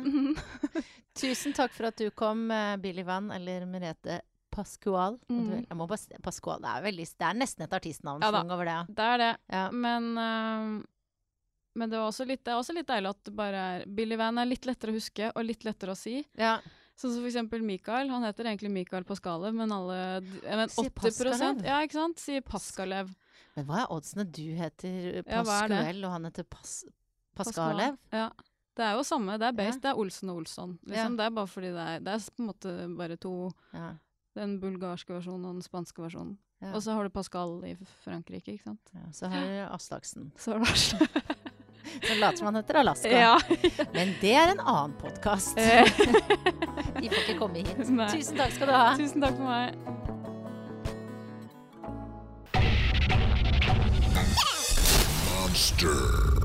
Tusen 1.19 1.53
takk 1.57 1.73
for 1.73 1.89
at 1.89 1.97
du 1.97 2.09
kom, 2.17 2.45
eh, 2.53 2.75
Billy 2.81 3.03
Van 3.05 3.31
eller 3.33 3.65
Merete 3.69 4.21
Pascual. 4.53 5.17
Mm. 5.31 5.63
Jeg 5.65 5.77
må 5.79 5.87
bare 5.89 6.21
Pascual. 6.25 6.61
Det 6.63 6.71
er, 6.71 6.85
veldig, 6.87 7.07
det 7.19 7.27
er 7.29 7.39
nesten 7.39 7.65
et 7.65 7.75
artistnavn 7.79 8.23
Ja 8.25 8.31
over 8.43 8.69
det. 8.69 8.79
det 8.97 9.09
er 9.15 9.21
det. 9.23 9.31
Ja. 9.53 9.65
Men, 9.73 10.11
uh, 10.17 10.83
men 11.79 11.89
det, 11.91 12.03
litt, 12.29 12.43
det 12.45 12.53
er 12.53 12.61
også 12.61 12.77
litt 12.77 12.89
deilig 12.89 13.13
at 13.15 13.25
det 13.25 13.35
bare 13.37 13.65
er 13.73 13.85
Billy 13.89 14.17
Van 14.19 14.37
er 14.41 14.49
litt 14.49 14.67
lettere 14.69 14.93
å 14.93 14.97
huske 14.97 15.31
og 15.33 15.45
litt 15.47 15.65
lettere 15.65 15.95
å 15.95 15.99
si. 15.99 16.19
Ja. 16.39 16.59
Sånn 16.93 17.15
som 17.15 17.23
for 17.23 17.31
eksempel 17.31 17.63
Mikael. 17.65 18.11
Han 18.13 18.25
heter 18.27 18.51
egentlig 18.51 18.69
Mikael 18.73 19.05
Pascale, 19.07 19.49
men 19.55 19.73
alle 19.73 19.97
vet, 20.21 20.75
80 20.77 20.93
Paskalev? 20.99 21.63
Ja, 21.65 21.81
ikke 21.81 21.97
sant? 21.97 22.21
Sier 22.21 22.45
Pascalev. 22.45 23.09
Men 23.57 23.69
hva 23.69 23.83
er 23.83 23.93
oddsene? 23.93 24.25
Du 24.29 24.45
heter 24.57 25.23
Ja, 25.23 25.41
er? 25.41 25.45
Pascuel, 25.45 26.03
og 26.05 26.13
han 26.13 26.29
heter 26.29 26.45
Pas 26.49 26.81
Paskalev? 27.37 27.97
Ja. 28.13 28.29
Det 28.73 28.85
er 28.85 28.95
jo 28.97 29.03
samme. 29.05 29.37
Det 29.41 29.49
er 29.49 29.57
base. 29.57 29.77
Ja. 29.77 29.81
Det 29.83 29.89
er 29.91 29.99
Olsen 30.01 30.31
og 30.33 30.41
Olsson. 30.41 30.77
Liksom. 30.89 31.17
Det 31.17 31.25
er 31.25 31.33
bare 31.37 31.49
fordi 31.49 31.69
det 31.73 31.83
er, 31.91 31.99
det 32.05 32.13
er 32.13 32.23
på 32.29 32.41
en 32.41 32.49
måte 32.49 32.73
bare 32.97 33.17
to 33.21 33.33
Ja. 33.73 33.89
Den 34.33 34.55
bulgarske 34.61 35.13
versjonen 35.13 35.45
og 35.45 35.59
den 35.59 35.65
spanske 35.65 36.01
versjonen. 36.01 36.37
Ja. 36.63 36.71
Og 36.73 36.81
så 36.81 36.93
har 36.95 37.03
du 37.05 37.11
Pascal 37.13 37.57
i 37.67 37.73
Frankrike, 38.05 38.55
ikke 38.55 38.63
sant. 38.71 38.93
ja. 38.95 39.03
Så 39.13 39.27
har 39.29 39.43
du 39.45 39.57
Aslaksen, 39.75 40.31
Så 40.41 40.57
Lars. 40.57 40.87
som 42.07 42.17
later 42.19 42.37
som 42.39 42.47
han 42.49 42.55
heter 42.55 42.79
Alaska. 42.81 43.11
ja. 43.11 43.35
Men 43.93 44.15
det 44.21 44.31
er 44.39 44.53
en 44.55 44.63
annen 44.63 44.95
podkast. 45.01 45.57
Eh, 45.59 45.83
De 45.83 47.09
får 47.11 47.21
ikke 47.27 47.37
komme 47.41 47.61
hit. 47.61 47.83
Nei. 47.93 48.09
Tusen 48.15 48.39
takk 48.39 48.55
skal 48.55 48.71
du 48.71 48.73
ha. 48.77 48.87
Tusen 48.97 49.21
takk 49.21 49.37
for 49.37 49.51
meg. 49.51 49.77
Monster. 55.29 56.42